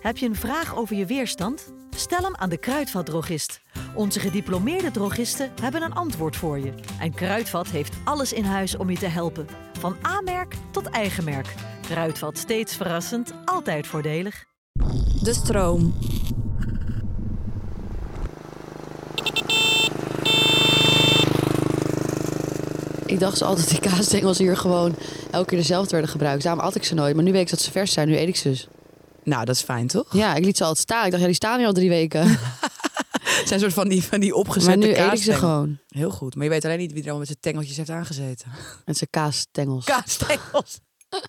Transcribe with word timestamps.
Heb 0.00 0.16
je 0.16 0.26
een 0.26 0.36
vraag 0.36 0.76
over 0.76 0.96
je 0.96 1.06
weerstand? 1.06 1.72
Stel 1.90 2.22
hem 2.22 2.36
aan 2.36 2.48
de 2.48 2.56
Kruidvatdrogist. 2.56 3.60
Onze 3.94 4.20
gediplomeerde 4.20 4.90
drogisten 4.90 5.50
hebben 5.60 5.82
een 5.82 5.94
antwoord 5.94 6.36
voor 6.36 6.58
je. 6.58 6.72
En 7.00 7.14
Kruidvat 7.14 7.68
heeft 7.68 7.96
alles 8.04 8.32
in 8.32 8.44
huis 8.44 8.76
om 8.76 8.90
je 8.90 8.98
te 8.98 9.06
helpen. 9.06 9.46
Van 9.78 9.96
A-merk 10.06 10.54
tot 10.70 10.86
eigen 10.86 11.24
merk. 11.24 11.54
Kruidvat 11.80 12.38
steeds 12.38 12.76
verrassend, 12.76 13.32
altijd 13.44 13.86
voordelig. 13.86 14.44
De 15.22 15.32
stroom. 15.32 15.94
Ik 23.06 23.18
dacht 23.18 23.38
ze 23.38 23.44
altijd 23.44 23.70
die 23.70 23.80
kaasstengels 23.80 24.38
hier 24.38 24.56
gewoon 24.56 24.94
elke 25.30 25.46
keer 25.46 25.58
dezelfde 25.58 25.90
werden 25.90 26.10
gebruikt. 26.10 26.42
Daarom 26.42 26.62
at 26.64 26.74
ik 26.74 26.84
ze 26.84 26.94
nooit. 26.94 27.14
Maar 27.14 27.24
nu 27.24 27.32
weet 27.32 27.42
ik 27.42 27.50
dat 27.50 27.60
ze 27.60 27.70
vers 27.70 27.92
zijn. 27.92 28.08
Nu 28.08 28.16
eet 28.16 28.28
ik 28.28 28.36
ze 28.36 28.48
dus. 28.48 28.68
Nou, 29.24 29.44
dat 29.44 29.54
is 29.54 29.62
fijn, 29.62 29.86
toch? 29.86 30.06
Ja, 30.12 30.34
ik 30.34 30.44
liet 30.44 30.56
ze 30.56 30.64
altijd 30.64 30.82
staan. 30.82 31.04
Ik 31.04 31.10
dacht, 31.10 31.20
ja, 31.20 31.28
die 31.28 31.36
staan 31.36 31.58
hier 31.58 31.66
al 31.66 31.72
drie 31.72 31.88
weken. 31.88 32.28
Het 32.28 33.42
zijn 33.48 33.60
soort 33.60 33.72
van 33.72 33.88
die, 33.88 34.04
van 34.04 34.20
die 34.20 34.34
opgezette 34.34 34.78
maar 34.78 34.88
nu 34.88 34.94
eet 34.94 35.12
ik 35.12 35.22
ze 35.22 35.32
gewoon. 35.32 35.78
Heel 35.88 36.10
goed. 36.10 36.34
Maar 36.34 36.44
je 36.44 36.50
weet 36.50 36.64
alleen 36.64 36.78
niet 36.78 36.92
wie 36.92 37.02
er 37.02 37.08
allemaal 37.08 37.26
met 37.26 37.28
zijn 37.28 37.40
tengeltjes 37.40 37.76
heeft 37.76 37.90
aangezeten. 37.90 38.50
Met 38.86 38.96
zijn 38.96 39.10
kaasstengels. 39.10 39.84
Kaasstengels. 39.84 40.78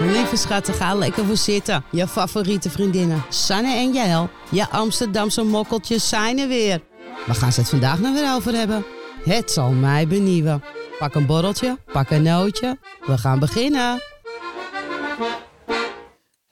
Lieve 0.00 0.36
schatten, 0.36 0.74
ga 0.74 0.94
lekker 0.94 1.24
voor 1.24 1.36
zitten. 1.36 1.84
Je 1.90 2.08
favoriete 2.08 2.70
vriendinnen, 2.70 3.24
Sanne 3.28 3.74
en 3.74 3.92
Jael. 3.92 4.30
Je 4.50 4.68
Amsterdamse 4.68 5.42
mokkeltjes 5.42 6.08
zijn 6.08 6.38
er 6.38 6.48
weer. 6.48 6.82
Waar 7.26 7.36
gaan 7.36 7.52
ze 7.52 7.60
het 7.60 7.68
vandaag 7.68 8.00
nou 8.00 8.14
weer 8.14 8.34
over 8.34 8.52
hebben? 8.52 8.84
Het 9.24 9.50
zal 9.50 9.70
mij 9.70 10.06
benieuwen. 10.06 10.62
Pak 10.98 11.14
een 11.14 11.26
borreltje, 11.26 11.78
pak 11.92 12.10
een 12.10 12.22
nootje. 12.22 12.78
We 13.00 13.18
gaan 13.18 13.38
beginnen. 13.38 14.02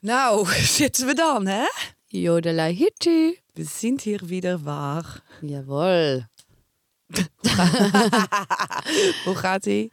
Nou, 0.00 0.46
zitten 0.78 1.06
we 1.06 1.14
dan, 1.14 1.46
hè? 1.46 1.64
Jodelai 2.06 2.74
hitu. 2.74 3.38
We 3.52 3.64
zien 3.64 4.00
hier 4.02 4.20
wieder 4.24 4.58
waar. 4.58 5.22
Jawel. 5.40 6.22
Hoe 9.24 9.34
gaat 9.34 9.66
ie? 9.66 9.92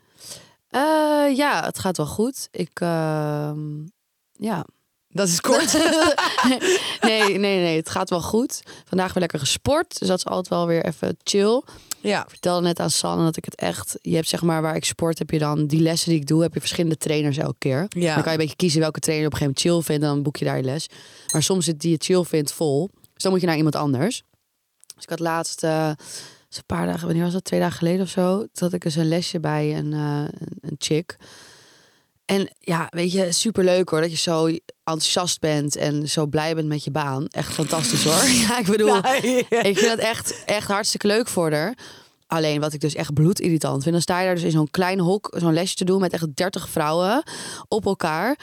Eh, 0.70 1.36
ja, 1.36 1.66
het 1.66 1.80
gaat 1.80 1.98
wel 1.98 2.06
goed. 2.06 2.48
Ik, 2.52 2.80
ehm, 2.80 3.86
ja. 4.32 4.66
Dat 5.14 5.28
is 5.28 5.42
kort. 5.42 5.74
nee, 7.02 7.24
nee, 7.38 7.60
nee, 7.60 7.76
het 7.76 7.90
gaat 7.90 8.10
wel 8.10 8.22
goed. 8.22 8.62
Vandaag 8.86 9.14
weer 9.14 9.20
lekker 9.20 9.40
gesport, 9.40 10.00
dus 10.00 10.08
dat 10.08 10.18
is 10.18 10.26
altijd 10.26 10.48
wel 10.48 10.68
weer 10.68 10.86
even 10.86 11.18
chill. 11.24 11.64
ja. 12.00 12.24
Ik 12.24 12.30
vertelde 12.30 12.68
net 12.68 12.80
aan 12.80 12.90
Sanne 12.90 13.24
dat 13.24 13.38
ik 13.38 13.46
het 13.46 13.56
echt... 13.56 13.98
Je 14.02 14.16
hebt 14.16 14.28
zeg 14.28 14.42
maar 14.42 14.62
waar 14.62 14.76
ik 14.76 14.86
sport, 14.86 15.20
heb 15.20 15.30
je 15.30 15.40
dan 15.40 15.66
die 15.66 15.80
lessen 15.82 16.10
die 16.10 16.20
ik 16.20 16.28
doe... 16.28 16.42
heb 16.42 16.54
je 16.54 16.60
verschillende 16.60 16.98
trainers 16.98 17.38
elke 17.38 17.56
keer. 17.58 17.86
Ja. 17.90 18.14
Dan 18.14 18.24
kan 18.24 18.32
je 18.32 18.38
een 18.38 18.44
beetje 18.44 18.56
kiezen 18.56 18.80
welke 18.80 19.00
trainer 19.00 19.28
je 19.28 19.34
op 19.34 19.42
een 19.42 19.46
gegeven 19.46 19.66
moment 19.70 19.86
chill 19.88 19.96
vindt... 19.96 20.14
dan 20.14 20.24
boek 20.24 20.38
je 20.38 20.46
daar 20.46 20.58
je 20.58 20.64
les. 20.64 20.88
Maar 21.34 21.44
soms 21.44 21.66
zit 21.66 21.80
die 21.80 21.92
je 21.92 21.98
chill 22.00 22.24
vindt 22.24 22.54
vol. 22.54 22.90
Dus 23.14 23.24
dan 23.24 23.32
moet 23.32 23.42
je 23.42 23.48
naar 23.48 23.58
iemand 23.58 23.76
anders. 23.76 24.24
Dus 24.96 25.04
ik 25.04 25.10
had 25.10 25.20
laatst... 25.20 25.60
dus 25.62 26.58
een 26.58 26.66
paar 26.66 26.86
dagen, 26.86 27.06
wanneer 27.06 27.24
was 27.24 27.34
dat? 27.34 27.44
Twee 27.44 27.60
dagen 27.60 27.78
geleden 27.78 28.02
of 28.02 28.10
zo. 28.10 28.38
Toen 28.38 28.50
had 28.54 28.74
ik 28.74 28.82
dus 28.82 28.96
een 28.96 29.08
lesje 29.08 29.40
bij 29.40 29.78
een, 29.78 29.92
een, 29.92 30.30
een 30.62 30.76
chick. 30.78 31.18
En 32.32 32.50
ja, 32.60 32.88
weet 32.90 33.12
je, 33.12 33.32
superleuk 33.32 33.90
hoor. 33.90 34.02
Dat 34.02 34.12
je 34.12 34.18
zo 34.18 34.46
enthousiast 34.84 35.40
bent 35.40 35.76
en 35.76 36.10
zo 36.10 36.26
blij 36.26 36.56
bent 36.56 36.68
met 36.68 36.84
je 36.84 36.92
baan. 36.92 37.28
Echt 37.28 37.54
fantastisch 37.54 38.04
hoor. 38.04 38.24
Ja, 38.48 38.60
ik 38.60 38.66
bedoel... 38.66 38.98
Ik 39.62 39.78
vind 39.78 39.90
het 39.90 40.00
echt, 40.00 40.44
echt 40.46 40.68
hartstikke 40.68 41.08
leuk 41.08 41.28
voor 41.28 41.52
haar. 41.52 41.78
Alleen 42.28 42.60
wat 42.60 42.74
ik 42.74 42.82
dus 42.82 42.96
echt 42.96 43.14
bloedirritant 43.14 43.82
vind. 43.82 43.94
Dan 43.94 44.02
sta 44.02 44.20
je 44.20 44.26
daar 44.26 44.36
dus 44.36 44.44
in 44.44 44.52
zo'n 44.52 44.72
klein 44.72 45.00
hok, 45.00 45.36
zo'n 45.38 45.54
lesje 45.54 45.76
te 45.76 45.86
doen 45.86 46.02
met 46.02 46.14
echt 46.14 46.36
30 46.36 46.70
vrouwen 46.70 47.24
op 47.68 47.86
elkaar. 47.86 48.40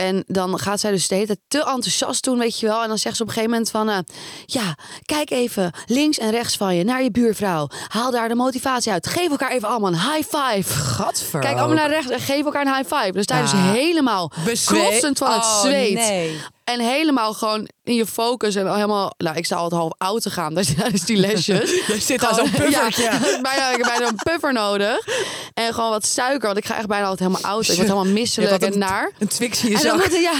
En 0.00 0.24
dan 0.26 0.58
gaat 0.58 0.80
zij 0.80 0.90
dus 0.90 1.08
de 1.08 1.14
hele 1.14 1.26
tijd 1.26 1.38
te 1.48 1.58
enthousiast 1.58 2.24
doen, 2.24 2.38
weet 2.38 2.60
je 2.60 2.66
wel. 2.66 2.82
En 2.82 2.88
dan 2.88 2.98
zegt 2.98 3.16
ze 3.16 3.22
op 3.22 3.28
een 3.28 3.34
gegeven 3.34 3.52
moment 3.54 3.70
van... 3.70 3.88
eh, 3.88 3.98
ja, 4.46 4.74
kijk 5.04 5.30
even 5.30 5.72
links 5.86 6.18
en 6.18 6.30
rechts 6.30 6.56
van 6.56 6.76
je 6.76 6.84
naar 6.84 7.02
je 7.02 7.10
buurvrouw. 7.10 7.68
Haal 7.88 8.10
daar 8.10 8.28
de 8.28 8.34
motivatie 8.34 8.92
uit. 8.92 9.06
Geef 9.06 9.30
elkaar 9.30 9.50
even 9.50 9.68
allemaal 9.68 9.92
een 9.92 10.00
high 10.12 10.36
five. 10.36 10.72
Gadver. 10.72 11.40
Kijk 11.40 11.56
allemaal 11.58 11.76
naar 11.76 11.88
rechts 11.88 12.10
en 12.10 12.20
geef 12.20 12.44
elkaar 12.44 12.66
een 12.66 12.74
high 12.74 12.94
five. 12.94 13.12
Dus 13.12 13.26
Ah. 13.26 13.72
helemaal 13.72 14.32
Bezweet? 14.44 14.80
klotsend 14.88 15.18
van 15.18 15.30
het 15.32 15.42
Oh, 15.44 15.60
zweet. 15.60 15.94
nee. 15.94 16.40
En 16.72 16.80
helemaal 16.80 17.32
gewoon 17.32 17.68
in 17.84 17.94
je 17.94 18.06
focus 18.06 18.54
en 18.54 18.74
helemaal... 18.74 19.14
Nou, 19.16 19.36
ik 19.36 19.44
sta 19.44 19.56
altijd 19.56 19.80
half 19.80 19.92
oud 19.96 20.22
te 20.22 20.30
gaan 20.30 20.54
tijdens 20.76 21.04
die 21.04 21.16
lesjes. 21.16 21.70
Je 21.86 22.00
zit 22.00 22.24
aan 22.24 22.34
zo'n 22.34 22.50
puffertje. 22.50 23.02
Ja, 23.10 23.18
bijna, 23.42 23.70
ik 23.70 23.76
heb 23.76 23.86
bijna 23.86 24.06
een 24.06 24.20
puffer 24.22 24.52
nodig. 24.52 25.06
En 25.54 25.74
gewoon 25.74 25.90
wat 25.90 26.06
suiker, 26.06 26.46
want 26.46 26.58
ik 26.58 26.66
ga 26.66 26.76
echt 26.76 26.86
bijna 26.86 27.06
altijd 27.06 27.28
helemaal 27.28 27.52
oud. 27.52 27.62
Ik 27.68 27.74
word 27.74 27.88
helemaal 27.88 28.12
misselijk 28.12 28.62
en 28.62 28.78
naar. 28.78 29.12
Een 29.18 29.28
Twix 29.28 29.64
in 29.64 29.70
je 29.70 29.76
En 29.76 29.82
dan 29.82 30.20
ja. 30.20 30.32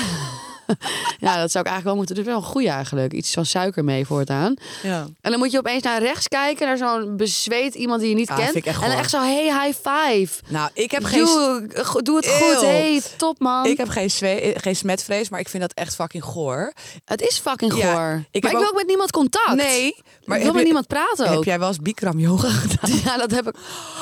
ja, 1.26 1.40
dat 1.40 1.50
zou 1.50 1.64
ik 1.64 1.70
eigenlijk 1.70 1.84
wel 1.84 1.96
moeten 1.96 2.14
doen. 2.14 2.24
Dat 2.24 2.34
is 2.34 2.38
wel 2.38 2.48
een 2.48 2.52
goeie 2.54 2.68
eigenlijk. 2.68 3.12
Iets 3.12 3.32
van 3.32 3.46
suiker 3.46 3.84
mee 3.84 4.06
voortaan. 4.06 4.54
Ja. 4.82 5.06
En 5.20 5.30
dan 5.30 5.38
moet 5.38 5.50
je 5.50 5.58
opeens 5.58 5.82
naar 5.82 6.02
rechts 6.02 6.28
kijken. 6.28 6.66
Naar 6.66 6.76
zo'n 6.76 7.16
bezweet 7.16 7.74
iemand 7.74 8.00
die 8.00 8.08
je 8.08 8.14
niet 8.14 8.30
Ah, 8.30 8.36
kent. 8.36 8.66
en 8.66 8.80
dan 8.80 8.90
echt 8.90 9.10
zo, 9.10 9.20
hey, 9.20 9.44
high 9.44 9.78
five. 9.88 10.42
Nou, 10.48 10.70
ik 10.74 10.90
heb 10.90 11.04
geen... 11.04 11.24
Doe, 11.24 12.16
het 12.16 12.28
goed. 12.28 12.60
Hey, 12.60 13.02
top 13.16 13.38
man. 13.38 13.66
Ik 13.66 13.76
heb 13.76 13.88
geen, 13.88 14.10
geen 14.54 14.76
smetvrees, 14.76 15.28
maar 15.28 15.40
ik 15.40 15.48
vind 15.48 15.62
dat 15.62 15.72
echt 15.72 15.94
fucking 15.94 16.24
goor. 16.24 16.72
Het 17.04 17.20
is 17.20 17.38
fucking 17.38 17.76
Ja, 17.76 17.92
goor. 17.92 17.92
ik 17.92 17.92
maar 17.92 18.22
heb 18.30 18.44
ik 18.44 18.50
wil 18.50 18.60
ook- 18.60 18.66
ook 18.68 18.74
met 18.78 18.86
niemand 18.86 19.10
contact. 19.10 19.54
Nee, 19.54 19.94
Maar 20.30 20.38
ik 20.38 20.44
wil 20.44 20.54
met 20.54 20.64
niemand 20.64 20.86
praten 20.86 21.26
ook. 21.28 21.34
Heb 21.34 21.44
jij 21.44 21.58
wel 21.58 21.68
eens 21.68 21.78
Bikram 21.78 22.18
yoga 22.18 22.48
gedaan? 22.64 22.98
Ja, 23.04 23.16
dat 23.16 23.30
heb 23.30 23.48
ik. 23.48 23.54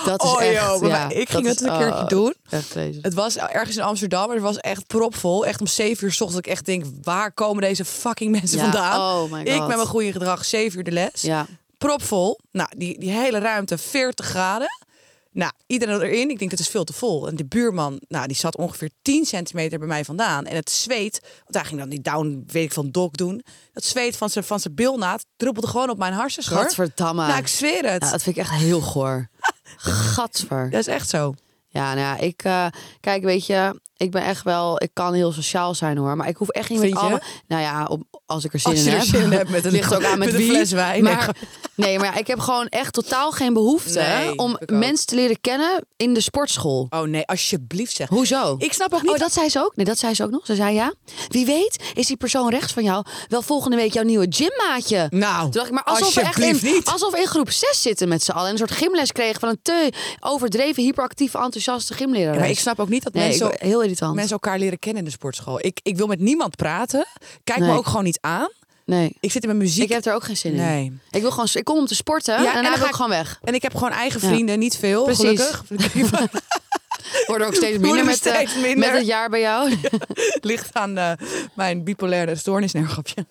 Dat 0.05 0.23
is 0.23 0.31
Oh, 0.31 0.43
echt. 0.43 0.81
maar 0.81 0.91
ja, 0.91 1.09
ik 1.09 1.29
ging 1.31 1.47
het 1.47 1.61
een 1.61 1.79
keertje 1.79 2.03
oh, 2.03 2.07
doen. 2.09 2.35
Echt. 2.51 2.75
Het 3.03 3.15
was 3.15 3.37
ergens 3.37 3.77
in 3.77 3.83
Amsterdam, 3.83 4.27
maar 4.27 4.35
het 4.37 4.45
was 4.45 4.57
echt 4.59 4.87
propvol. 4.87 5.47
Echt 5.47 5.61
om 5.61 5.67
7 5.67 6.05
uur 6.05 6.13
's 6.13 6.21
ochtends. 6.21 6.47
Ik 6.47 6.53
echt 6.53 6.67
denk, 6.67 6.85
waar 7.03 7.33
komen 7.33 7.63
deze 7.63 7.85
fucking 7.85 8.31
mensen 8.31 8.59
Ja, 8.59 8.63
vandaan? 8.65 9.01
oh 9.01 9.33
my 9.33 9.41
ik 9.41 9.59
met 9.59 9.77
mijn 9.77 9.87
goede 9.87 10.13
gedrag, 10.13 10.45
7 10.45 10.79
uur 10.79 10.85
de 10.85 10.91
les. 10.91 11.23
Ja. 11.23 11.47
Propvol. 11.79 12.39
Nou, 12.53 12.69
die, 12.77 12.99
die 13.01 13.11
hele 13.11 13.39
ruimte, 13.39 13.79
40 13.79 14.27
graden. 14.27 14.69
Nou, 15.39 15.53
iedereen 15.67 16.01
erin. 16.01 16.31
Ik 16.31 16.39
denk, 16.39 16.51
dat 16.51 16.61
is 16.61 16.69
veel 16.69 16.85
te 16.85 16.93
vol. 16.93 17.29
En 17.29 17.37
de 17.37 17.47
buurman, 17.47 18.01
nou, 18.09 18.27
die 18.27 18.37
zat 18.37 18.57
ongeveer 18.57 18.91
10 19.03 19.25
centimeter 19.25 19.79
bij 19.79 19.89
mij 19.89 20.05
vandaan. 20.05 20.45
En 20.45 20.57
het 20.57 20.71
zweet, 20.71 21.21
want 21.23 21.55
hij 21.55 21.65
ging 21.65 21.81
dan 21.81 21.89
die 21.89 22.01
down, 22.01 22.45
weet 22.47 22.65
ik 22.65 22.73
van 22.73 22.91
dok 22.91 23.17
doen. 23.17 23.45
Dat 23.73 23.85
zweet 23.85 24.17
van 24.17 24.31
zijn, 24.31 24.45
van 24.45 24.61
zijn 24.61 24.75
bilnaad 24.75 25.25
druppelde 25.37 25.69
gewoon 25.69 25.91
op 25.91 25.99
mijn 25.99 26.13
hoor. 26.13 26.31
Gadverdamme. 26.31 27.27
Nou, 27.27 27.39
ik 27.39 27.47
zweer 27.47 27.91
het. 27.91 28.01
Nou, 28.01 28.13
dat 28.13 28.23
vind 28.23 28.37
ik 28.37 28.43
echt 28.43 28.53
heel 28.53 28.81
goor. 28.81 29.29
Gadver. 30.15 30.71
Dat 30.71 30.81
is 30.81 30.87
echt 30.87 31.09
zo. 31.09 31.35
Ja, 31.69 31.95
nou 31.95 31.99
ja, 31.99 32.17
ik... 32.17 32.43
eh, 32.43 32.67
kijk, 33.01 33.23
weet 33.23 33.47
je... 33.47 33.81
Ik 33.99 34.11
ben 34.11 34.23
echt 34.23 34.43
wel... 34.45 34.83
Ik 34.83 34.91
kan 34.93 35.13
heel 35.15 35.33
sociaal 35.33 35.75
zijn 35.75 35.97
hoor. 35.97 36.17
Maar 36.17 36.29
ik 36.29 36.37
hoef 36.37 36.49
echt 36.49 36.71
niet 36.71 36.81
met 36.81 36.95
allemaal... 36.95 37.21
Nou 37.49 37.63
ja, 37.63 37.85
op, 37.91 38.03
als 38.27 38.45
ik 38.45 38.53
er 38.53 38.59
zin 38.59 38.71
Als 38.73 38.81
in 38.85 38.93
er 38.93 38.99
heb. 38.99 39.07
zin 39.07 39.29
met 39.29 39.65
een- 39.65 39.71
Ligt 39.73 39.95
ook 39.95 40.05
aan 40.05 40.19
met, 40.19 40.19
met 40.19 40.29
een 40.29 40.37
wie. 40.41 40.49
fles 40.49 40.71
wijn. 40.73 41.03
Maar, 41.03 41.37
nee, 41.75 41.99
maar 41.99 42.07
ja, 42.13 42.19
ik 42.19 42.27
heb 42.27 42.39
gewoon 42.39 42.67
echt 42.67 42.93
totaal 42.93 43.31
geen 43.31 43.53
behoefte 43.53 43.99
Nee, 44.01 44.37
om 44.37 44.59
mensen 44.67 45.07
te 45.07 45.15
leren 45.15 45.41
kennen 45.41 45.87
in 45.97 46.15
de 46.15 46.21
sportschool. 46.21 46.87
Oh 46.91 47.03
nee, 47.03 47.27
alsjeblieft 47.27 47.97
zeg. 47.97 48.09
Hoezo? 48.09 48.55
Ik 48.59 48.73
snap 48.73 48.93
ook 48.95 49.03
niet. 49.03 49.11
Oh, 49.13 49.19
dat 49.19 49.33
zei 49.33 49.49
ze 49.49 49.59
ook? 49.61 49.77
Nee, 49.77 49.85
dat 49.87 49.99
zei 49.99 50.15
ze 50.15 50.23
ook 50.25 50.31
nog. 50.31 50.47
Ze 50.47 50.55
zei 50.55 50.75
ja. 50.75 50.93
Wie 51.29 51.47
weet 51.47 51.77
is 51.95 52.07
die 52.07 52.17
persoon 52.17 52.51
rechts 52.51 52.73
van 52.73 52.83
jou 52.83 53.05
wel 53.29 53.43
volgende 53.43 53.77
week 53.77 53.93
jouw 53.93 54.05
nieuwe 54.05 54.27
gymmaatje. 54.31 55.07
Nou, 55.11 55.43
Toen 55.43 55.51
dacht 55.51 55.67
ik, 55.67 55.73
maar 55.73 55.85
alsof 55.85 56.15
we 56.15 56.21
echt 56.21 56.39
in, 56.39 56.59
niet. 56.63 56.87
alsof 56.87 57.13
we 57.13 57.21
in 57.21 57.27
groep 57.27 57.51
6 57.51 57.83
zitten 57.83 58.09
met 58.09 58.23
z'n 58.23 58.31
allen. 58.31 58.47
En 58.47 58.53
een 58.53 58.59
soort 58.59 58.71
gymles 58.71 59.13
kregen 59.13 59.41
van 59.41 59.49
een 59.49 59.59
te 59.63 59.93
overdreven, 60.21 60.83
hyperactieve, 60.83 61.39
enthousiaste 61.39 61.95
gymleraar. 61.95 62.35
Ja, 62.35 62.41
maar 62.41 62.49
ik 62.49 62.59
snap 62.59 62.81
ook 62.81 62.89
niet 62.89 63.03
dat 63.05 63.13
nee, 63.13 63.29
mensen, 63.29 63.53
ik- 63.53 63.61
heel 63.61 63.83
irritant. 63.89 64.15
mensen 64.15 64.33
elkaar 64.33 64.59
leren 64.59 64.79
kennen 64.79 65.03
in 65.03 65.09
de 65.09 65.15
sportschool. 65.15 65.59
Ik, 65.67 65.81
ik 65.83 65.97
wil 65.97 66.07
met 66.07 66.19
niemand 66.21 66.57
praten. 66.57 67.07
Kijk 67.45 67.59
me 67.61 67.73
ook 67.73 67.87
gewoon 67.87 68.05
niet 68.05 68.19
aan. 68.21 68.49
Nee. 68.85 69.17
Ik 69.21 69.33
zit 69.33 69.43
in 69.43 69.49
mijn 69.49 69.61
muziek. 69.61 69.83
Ik 69.83 69.89
heb 69.89 70.05
er 70.05 70.15
ook 70.15 70.25
geen 70.25 70.37
zin 70.37 70.53
in. 70.53 70.59
Nee. 70.59 70.99
Ik 71.11 71.21
wil 71.21 71.31
gewoon, 71.31 71.49
ik 71.53 71.65
kom 71.65 71.79
om 71.79 71.87
te 71.87 71.95
sporten 71.95 72.43
Ja, 72.43 72.57
en 72.57 72.63
dan 72.63 72.77
ga 72.77 72.87
ik 72.89 72.95
gewoon 72.95 73.11
weg. 73.11 73.39
En 73.45 73.55
ik 73.55 73.63
heb 73.63 73.75
gewoon 73.75 73.91
eigen 73.93 74.21
Ja. 74.21 74.29
vrienden, 74.29 74.59
niet 74.59 74.77
veel, 74.77 75.05
Precies. 75.05 75.41
gelukkig. 75.41 75.65
Worden 77.27 77.47
ook 77.47 77.55
steeds 77.55 77.79
minder 77.79 78.05
met, 78.05 78.27
eh, 78.27 78.35
steeds 78.35 78.55
minder. 78.55 78.79
met 78.79 78.91
het 78.99 79.07
jaar 79.07 79.29
bij 79.31 79.41
jou. 79.41 79.77
Ligt 80.41 80.75
aan 80.75 80.99
eh, 80.99 81.13
mijn 81.55 81.85
bipolaire 81.85 82.35
stoornis. 82.37 82.73
Nee, 82.73 82.85
grapje. 82.85 83.27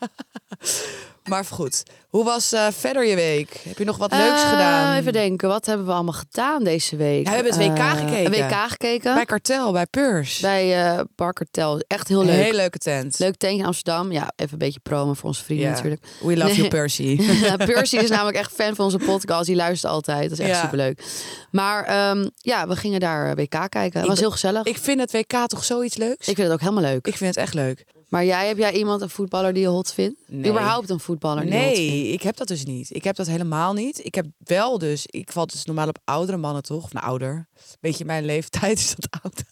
Maar 1.28 1.46
goed, 1.46 1.84
hoe 2.10 2.24
was 2.24 2.52
eh, 2.54 2.68
verder 2.72 3.06
je 3.06 3.16
week? 3.16 3.62
Heb 3.68 3.78
je 3.78 3.84
nog 3.86 3.98
wat 3.98 4.12
leuks 4.12 4.42
Eh, 4.44 4.50
gedaan? 4.50 4.96
Even 4.98 5.14
denken, 5.14 5.48
wat 5.50 5.66
hebben 5.66 5.86
we 5.86 5.92
allemaal 5.92 6.14
gedaan 6.14 6.64
deze 6.64 6.96
week? 6.96 7.24
Ja, 7.26 7.30
we 7.30 7.36
hebben 7.36 7.54
het 7.54 7.72
WK 7.72 7.78
Eh, 7.78 7.92
gekeken. 7.92 8.26
Een 8.26 8.48
WK 8.50 8.70
gekeken. 8.70 9.14
Bij 9.14 9.26
Kartel, 9.26 9.72
bij 9.72 9.86
Peurs. 9.86 10.40
Bij 10.40 10.96
Barker 11.16 11.46
Tel. 11.52 11.80
Echt 11.88 12.08
heel 12.08 12.20
Een 12.20 12.26
leuk. 12.26 12.36
hele 12.44 12.56
leuke 12.56 12.78
tent. 12.78 13.20
Leuk 13.20 13.36
tentje 13.36 13.60
in 13.60 13.66
Amsterdam. 13.66 14.12
Ja, 14.12 14.32
even 14.36 14.54
een 14.54 14.58
beetje 14.58 14.80
promo 14.80 15.14
voor 15.14 15.30
onze 15.30 15.44
vrienden 15.44 15.70
natuurlijk. 15.72 16.06
We 16.20 16.38
love 16.38 16.56
you. 16.56 16.68
Percy. 16.68 17.16
Percy 17.74 17.98
is 17.98 18.10
namelijk 18.10 18.38
echt 18.38 18.52
fan 18.54 18.76
van 18.76 18.86
onze 18.86 18.98
podcast. 18.98 19.46
Die 19.46 19.56
luistert 19.56 19.92
altijd. 19.94 20.30
Dat 20.30 20.40
is 20.40 20.46
echt 20.46 20.56
Ja. 20.56 20.62
superleuk. 20.62 21.04
Maar 21.52 21.84
ehm, 21.84 22.28
ja, 22.36 22.68
we 22.68 22.76
gingen 22.76 23.00
daar 23.00 23.36
WK 23.36 23.70
kijken. 23.70 24.00
Het 24.00 24.08
was 24.10 24.20
heel 24.20 24.32
gezellig. 24.32 24.64
Ik, 24.66 24.76
ik 24.76 24.82
vind 24.82 25.00
het 25.00 25.12
WK 25.12 25.48
toch 25.48 25.64
zoiets 25.64 25.96
leuks? 25.98 26.26
vind 26.26 26.38
het 26.38 26.52
ook 26.52 26.60
helemaal 26.60 26.84
leuk. 26.84 27.08
Ik 27.08 27.18
vind 27.18 27.36
het 27.36 27.44
echt 27.44 27.54
leuk. 27.54 27.86
Maar 28.08 28.26
jij, 28.26 28.48
heb 28.48 28.58
jij 28.58 28.74
iemand, 28.74 29.02
een 29.02 29.10
voetballer 29.10 29.54
die 29.54 29.62
je 29.62 29.70
hot 29.70 29.94
vindt? 29.94 30.20
Nee. 30.28 30.52
Überhaupt 30.52 30.90
een 30.90 31.00
voetballer 31.00 31.44
die 31.44 31.54
je 31.54 31.60
hot 31.60 31.76
vindt? 31.76 31.92
Nee, 31.92 32.12
ik 32.12 32.22
heb 32.22 32.38
dat 32.38 32.48
dus 32.48 32.66
niet. 32.66 32.96
Ik 32.96 33.04
heb 33.04 33.16
dat 33.16 33.28
helemaal 33.28 33.74
niet. 33.74 34.06
Ik 34.06 34.16
heb 34.16 34.26
wel 34.38 34.78
dus, 34.78 35.06
ik 35.06 35.32
val 35.32 35.46
dus 35.46 35.66
normaal 35.66 35.88
op 35.88 36.00
oudere 36.04 36.38
mannen 36.38 36.64
toch? 36.64 36.84
Of 36.84 36.94
nou, 36.94 37.06
ouder. 37.06 37.48
Beetje 37.80 38.06
mijn 38.06 38.26
leeftijd 38.26 38.78
is 38.80 38.96
dat 38.96 39.22
oud. 39.24 39.44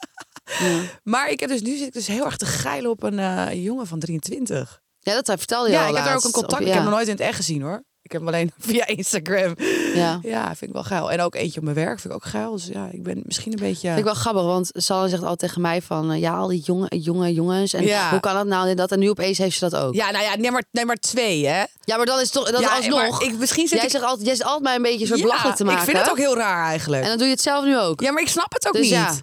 Ja. 0.60 0.82
Maar 1.04 1.30
ik 1.30 1.40
heb 1.40 1.50
dus 1.50 1.62
nu 1.62 1.78
zit 1.78 1.88
ik 1.88 1.94
dus 1.94 2.08
heel 2.08 2.26
erg 2.26 2.38
te 2.38 2.46
geilen 2.46 2.92
op 2.92 3.04
een 3.04 3.20
eh, 3.20 3.64
jongen 3.64 3.88
van 3.88 4.00
23. 4.00 4.82
Ja, 5.00 5.14
dat 5.14 5.28
hij 5.28 5.38
vertelde 5.38 5.70
je 5.70 5.76
Ja, 5.76 5.88
al 5.88 5.90
ik 5.90 5.96
heb 5.96 6.06
er 6.06 6.16
ook 6.16 6.24
een 6.24 6.32
contact. 6.32 6.62
Ik 6.62 6.68
heb 6.68 6.76
hem 6.76 6.84
nog 6.84 6.94
nooit 6.94 7.08
in 7.08 7.14
het 7.14 7.22
echt 7.22 7.36
gezien 7.36 7.62
hoor. 7.62 7.84
Ik 8.06 8.12
heb 8.12 8.22
hem 8.22 8.30
alleen 8.34 8.52
via 8.70 8.88
Instagram. 8.88 9.56
Ja. 9.96 10.20
Ja, 10.24 10.46
vind 10.46 10.62
ik 10.62 10.72
wel 10.74 10.84
geil. 10.84 11.12
En 11.12 11.22
ook 11.22 11.36
eentje 11.36 11.58
op 11.60 11.64
mijn 11.64 11.76
werk 11.76 12.00
vind 12.00 12.14
ik 12.14 12.20
ook 12.20 12.26
geil. 12.26 12.52
Dus 12.52 12.66
ja, 12.68 12.90
ik 12.92 13.04
ben 13.04 13.22
misschien 13.26 13.52
een 13.52 13.60
beetje. 13.60 13.88
Vind 13.88 13.98
ik 14.00 14.04
wel 14.04 14.14
grappig, 14.14 14.44
want 14.44 14.70
Sanne 14.74 15.10
zegt 15.10 15.22
altijd 15.22 15.40
tegen 15.40 15.62
mij 15.62 15.82
van... 15.82 16.12
eh, 16.12 16.20
ja, 16.20 16.36
al 16.38 16.48
die 16.48 16.62
jonge, 16.62 16.88
jonge 16.90 17.34
jongens. 17.34 17.74
En 17.74 17.84
Ja. 17.84 18.10
hoe 18.10 18.20
kan 18.20 18.34
dat 18.34 18.46
nou 18.46 18.70
en 18.70 18.76
dat? 18.76 18.92
En 18.92 19.00
nu 19.00 19.10
opeens 19.10 19.38
heeft 19.38 19.58
ze 19.58 19.70
dat 19.70 19.82
ook. 19.82 19.94
Ja, 19.96 20.12
nou 20.12 20.24
ja, 20.24 20.36
nee 20.36 20.52
maar, 20.52 20.64
maar 20.86 20.96
twee, 20.96 21.48
hè? 21.48 21.64
Ja, 21.84 21.98
maar 21.98 22.06
dat 22.06 22.22
is 22.22 22.30
toch 22.30 22.52
dat 22.52 22.62
ja, 22.62 22.76
alsnog... 22.76 23.22
Ik, 23.24 23.38
misschien 23.38 23.68
zit 23.68 23.78
jij, 23.78 23.86
ik... 23.86 23.92
zegt 23.92 24.04
altijd, 24.04 24.26
jij 24.28 24.36
zegt 24.36 24.48
altijd 24.50 24.64
mij 24.66 24.76
een 24.76 24.82
beetje 24.82 25.06
soort 25.06 25.20
Ja, 25.20 25.26
belachelijk 25.26 25.58
te 25.58 25.64
maken. 25.64 25.80
Ik 25.80 25.86
vind 25.90 25.98
het 26.02 26.10
ook 26.10 26.18
heel 26.18 26.36
raar 26.36 26.66
eigenlijk. 26.66 27.04
En 27.04 27.10
dan 27.10 27.18
doe 27.18 27.28
je 27.28 27.34
het 27.34 27.42
zelf 27.42 27.66
nu 27.66 27.80
ook. 27.80 28.02
Ja, 28.02 28.12
maar 28.12 28.22
ik 28.22 28.30
snap 28.30 28.54
het 28.54 28.68
ook 28.68 28.74
Dus 28.74 28.82
niet. 28.82 28.92
ja. 28.92 29.14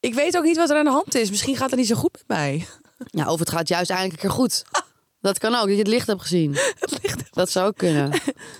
Ik 0.00 0.14
weet 0.14 0.36
ook 0.36 0.44
niet 0.44 0.56
wat 0.56 0.70
er 0.70 0.76
aan 0.76 0.84
de 0.84 0.90
hand 0.90 1.14
is. 1.14 1.30
Misschien 1.30 1.56
gaat 1.56 1.70
het 1.70 1.78
niet 1.78 1.88
zo 1.88 1.94
goed 1.94 2.12
met 2.12 2.24
mij. 2.26 2.66
Ja, 3.06 3.30
of 3.32 3.38
het 3.38 3.50
gaat 3.50 3.68
juist 3.68 3.90
eindelijk 3.90 4.22
een 4.22 4.28
keer 4.28 4.36
goed. 4.38 4.62
Dat 5.20 5.38
kan 5.38 5.54
ook, 5.54 5.60
dat 5.66 5.70
je 5.72 5.76
het 5.78 5.86
licht 5.86 6.06
hebt 6.06 6.20
gezien. 6.22 6.56
Dat 7.30 7.50
zou 7.50 7.66
ook 7.66 7.76
kunnen. 7.76 8.10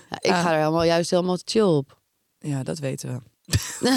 Ja, 0.09 0.17
ik 0.19 0.31
Ah. 0.31 0.41
ga 0.41 0.51
er 0.51 0.57
helemaal, 0.57 0.83
juist 0.83 1.09
helemaal 1.09 1.37
chill 1.45 1.61
op. 1.63 1.97
Ja, 2.39 2.63
dat 2.63 2.79
weten 2.79 3.09
we. 3.09 3.19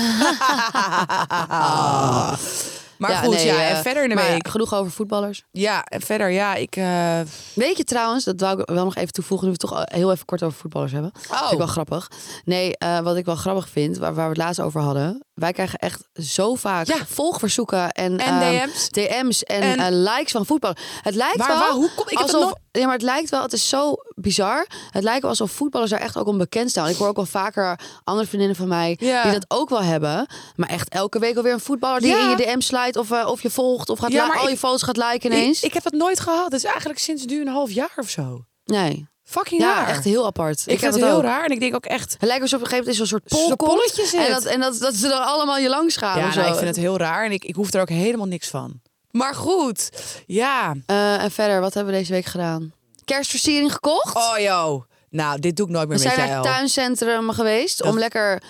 maar 2.98 3.10
Ja, 3.10 3.20
goed, 3.20 3.34
nee, 3.34 3.46
ja, 3.46 3.54
eh, 3.54 3.70
en 3.76 3.82
verder 3.82 4.02
in 4.02 4.08
de 4.08 4.14
week. 4.14 4.48
Genoeg 4.48 4.74
over 4.74 4.92
voetballers. 4.92 5.44
Ja, 5.50 5.84
en 5.84 6.00
verder, 6.00 6.30
ja, 6.30 6.54
ik... 6.54 6.76
eh, 6.76 7.20
Weet 7.54 7.76
je 7.76 7.84
trouwens, 7.84 8.24
dat 8.24 8.40
wou 8.40 8.60
ik 8.60 8.68
wel 8.70 8.84
nog 8.84 8.94
even 8.96 9.12
toevoegen, 9.12 9.46
nu 9.48 9.52
we 9.58 9.58
het 9.66 9.70
toch 9.70 9.96
heel 9.98 10.12
even 10.12 10.24
kort 10.24 10.42
over 10.42 10.58
voetballers 10.58 10.92
hebben. 10.92 11.12
Oh. 11.30 11.38
Vind 11.38 11.52
ik 11.52 11.58
wel 11.58 11.66
grappig. 11.66 12.10
Nee, 12.44 12.76
eh, 12.76 13.00
wat 13.00 13.16
ik 13.16 13.24
wel 13.24 13.36
grappig 13.36 13.68
vind, 13.68 13.98
waar, 13.98 14.14
waar 14.14 14.24
we 14.24 14.30
het 14.34 14.38
laatst 14.42 14.60
over 14.60 14.80
hadden. 14.80 15.24
Wij 15.34 15.52
krijgen 15.52 15.78
echt 15.78 16.08
zo 16.14 16.54
vaak 16.54 16.86
Ja. 16.86 17.06
volgverzoeken 17.06 17.90
en, 17.92 18.18
En 18.18 18.40
ehm, 18.40 18.68
DM's. 18.68 18.88
DM's 18.88 19.42
en, 19.42 19.62
En- 19.62 19.78
eh, 19.78 19.86
likes 20.14 20.32
van 20.32 20.46
voetbal. 20.46 20.74
Het 21.02 21.14
lijkt 21.14 21.36
wel 21.46 21.58
waar- 21.58 21.70
hoe 21.70 21.90
kom- 21.96 22.04
ik 22.08 22.18
heb 22.18 22.26
het 22.26 22.34
alsof, 22.34 22.42
nooit- 22.42 22.58
ja, 22.70 22.84
maar 22.84 22.92
het 22.92 23.02
lijkt 23.02 23.30
wel, 23.30 23.42
het 23.42 23.52
is 23.52 23.68
zo 23.68 23.94
bizar. 24.14 24.66
Het 24.90 25.02
lijkt 25.02 25.20
wel 25.20 25.30
alsof 25.30 25.50
voetballers 25.50 25.90
daar 25.90 26.00
echt 26.00 26.16
ook 26.18 26.26
om 26.26 26.38
bekend 26.38 26.70
staan. 26.70 26.88
Ik 26.88 26.96
hoor 26.96 27.08
ook 27.08 27.16
wel 27.16 27.26
vaker 27.26 27.78
andere 28.04 28.26
vriendinnen 28.26 28.56
van 28.56 28.68
mij 28.68 28.96
Ja. 29.00 29.22
die 29.22 29.32
dat 29.32 29.44
ook 29.48 29.68
wel 29.68 29.82
hebben. 29.82 30.26
Maar 30.56 30.68
echt 30.68 30.88
elke 30.88 31.18
week 31.18 31.36
alweer 31.36 31.52
een 31.52 31.60
voetballer 31.60 32.00
die 32.00 32.10
Ja. 32.10 32.22
in 32.22 32.28
je 32.30 32.36
DM 32.36 32.60
slijt 32.60 32.96
of, 32.96 33.10
eh, 33.10 33.26
of 33.28 33.42
je 33.42 33.50
volgt 33.50 33.88
of 33.90 33.98
gaat 33.98 34.12
Ja, 34.12 34.26
al 34.26 34.42
ik- 34.44 34.48
je 34.50 34.56
foto's 34.58 34.82
gaat 34.82 34.96
liken 34.96 35.32
ineens. 35.32 35.58
ik, 35.58 35.64
ik 35.64 35.74
heb 35.74 35.82
dat 35.82 35.92
nooit 35.92 36.20
gehad. 36.20 36.44
Het 36.44 36.52
is 36.52 36.64
eigenlijk 36.64 36.98
sinds 36.98 37.24
nu 37.24 37.40
een 37.40 37.48
half 37.48 37.70
jaar 37.70 37.92
of 37.96 38.08
zo. 38.10 38.44
nee. 38.64 39.06
Fucking 39.34 39.60
Ja, 39.60 39.74
raar. 39.74 39.88
echt 39.88 40.04
heel 40.04 40.26
apart. 40.26 40.62
Ik, 40.66 40.78
vind 40.78 40.94
het 40.94 41.04
heel 41.04 41.16
ook. 41.16 41.22
raar. 41.22 41.44
En 41.44 41.50
ik 41.50 41.60
denk 41.60 41.74
ook 41.74 41.84
echt... 41.84 42.12
Het 42.12 42.28
lijkt 42.28 42.42
alsof 42.42 42.58
op 42.60 42.64
een 42.64 42.70
gegeven 42.70 42.92
moment 42.92 43.10
is 43.10 43.20
zo'n 43.30 43.46
soort 43.46 43.56
polletje 43.56 44.06
zit. 44.06 44.26
En, 44.26 44.32
dat, 44.32 44.44
en 44.44 44.60
dat, 44.60 44.78
dat 44.78 44.94
ze 44.94 45.08
dan 45.08 45.24
allemaal 45.24 45.58
je 45.58 45.68
langs 45.68 45.96
gaan. 45.96 46.18
Ja, 46.18 46.28
of 46.28 46.34
nou, 46.34 46.48
ik 46.48 46.54
vind 46.54 46.66
het 46.66 46.76
heel 46.76 46.96
raar. 46.96 47.24
En 47.24 47.32
ik, 47.32 47.44
ik 47.44 47.54
hoef 47.54 47.72
er 47.72 47.80
ook 47.80 47.88
helemaal 47.88 48.26
niks 48.26 48.48
van. 48.48 48.80
Maar 49.10 49.34
goed. 49.34 49.90
Ja. 50.26 50.74
Eh, 50.86 51.22
en 51.22 51.30
verder, 51.30 51.60
wat 51.60 51.74
hebben 51.74 51.92
we 51.92 51.98
deze 51.98 52.12
week 52.12 52.24
gedaan? 52.24 52.72
Kerstversiering 53.04 53.72
gekocht. 53.72 54.16
Oh, 54.16 54.38
joh. 54.38 54.82
Nou, 55.10 55.40
dit 55.40 55.56
doe 55.56 55.66
ik 55.66 55.72
nooit 55.72 55.88
meer 55.88 55.98
we 55.98 56.04
met 56.04 56.12
zijn 56.12 56.26
jij 56.26 56.36
naar 56.36 56.44
het 56.44 56.54
tuincentrum 56.54 57.30
geweest 57.30 57.82
om 57.82 57.98
lekker 57.98 58.42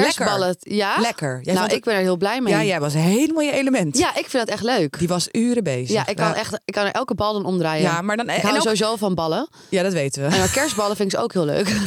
kerstballen... 0.00 0.56
Ja? 0.58 0.96
Lekker. 0.98 1.38
Jij 1.42 1.54
nou, 1.54 1.66
het- 1.66 1.76
ik 1.76 1.84
ben 1.84 1.94
er 1.94 2.00
heel 2.00 2.16
blij 2.16 2.40
mee. 2.40 2.54
Ja, 2.54 2.62
jij 2.64 2.80
was 2.80 2.94
helemaal 2.94 3.42
je 3.42 3.52
element. 3.52 3.98
Ja, 3.98 4.08
ik 4.08 4.28
vind 4.28 4.32
het 4.42 4.48
echt 4.48 4.62
leuk. 4.62 4.98
Die 4.98 5.08
was 5.08 5.28
uren 5.32 5.64
bezig. 5.64 5.88
Ja, 5.90 6.06
ik 6.06 6.16
kan, 6.16 6.24
Nou, 6.26 6.38
echt, 6.38 6.60
ik 6.64 6.72
kan 6.74 6.84
er 6.86 6.92
elke 6.92 7.14
bal 7.14 7.32
dan 7.32 7.44
omdraaien. 7.44 7.82
Ja, 7.82 8.00
maar 8.02 8.16
dan... 8.16 8.28
ik 8.28 8.34
en 8.36 8.42
hou 8.42 8.54
ook- 8.56 8.62
sowieso 8.62 8.96
van 8.96 9.14
ballen. 9.14 9.48
Ja, 9.68 9.82
dat 9.82 9.92
weten 9.92 10.28
we. 10.28 10.36
En 10.36 10.50
kerstballen 10.50 10.96
vind 10.96 11.12
ik 11.12 11.18
ze 11.18 11.24
ook 11.24 11.32
heel 11.32 11.44
leuk. 11.44 11.68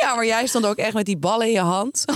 Ja, 0.00 0.14
maar 0.14 0.26
jij 0.26 0.46
stond 0.46 0.66
ook 0.66 0.76
echt 0.76 0.92
met 0.94 1.06
die 1.06 1.18
ballen 1.18 1.46
in 1.46 1.52
je 1.52 1.60
hand. 1.60 2.04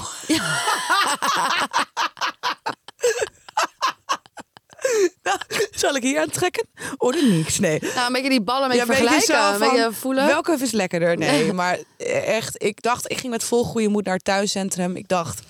Nou, 5.23 5.39
zal 5.71 5.97
ik 5.97 6.03
hier 6.03 6.21
aan 6.21 6.31
trekken? 6.31 6.67
Of 6.97 7.23
niks? 7.23 7.59
Nee. 7.59 7.79
nou, 7.95 8.07
een 8.07 8.13
beetje 8.13 8.29
die 8.29 8.41
ballen 8.41 8.69
met 8.69 8.77
Ja, 8.77 8.85
vergelijken. 8.87 9.37
Een 9.39 9.59
van, 9.59 9.69
beetje 9.69 9.93
voelen. 9.93 10.27
Welke 10.27 10.57
is 10.61 10.71
lekkerder? 10.71 11.17
Nee, 11.17 11.53
maar 11.63 11.79
echt, 12.27 12.63
ik 12.63 12.83
dacht, 12.83 13.11
ik 13.11 13.19
ging 13.19 13.33
met 13.33 13.45
vol 13.45 13.65
goede 13.65 13.89
moed 13.89 14.05
naar 14.05 14.15
het 14.15 14.25
thuiscentrum. 14.25 14.97
Ik 14.97 15.09
dacht, 15.09 15.41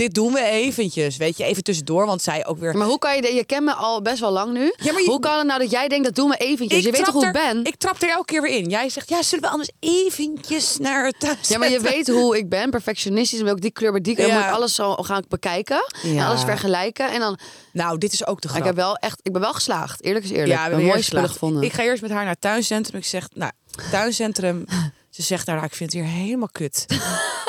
dit 0.00 0.14
doen 0.14 0.32
we 0.32 0.42
eventjes, 0.44 1.16
weet 1.16 1.36
je, 1.36 1.44
even 1.44 1.62
tussendoor. 1.62 2.06
Want 2.06 2.22
zij 2.22 2.46
ook 2.46 2.58
weer... 2.58 2.76
Maar 2.76 2.86
hoe 2.86 2.98
kan 2.98 3.16
je... 3.16 3.34
Je 3.34 3.44
kent 3.44 3.64
me 3.64 3.72
al 3.72 4.02
best 4.02 4.20
wel 4.20 4.30
lang 4.30 4.52
nu. 4.52 4.72
Ja, 4.76 4.92
maar 4.92 5.02
je- 5.02 5.08
Hoe 5.08 5.18
kan 5.20 5.38
het 5.38 5.46
nou 5.46 5.60
dat 5.60 5.70
jij 5.70 5.88
denkt, 5.88 6.04
dat 6.04 6.14
doen 6.14 6.28
we 6.28 6.36
eventjes? 6.36 6.84
je 6.84 6.90
weet 6.90 7.04
toch 7.04 7.14
hoe 7.14 7.26
ik 7.26 7.32
ben? 7.32 7.64
Ik 7.64 7.74
trap 7.76 8.02
er 8.02 8.08
elke 8.10 8.24
keer 8.24 8.42
weer 8.42 8.56
in. 8.56 8.68
Jij 8.68 8.88
zegt, 8.88 9.08
ja, 9.08 9.22
zullen 9.22 9.44
we 9.44 9.50
anders 9.50 9.70
eventjes 9.80 10.76
naar 10.78 11.04
het 11.06 11.20
thuiscentrum? 11.20 11.52
Ja, 11.52 11.58
maar 11.58 11.70
je 11.70 11.80
weet 11.96 12.08
hoe 12.08 12.36
ik 12.38 12.48
ben. 12.48 12.70
Perfectionistisch. 12.70 13.40
Ik 13.40 13.60
die 13.60 13.70
kleur 13.70 13.92
bij 13.92 14.00
die 14.00 14.14
kleur. 14.14 14.26
Ja. 14.28 14.34
moet 14.34 14.44
ik 14.44 14.50
alles 14.50 14.74
zo 14.74 14.94
gaan 14.94 15.24
bekijken. 15.28 15.84
En 16.02 16.14
Ja. 16.14 16.26
alles 16.26 16.42
vergelijken. 16.42 17.10
En 17.10 17.20
dan... 17.20 17.38
Nou, 17.72 17.98
dit 17.98 18.12
is 18.12 18.26
ook 18.26 18.40
de 18.40 18.48
Maar 18.48 18.56
grap. 18.56 18.68
ik 18.70 18.76
heb 18.76 18.84
wel 18.86 18.94
echt... 18.96 19.20
Ik 19.22 19.32
ben 19.32 19.40
wel 19.40 19.52
geslaagd. 19.52 20.02
Eerlijk 20.02 20.24
is 20.24 20.30
eerlijk. 20.30 20.48
Ja, 20.48 20.54
we 20.56 20.60
heb 20.62 20.70
hebben 20.70 20.86
spullen 20.88 21.04
geslaagd. 21.04 21.32
gevonden. 21.32 21.62
Ik 21.62 21.72
ga 21.72 21.82
eerst 21.82 22.02
met 22.02 22.10
haar 22.10 22.22
naar 22.22 22.32
het 22.32 22.40
tuincentrum. 22.40 23.00
Ik 23.00 23.06
zeg, 23.06 23.28
nou, 23.34 23.52
tuincentrum. 23.90 24.64
Ze 25.10 25.22
zegt 25.22 25.46
daar, 25.46 25.54
nou, 25.54 25.66
ik 25.66 25.74
vind 25.74 25.92
het 25.92 26.02
hier 26.02 26.10
helemaal 26.10 26.48
kut. 26.52 26.86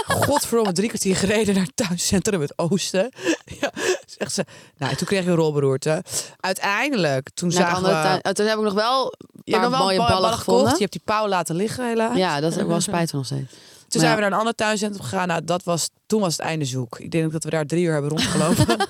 Godverdomme, 0.08 0.72
drie 0.74 0.88
kwartier 0.88 1.16
gereden 1.16 1.56
naar 1.56 1.63
het 1.63 1.75
tuincentrum 1.75 2.42
het 2.42 2.54
Oosten. 2.58 3.12
Ja, 3.62 3.72
zegt 4.06 4.34
ze. 4.34 4.46
Nou, 4.78 4.92
en 4.92 4.98
toen 4.98 5.08
kreeg 5.08 5.24
je 5.24 5.30
een 5.30 5.36
rolberoerte. 5.36 6.04
Uiteindelijk, 6.40 7.30
toen 7.34 7.52
zagen 7.52 7.84
we... 7.84 7.90
oh, 7.90 8.31
toen 8.31 8.46
heb 8.46 8.58
ik 8.58 8.63
nog 8.63 8.74
wel 8.74 9.06
een 9.06 9.42
je 9.44 9.52
hebt 9.52 9.62
paar 9.62 9.62
nog 9.62 9.69
wel 9.69 9.88
mooie 9.88 9.98
ballen, 9.98 10.22
ballen 10.22 10.38
gekocht. 10.38 10.72
Je 10.72 10.80
hebt 10.80 10.92
die 10.92 11.02
pauw 11.06 11.28
laten 11.28 11.56
liggen 11.56 11.88
helaas. 11.88 12.18
Ja, 12.18 12.40
dat 12.40 12.54
heb 12.54 12.62
ik 12.62 12.68
wel 12.68 12.80
spijt 12.92 13.10
van 13.10 13.19
nog 13.19 13.28
steeds. 13.28 13.52
Toen 13.52 14.02
Maar 14.02 14.10
zijn 14.10 14.10
ja. 14.10 14.16
we 14.16 14.22
naar 14.22 14.31
een 14.31 14.38
ander 14.38 14.56
tuincentrum 14.56 15.04
gegaan. 15.04 15.28
Nou, 15.28 15.44
dat 15.44 15.63
was, 15.63 15.90
toen 16.06 16.22
was 16.22 16.31
het 16.31 16.42
einde 16.46 16.66
zoek. 16.66 17.00
Ik 17.00 17.12
denk 17.12 17.31
dat 17.31 17.44
we 17.44 17.50
daar 17.50 17.66
drie 17.66 17.86
uur 17.86 17.92
hebben 17.92 18.10
rondgelopen. 18.10 18.66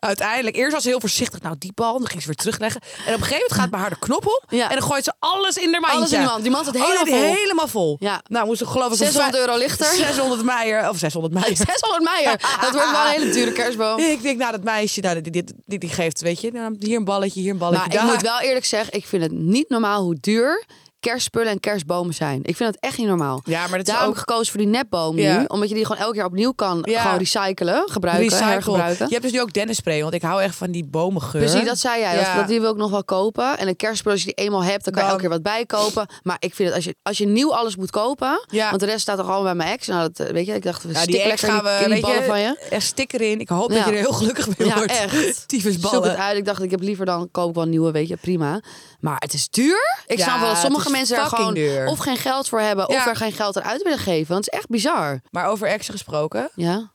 Uiteindelijk, 0.00 0.56
eerst 0.56 0.72
was 0.72 0.82
ze 0.82 0.88
heel 0.88 1.00
voorzichtig. 1.00 1.40
Nou, 1.40 1.54
die 1.58 1.72
bal, 1.74 1.98
dan 1.98 2.08
ging 2.08 2.20
ze 2.20 2.26
weer 2.26 2.36
terugleggen. 2.36 2.80
En 2.80 2.88
op 2.98 3.06
een 3.06 3.12
gegeven 3.26 3.32
moment 3.36 3.52
gaat 3.52 3.70
bij 3.70 3.80
haar 3.80 3.90
de 3.90 3.98
knop. 3.98 4.44
Ja. 4.48 4.68
En 4.70 4.78
dan 4.78 4.86
gooit 4.88 5.04
ze 5.04 5.12
alles 5.18 5.56
in 5.56 5.72
haar 5.72 5.80
mandje. 5.80 5.96
Alles 5.98 6.12
in 6.12 6.18
die 6.18 6.28
mand. 6.28 6.42
Die 6.42 6.50
mand 6.52 6.66
zit 6.66 6.74
Oh, 6.76 6.82
helemaal 6.82 7.04
die 7.04 7.14
vol. 7.14 7.22
helemaal 7.34 7.68
vol. 7.68 7.96
Ja. 8.00 8.22
Nou, 8.26 8.46
moest 8.46 8.60
ik 8.60 8.66
geloof 8.68 8.90
ik... 8.92 8.96
600 8.98 9.34
een 9.34 9.40
euro 9.40 9.56
lichter. 9.56 9.86
600 9.86 10.42
meijer. 10.42 10.88
Of 10.88 10.98
600 10.98 11.34
meijer. 11.34 11.56
600 11.66 12.02
meijer. 12.04 12.40
Dat 12.60 12.70
wordt 12.72 12.90
wel 12.90 13.04
een 13.04 13.10
hele 13.10 13.30
dure 13.30 13.52
kerstboom. 13.52 13.98
Ik 14.16 14.22
denk, 14.22 14.38
nou, 14.38 14.52
dat 14.52 14.62
meisje, 14.62 15.00
nou, 15.00 15.20
die, 15.20 15.32
die, 15.32 15.44
die, 15.66 15.78
die 15.78 15.88
geeft, 15.88 16.20
weet 16.20 16.40
je, 16.40 16.50
nou, 16.52 16.76
hier 16.78 16.96
een 16.96 17.04
balletje, 17.04 17.40
hier 17.40 17.50
een 17.50 17.58
balletje. 17.58 17.88
Maar 17.94 18.04
ik 18.04 18.12
moet 18.12 18.22
wel 18.22 18.40
eerlijk 18.40 18.64
zeggen, 18.64 18.92
ik 18.92 19.06
vind 19.06 19.22
het 19.22 19.32
niet 19.32 19.68
normaal 19.68 20.02
hoe 20.02 20.16
duur 20.20 20.64
kerstspullen 21.00 21.48
en 21.52 21.60
kerstbomen 21.60 22.14
zijn. 22.14 22.40
Ik 22.42 22.56
vind 22.56 22.74
het 22.74 22.82
echt 22.84 22.98
niet 22.98 23.06
normaal. 23.06 23.40
Ja, 23.44 23.60
maar 23.60 23.78
dat 23.78 23.86
is 23.86 23.92
Daarom 23.92 24.08
ook... 24.08 24.14
heb 24.14 24.22
ik 24.24 24.30
gekozen 24.30 24.52
voor 24.52 24.60
die 24.60 24.70
nepboom 24.70 25.18
Ja. 25.18 25.38
nu. 25.38 25.44
Omdat 25.46 25.68
je 25.68 25.74
die 25.74 25.86
gewoon 25.86 26.02
elk 26.02 26.14
jaar 26.14 26.26
opnieuw 26.26 26.52
kan 26.52 26.78
Ja. 26.82 27.02
gewoon 27.02 27.18
recyclen, 27.18 27.82
gebruiken, 27.90 28.24
Recycle. 28.28 28.46
hergebruiken. 28.50 29.04
Je 29.06 29.12
hebt 29.12 29.22
dus 29.22 29.32
nu 29.32 29.40
ook 29.40 29.52
dennisspray, 29.52 30.02
want 30.02 30.14
ik 30.14 30.22
hou 30.22 30.42
echt 30.42 30.54
van 30.56 30.70
die 30.70 30.84
bomengeur. 30.84 31.40
Precies, 31.42 31.64
dat 31.66 31.78
zei 31.78 32.00
jij. 32.00 32.14
Dat, 32.14 32.24
Ja. 32.24 32.36
dat 32.36 32.48
die 32.48 32.60
wil 32.60 32.70
ik 32.70 32.76
nog 32.76 32.90
wel 32.90 33.04
kopen. 33.04 33.58
En 33.58 33.68
een 33.68 33.76
kerstspul, 33.76 34.12
als 34.12 34.20
je 34.20 34.26
die 34.34 34.44
eenmaal 34.44 34.62
hebt, 34.64 34.84
dan 34.84 34.92
kan 34.92 35.02
je 35.02 35.08
elke 35.08 35.20
keer 35.20 35.30
wat 35.30 35.42
bijkopen. 35.42 36.06
Maar 36.22 36.36
ik 36.38 36.54
vind 36.54 36.68
het, 36.68 36.76
als 36.76 36.84
je, 36.84 36.94
als 37.02 37.18
je 37.18 37.26
nieuw 37.26 37.54
alles 37.54 37.76
moet 37.76 37.90
kopen... 37.90 38.46
Want 38.50 38.80
de 38.80 38.86
rest 38.86 39.00
staat 39.00 39.16
toch 39.16 39.26
allemaal 39.26 39.42
bij 39.44 39.54
mijn 39.54 39.70
ex. 39.70 39.86
Nou, 39.86 40.10
dat, 40.12 40.26
eh, 40.26 40.32
weet 40.32 40.46
je, 40.46 40.54
ik 40.54 40.62
dacht, 40.62 40.82
we 40.82 40.92
Ja, 40.92 41.04
die 41.04 41.22
ex 41.22 41.42
gaan 41.42 41.62
we, 41.64 41.70
in 41.70 41.78
die 41.78 41.88
weet 41.88 42.00
ballen 42.00 42.18
je, 42.20 42.24
van 42.24 42.40
je. 42.40 42.58
er 42.70 42.82
sticker 42.82 43.20
in. 43.20 43.40
Ik 43.40 43.48
hoop 43.48 43.68
dat 43.68 43.78
je 43.78 43.84
er 43.90 43.96
heel 43.98 44.12
gelukkig 44.12 44.58
mee 44.58 44.68
Ja, 44.68 44.74
wordt. 44.74 44.90
echt. 44.92 45.48
Tyfusballen. 45.48 45.96
Zoek 46.02 46.04
het 46.12 46.16
uit. 46.20 46.36
Ik 46.36 46.44
dacht, 46.44 46.62
ik 46.62 46.70
heb 46.70 46.80
liever 46.80 47.06
dan 47.06 47.28
koop 47.30 47.48
ik 47.48 47.54
wel 47.54 47.64
een 47.64 47.70
nieuwe, 47.70 47.90
weet 47.90 48.08
je, 48.08 48.16
prima. 48.16 48.60
Maar 49.00 49.16
het 49.18 49.32
is 49.32 49.48
duur. 49.48 50.02
Ik 50.06 50.20
snap 50.20 50.38
wel 50.40 50.48
dat 50.48 50.62
het 50.62 50.72
sommige 50.90 51.12
mensen 51.14 51.16
er 51.16 51.36
gewoon 51.36 51.54
duur. 51.54 51.86
of 51.86 51.98
geen 51.98 52.16
geld 52.16 52.48
voor 52.48 52.60
hebben... 52.60 52.88
of 52.88 52.94
Ja. 52.94 53.08
er 53.08 53.16
geen 53.16 53.32
geld 53.32 53.56
aan 53.60 53.68
uit 53.70 53.82
willen 53.82 53.98
geven. 53.98 54.32
Want 54.32 54.44
het 54.44 54.54
is 54.54 54.58
echt 54.60 54.68
bizar. 54.68 55.20
Maar 55.30 55.46
over 55.46 55.68
exen 55.68 55.92
gesproken, 55.92 56.50
Ja. 56.54 56.92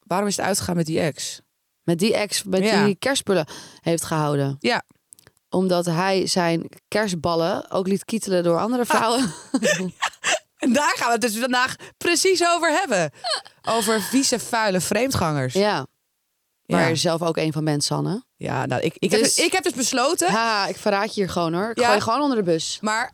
waarom 0.00 0.28
is 0.28 0.36
het 0.36 0.46
uitgegaan 0.46 0.76
met 0.76 0.86
die 0.86 1.00
ex? 1.00 1.40
Met 1.82 1.98
die 1.98 2.14
ex, 2.14 2.42
met 2.42 2.64
Ja. 2.64 2.84
die 2.84 2.94
kerstspullen 2.96 3.46
heeft 3.80 4.04
gehouden. 4.04 4.56
Ja. 4.60 4.82
Omdat 5.50 5.84
hij 5.86 6.26
zijn 6.26 6.68
kerstballen 6.88 7.70
ook 7.70 7.86
liet 7.86 8.04
kietelen 8.04 8.42
door 8.42 8.58
andere 8.58 8.84
vrouwen. 8.86 9.32
En 10.58 10.72
daar 10.72 10.92
gaan 10.96 11.06
we 11.06 11.12
het 11.12 11.20
dus 11.20 11.36
vandaag 11.38 11.74
precies 11.98 12.46
over 12.46 12.70
hebben. 12.72 13.10
Over 13.68 14.00
vieze, 14.00 14.38
vuile 14.38 14.80
vreemdgangers. 14.80 15.52
Ja, 15.54 15.60
Ja. 15.60 15.86
Waar 16.76 16.80
Ja. 16.80 16.88
je 16.88 16.96
zelf 16.96 17.22
ook 17.22 17.36
een 17.36 17.52
van 17.52 17.64
bent, 17.64 17.84
Sanne. 17.84 18.22
nou, 18.36 18.74
ik, 18.80 18.94
ik, 18.98 19.10
Dus- 19.10 19.10
heb, 19.10 19.20
dus- 19.20 19.38
ik 19.38 19.52
heb 19.52 19.62
dus 19.62 19.72
besloten, 19.72 20.30
Ha, 20.30 20.66
ik 20.66 20.76
verraad 20.76 21.14
je 21.14 21.20
hier 21.20 21.30
gewoon 21.30 21.54
hoor. 21.54 21.70
Ik 21.70 21.78
Ja. 21.78 21.84
gooi 21.84 21.96
je 21.96 22.02
gewoon 22.02 22.20
onder 22.20 22.36
de 22.36 22.42
bus. 22.42 22.78
maar 22.80 23.12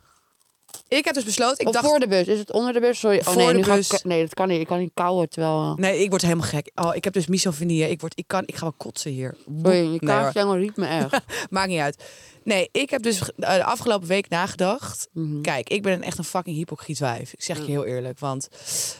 ik 0.87 1.05
heb 1.05 1.13
dus 1.13 1.23
besloten, 1.23 1.59
ik 1.59 1.67
of 1.67 1.73
dacht... 1.73 1.85
voor 1.85 1.99
de 1.99 2.07
bus. 2.07 2.27
Is 2.27 2.39
het 2.39 2.51
onder 2.51 2.73
de 2.73 2.79
bus? 2.79 2.99
Sorry. 2.99 3.17
Oh 3.17 3.23
Voor 3.23 3.35
nee, 3.35 3.47
de 3.47 3.53
nu 3.53 3.63
ga 3.63 3.75
ik... 3.75 4.03
Nee, 4.03 4.21
dat 4.21 4.33
kan 4.33 4.47
niet. 4.47 4.59
Ik 4.59 4.67
kan 4.67 4.79
niet 4.79 4.91
kauwen 4.93 5.29
terwijl... 5.29 5.61
eh, 5.61 5.73
Nee, 5.75 6.03
ik 6.03 6.09
word 6.09 6.21
helemaal 6.21 6.47
gek. 6.47 6.71
Oh, 6.75 6.95
ik 6.95 7.03
heb 7.03 7.13
dus 7.13 7.27
misofonie. 7.27 7.89
Ik, 7.89 8.01
word, 8.01 8.13
ik, 8.17 8.27
kan, 8.27 8.43
ik 8.45 8.55
ga 8.55 8.61
wel 8.61 8.73
kotsen 8.77 9.11
hier. 9.11 9.35
Sorry, 9.63 9.77
je 9.77 9.83
Nee, 9.99 10.57
riep 10.57 10.75
me 10.77 10.85
erg. 10.85 11.19
Maakt 11.49 11.67
niet 11.67 11.79
uit. 11.79 12.03
Nee, 12.43 12.69
ik 12.71 12.89
heb 12.89 13.03
dus 13.03 13.19
eh, 13.21 13.55
de 13.55 13.63
afgelopen 13.63 14.07
week 14.07 14.29
nagedacht. 14.29 15.07
Mhm. 15.11 15.41
Kijk, 15.41 15.69
ik 15.69 15.81
ben 15.81 15.93
een 15.93 16.03
echt 16.03 16.17
een 16.17 16.23
fucking 16.23 16.55
hypocriet 16.55 16.99
wijf. 16.99 17.33
Ik 17.33 17.43
zeg 17.43 17.57
je 17.57 17.63
heel 17.65 17.85
eerlijk. 17.85 18.19
Want 18.19 18.47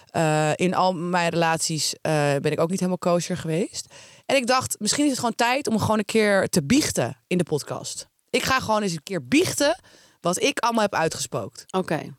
eh, 0.09 0.51
in 0.55 0.73
al 0.73 0.93
mijn 0.93 1.29
relaties 1.29 1.95
ben 2.01 2.51
ik 2.51 2.59
ook 2.59 2.69
niet 2.69 2.79
helemaal 2.79 3.13
kosher 3.13 3.37
geweest. 3.37 3.87
En 4.25 4.35
ik 4.35 4.47
dacht, 4.47 4.75
misschien 4.79 5.03
is 5.03 5.09
het 5.09 5.19
gewoon 5.19 5.35
tijd 5.35 5.67
om 5.67 5.79
gewoon 5.79 5.97
een 5.97 6.05
keer 6.05 6.47
te 6.47 6.63
biechten 6.63 7.17
in 7.27 7.37
de 7.37 7.43
podcast. 7.43 8.07
Ik 8.29 8.43
ga 8.43 8.59
gewoon 8.59 8.81
eens 8.81 8.91
een 8.91 9.03
keer 9.03 9.27
biechten 9.27 9.79
wat 10.25 10.41
ik 10.41 10.59
allemaal 10.59 10.81
heb 10.81 10.93
uitgespookt. 10.95 11.65
Oké. 11.71 12.15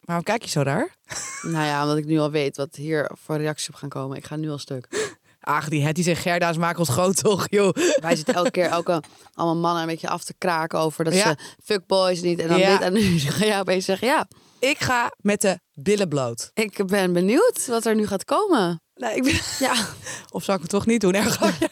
Waarom 0.00 0.24
kijk 0.24 0.42
je 0.42 0.48
zo 0.50 0.60
raar? 0.62 0.96
Nou 1.42 1.64
ja, 1.64 1.82
omdat 1.82 1.96
ik 1.96 2.04
nu 2.04 2.18
al 2.18 2.30
weet 2.30 2.56
wat 2.56 2.74
hier 2.74 3.10
voor 3.24 3.36
reacties 3.36 3.68
op 3.68 3.74
gaan 3.74 3.88
komen. 3.88 4.16
Ik 4.16 4.24
ga 4.26 4.36
nu 4.36 4.50
al 4.50 4.58
stuk. 4.58 5.12
Ach, 5.40 5.68
die 5.68 5.84
Hetties 5.84 6.06
en 6.06 6.16
Gerda's 6.16 6.56
maken 6.56 6.78
ons 6.78 6.88
groot 6.88 7.16
toch, 7.16 7.46
joh. 7.50 7.74
Wij 8.00 8.16
zitten 8.16 8.34
elke 8.34 8.50
keer 8.50 8.66
elke, 8.66 9.02
allemaal 9.34 9.56
mannen 9.62 9.82
een 9.82 9.88
beetje 9.88 10.08
af 10.08 10.24
te 10.24 10.34
kraken 10.38 10.78
over 10.78 11.04
dat 11.04 11.14
Ja. 11.14 11.22
ze 11.22 11.36
fuckboys 11.64 12.20
niet 12.20 12.38
en 12.38 12.48
dan 12.48 12.58
Ja. 12.58 12.70
dit. 12.72 12.80
En 12.80 12.92
nu 12.92 13.18
ga 13.18 13.44
jij 13.44 13.60
opeens 13.60 13.84
zeggen, 13.84 14.08
ja, 14.08 14.26
Ik 14.58 14.78
ga 14.78 15.12
met 15.16 15.40
de 15.40 15.58
billen 15.72 16.08
bloot. 16.08 16.50
ik 16.54 16.86
ben 16.86 17.12
benieuwd 17.12 17.66
wat 17.66 17.84
er 17.84 17.94
nu 17.94 18.06
gaat 18.06 18.24
komen. 18.24 18.80
Nee, 18.94 19.14
ik 19.16 19.22
ben... 19.22 19.40
Ja, 19.58 19.74
Of 20.30 20.44
zou 20.44 20.56
ik 20.56 20.62
het 20.62 20.72
toch 20.72 20.86
niet 20.86 21.00
doen? 21.00 21.14
Erg. 21.14 21.40
ja 21.60 21.68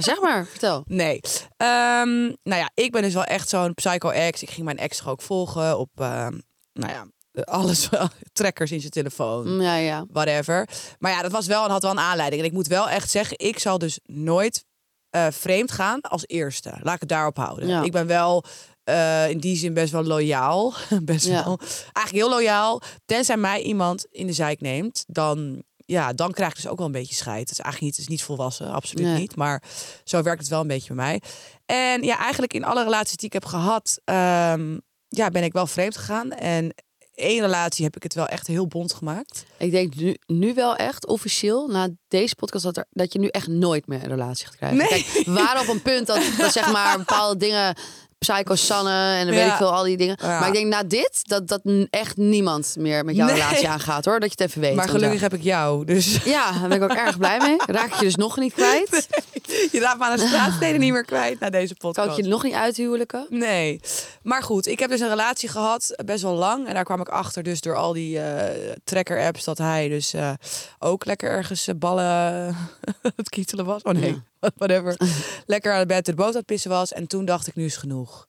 zeg 0.00 0.20
maar, 0.20 0.46
vertel. 0.46 0.82
Nee. 0.86 1.20
Ehm, 1.56 2.22
nou 2.22 2.60
ja, 2.60 2.70
ik 2.74 2.92
ben 2.92 3.02
dus 3.02 3.14
wel 3.14 3.24
echt 3.24 3.48
zo'n 3.48 3.74
psycho-ex. 3.74 4.42
Ik 4.42 4.50
ging 4.50 4.64
mijn 4.64 4.78
ex 4.78 5.06
ook 5.06 5.22
volgen 5.22 5.78
op, 5.78 5.90
ehm, 5.94 6.38
nou 6.72 6.92
ja, 6.92 7.06
alles. 7.44 7.88
Trekkers 8.32 8.70
in 8.72 8.80
zijn 8.80 8.92
telefoon. 8.92 9.54
Mm, 9.54 9.60
Ja, 9.62 9.76
ja. 9.76 10.04
whatever. 10.12 10.68
Maar 10.98 11.12
ja, 11.12 11.22
dat 11.22 11.32
was 11.32 11.46
wel 11.46 11.64
en 11.64 11.70
had 11.70 11.82
wel 11.82 11.90
een 11.90 11.98
aanleiding. 11.98 12.40
En 12.42 12.48
ik 12.48 12.52
moet 12.54 12.66
wel 12.66 12.88
echt 12.88 13.10
zeggen, 13.10 13.38
ik 13.38 13.58
zal 13.58 13.78
dus 13.78 13.98
nooit 14.04 14.64
eh, 15.10 15.26
vreemd 15.30 15.70
gaan 15.72 16.00
als 16.00 16.22
eerste. 16.26 16.68
Laat 16.82 16.94
ik 16.94 17.00
het 17.00 17.08
daarop 17.08 17.36
houden. 17.36 17.68
Ja. 17.68 17.82
Ik 17.82 17.92
ben 17.92 18.06
wel 18.06 18.44
eh, 18.84 19.30
in 19.30 19.38
die 19.38 19.56
zin 19.56 19.74
best 19.74 19.92
wel 19.92 20.04
loyaal. 20.04 20.74
best 21.02 21.26
Ja. 21.26 21.44
wel. 21.44 21.58
Eigenlijk 21.92 22.10
heel 22.12 22.28
loyaal. 22.28 22.80
Tenzij 23.04 23.36
mij 23.36 23.62
iemand 23.62 24.06
in 24.10 24.26
de 24.26 24.32
zijk 24.32 24.60
neemt, 24.60 25.04
dan. 25.06 25.62
Ja, 25.90 26.12
dan 26.12 26.32
krijg 26.32 26.50
ik 26.50 26.56
dus 26.56 26.66
ook 26.68 26.76
wel 26.76 26.86
een 26.86 26.92
beetje 26.92 27.14
scheid. 27.14 27.40
Het 27.40 27.50
is 27.50 27.64
eigenlijk 27.64 27.84
niet, 27.84 27.92
het 27.96 28.00
is 28.04 28.10
niet 28.16 28.22
volwassen, 28.22 28.72
absoluut 28.72 29.06
Nee. 29.06 29.18
niet. 29.18 29.36
Maar 29.36 29.62
zo 30.04 30.22
werkt 30.22 30.40
het 30.40 30.48
wel 30.48 30.60
een 30.60 30.66
beetje 30.66 30.94
bij 30.94 31.04
mij. 31.04 31.22
En 31.66 32.02
ja, 32.02 32.18
eigenlijk 32.18 32.54
in 32.54 32.64
alle 32.64 32.82
relaties 32.84 33.16
die 33.16 33.26
ik 33.26 33.32
heb 33.32 33.44
gehad, 33.44 34.00
ehm, 34.04 34.78
ja, 35.08 35.30
ben 35.30 35.42
ik 35.44 35.52
wel 35.52 35.66
vreemd 35.66 35.96
gegaan. 35.96 36.30
En 36.32 36.74
één 37.14 37.40
relatie 37.40 37.84
heb 37.84 37.96
ik 37.96 38.02
het 38.02 38.14
wel 38.14 38.26
echt 38.26 38.46
heel 38.46 38.66
bond 38.66 38.92
gemaakt. 38.92 39.44
Ik 39.58 39.70
denk 39.70 39.94
nu, 39.94 40.16
nu 40.26 40.54
wel 40.54 40.76
echt 40.76 41.06
officieel, 41.06 41.66
na 41.68 41.88
deze 42.08 42.34
podcast, 42.34 42.64
dat, 42.64 42.76
er, 42.76 42.86
dat 42.90 43.12
je 43.12 43.18
nu 43.18 43.26
echt 43.28 43.46
nooit 43.46 43.86
meer 43.86 44.02
een 44.02 44.08
relatie 44.08 44.46
gaat 44.46 44.56
krijgen. 44.56 44.78
Nee. 44.78 44.88
Kijk, 44.88 45.24
we 45.26 45.32
waren 45.32 45.60
op 45.60 45.68
een 45.68 45.82
punt 45.82 46.06
dat, 46.06 46.22
dat 46.38 46.52
zeg 46.52 46.72
maar 46.72 46.98
bepaalde 46.98 47.36
dingen, 47.36 47.76
Psycho 48.18 48.54
Sanne 48.54 49.14
en 49.18 49.26
dan 49.26 49.34
weet 49.34 49.46
ik 49.46 49.52
veel, 49.52 49.72
al 49.72 49.82
die 49.84 49.96
dingen. 49.96 50.16
Maar 50.22 50.46
ik 50.46 50.52
denk 50.52 50.66
na 50.66 50.82
dit, 50.82 51.20
dat, 51.22 51.48
dat 51.48 51.60
echt 51.90 52.16
niemand 52.16 52.74
meer 52.78 53.04
met 53.04 53.16
jouw 53.16 53.26
Nee. 53.26 53.34
relatie 53.34 53.68
aangaat 53.68 54.04
hoor. 54.04 54.20
Dat 54.20 54.28
je 54.32 54.34
het 54.38 54.48
even 54.50 54.60
weet. 54.60 54.74
Maar 54.74 54.88
gelukkig 54.88 55.20
heb 55.20 55.34
ik 55.34 55.42
jou. 55.42 55.84
Dus 55.84 56.24
Ja, 56.24 56.50
daar 56.52 56.68
ben 56.68 56.76
ik 56.76 56.90
ook 56.90 56.96
erg 56.96 57.18
blij 57.18 57.38
mee. 57.38 57.56
Raak 57.66 57.86
ik 57.86 57.94
je 57.94 58.04
dus 58.04 58.14
nog 58.14 58.36
niet 58.36 58.52
kwijt. 58.52 59.08
je 59.72 59.80
laat 59.80 59.98
me 59.98 60.04
aan 60.04 60.16
de 60.16 60.26
straatsteden 60.26 60.80
niet 60.80 60.92
meer 60.92 61.04
kwijt 61.04 61.40
na 61.40 61.50
deze 61.50 61.76
Kan 61.76 61.92
podcast. 61.92 62.18
ik 62.18 62.24
je 62.24 62.30
nog 62.30 62.42
niet 62.42 62.54
uithuwelijken? 62.54 63.26
Nee. 63.28 63.80
Maar 64.22 64.42
goed, 64.42 64.66
ik 64.66 64.78
heb 64.78 64.90
dus 64.90 65.00
een 65.00 65.08
relatie 65.08 65.48
gehad, 65.48 66.02
best 66.04 66.22
wel 66.22 66.34
lang. 66.34 66.66
En 66.66 66.74
daar 66.74 66.84
kwam 66.84 67.00
ik 67.00 67.08
achter 67.08 67.42
dus 67.42 67.60
door 67.60 67.76
al 67.76 67.92
die 67.92 68.20
eh 68.20 68.76
tracker-apps... 68.84 69.44
dat 69.44 69.58
hij 69.58 69.88
dus 69.88 70.14
eh, 70.14 70.30
ook 70.78 71.04
lekker 71.04 71.30
ergens 71.30 71.66
eh, 71.66 71.74
ballen 71.78 72.56
het 73.16 73.28
kietelen 73.28 73.64
was. 73.64 73.82
Oh 73.82 73.92
nee, 73.92 74.22
whatever. 74.56 74.96
lekker 75.46 75.72
aan 75.72 75.78
het 75.78 75.88
bed 75.88 76.06
de 76.06 76.14
boot 76.14 76.26
aan 76.26 76.34
het 76.34 76.46
pissen 76.46 76.70
was. 76.70 76.92
En 76.92 77.06
toen 77.06 77.24
dacht 77.24 77.46
ik, 77.46 77.54
nu 77.54 77.64
is 77.64 77.76
genoeg. 77.76 78.28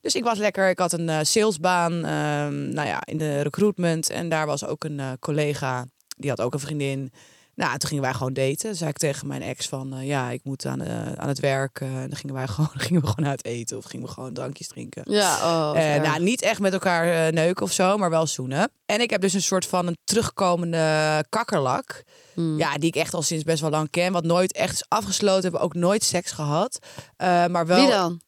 Dus 0.00 0.14
ik 0.14 0.24
was 0.24 0.38
lekker, 0.38 0.68
ik 0.68 0.78
had 0.78 0.92
een 0.92 1.08
eh, 1.08 1.18
salesbaan 1.22 1.92
ehm, 1.92 2.68
nou 2.68 2.88
ja, 2.88 3.00
in 3.04 3.18
de 3.18 3.40
recruitment. 3.40 4.10
En 4.10 4.28
daar 4.28 4.46
was 4.46 4.64
ook 4.64 4.84
een 4.84 5.00
eh, 5.00 5.12
collega, 5.20 5.86
die 6.16 6.30
had 6.30 6.40
ook 6.40 6.52
een 6.52 6.60
vriendin. 6.60 7.12
Nou, 7.56 7.72
en 7.72 7.78
toen 7.78 7.88
gingen 7.88 8.04
wij 8.04 8.12
gewoon 8.12 8.32
daten. 8.32 8.56
Toen 8.56 8.74
zei 8.74 8.90
ik 8.90 8.96
tegen 8.96 9.26
mijn 9.26 9.42
ex 9.42 9.68
van, 9.68 9.94
eh, 9.94 10.06
ja, 10.06 10.30
ik 10.30 10.44
moet 10.44 10.66
aan, 10.66 10.80
eh, 10.80 11.12
aan 11.12 11.28
het 11.28 11.40
werk. 11.40 11.80
eh, 11.80 12.02
en 12.02 12.08
dan 12.08 12.16
gingen 12.16 12.34
wij 12.34 12.46
gewoon, 12.54 12.70
gingen 12.74 13.00
we 13.00 13.06
gewoon 13.06 13.30
uit 13.30 13.44
eten 13.44 13.76
of 13.76 13.84
gingen 13.84 14.06
we 14.06 14.12
gewoon 14.12 14.32
drankjes 14.32 14.68
drinken. 14.68 15.02
Ja, 15.12 15.36
oh. 15.36 15.78
erg. 15.78 16.02
nou, 16.02 16.22
niet 16.22 16.42
echt 16.42 16.60
met 16.60 16.72
elkaar 16.72 17.32
neuken 17.32 17.64
of 17.64 17.72
zo, 17.72 17.96
maar 17.96 18.10
wel 18.10 18.26
zoenen. 18.26 18.70
En 18.86 19.00
ik 19.00 19.10
heb 19.10 19.20
dus 19.20 19.32
een 19.32 19.42
soort 19.42 19.66
van 19.66 19.86
een 19.86 19.98
terugkomende 20.04 21.24
kakkerlak. 21.28 22.04
Hmm. 22.34 22.58
Ja, 22.58 22.78
die 22.78 22.88
ik 22.88 22.96
echt 22.96 23.14
al 23.14 23.22
sinds 23.22 23.44
best 23.44 23.60
wel 23.60 23.70
lang 23.70 23.90
ken. 23.90 24.12
Wat 24.12 24.24
nooit 24.24 24.52
echt 24.52 24.72
is 24.72 24.84
afgesloten. 24.88 25.42
Hebben 25.42 25.60
ook 25.60 25.74
nooit 25.74 26.04
seks 26.04 26.32
gehad. 26.32 26.78
Eh, 27.16 27.46
maar 27.46 27.66
wel. 27.66 27.80
Wie 27.80 27.90
dan? 27.90 28.20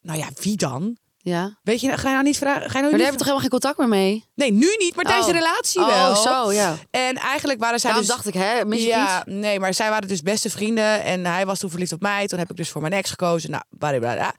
Nou 0.00 0.18
ja, 0.18 0.28
wie 0.40 0.56
dan? 0.56 0.96
Ja. 1.24 1.58
Weet 1.62 1.80
je, 1.80 1.88
ga 1.98 2.08
je 2.08 2.14
nou 2.14 2.22
niet 2.24 2.38
vragen? 2.38 2.60
Ga 2.60 2.66
je 2.66 2.72
nou 2.72 2.82
Maar 2.82 2.90
daar 2.90 2.98
niet 3.00 3.04
heb 3.06 3.12
je 3.12 3.24
toch 3.24 3.26
helemaal 3.26 3.40
geen 3.40 3.50
contact 3.50 3.78
meer 3.78 3.88
mee? 3.88 4.24
Nee, 4.34 4.52
nu 4.52 4.74
niet, 4.78 4.94
maar 4.96 5.04
deze 5.04 5.28
Oh. 5.28 5.34
relatie 5.34 5.80
Oh, 5.80 5.86
wel. 5.86 6.16
zo, 6.16 6.52
ja. 6.52 6.76
En 6.90 7.16
eigenlijk 7.16 7.60
waren 7.60 7.80
zij 7.80 7.90
Daarom 7.90 8.08
dus... 8.08 8.16
dacht 8.16 8.34
ik, 8.34 8.42
hè, 8.42 8.64
mis 8.64 8.80
je 8.80 8.86
ja, 8.86 9.16
iets? 9.16 9.34
nee, 9.34 9.60
maar 9.60 9.74
zij 9.74 9.90
waren 9.90 10.08
dus 10.08 10.22
beste 10.22 10.50
vrienden. 10.50 11.02
En 11.02 11.26
hij 11.26 11.46
was 11.46 11.58
toen 11.58 11.70
verliefd 11.70 11.92
op 11.92 12.00
mij. 12.00 12.26
Toen 12.26 12.38
heb 12.38 12.50
ik 12.50 12.56
dus 12.56 12.70
voor 12.70 12.80
mijn 12.80 12.92
ex 12.92 13.10
gekozen. 13.10 13.50
Nou, 13.50 13.62
blablabla. 13.70 14.34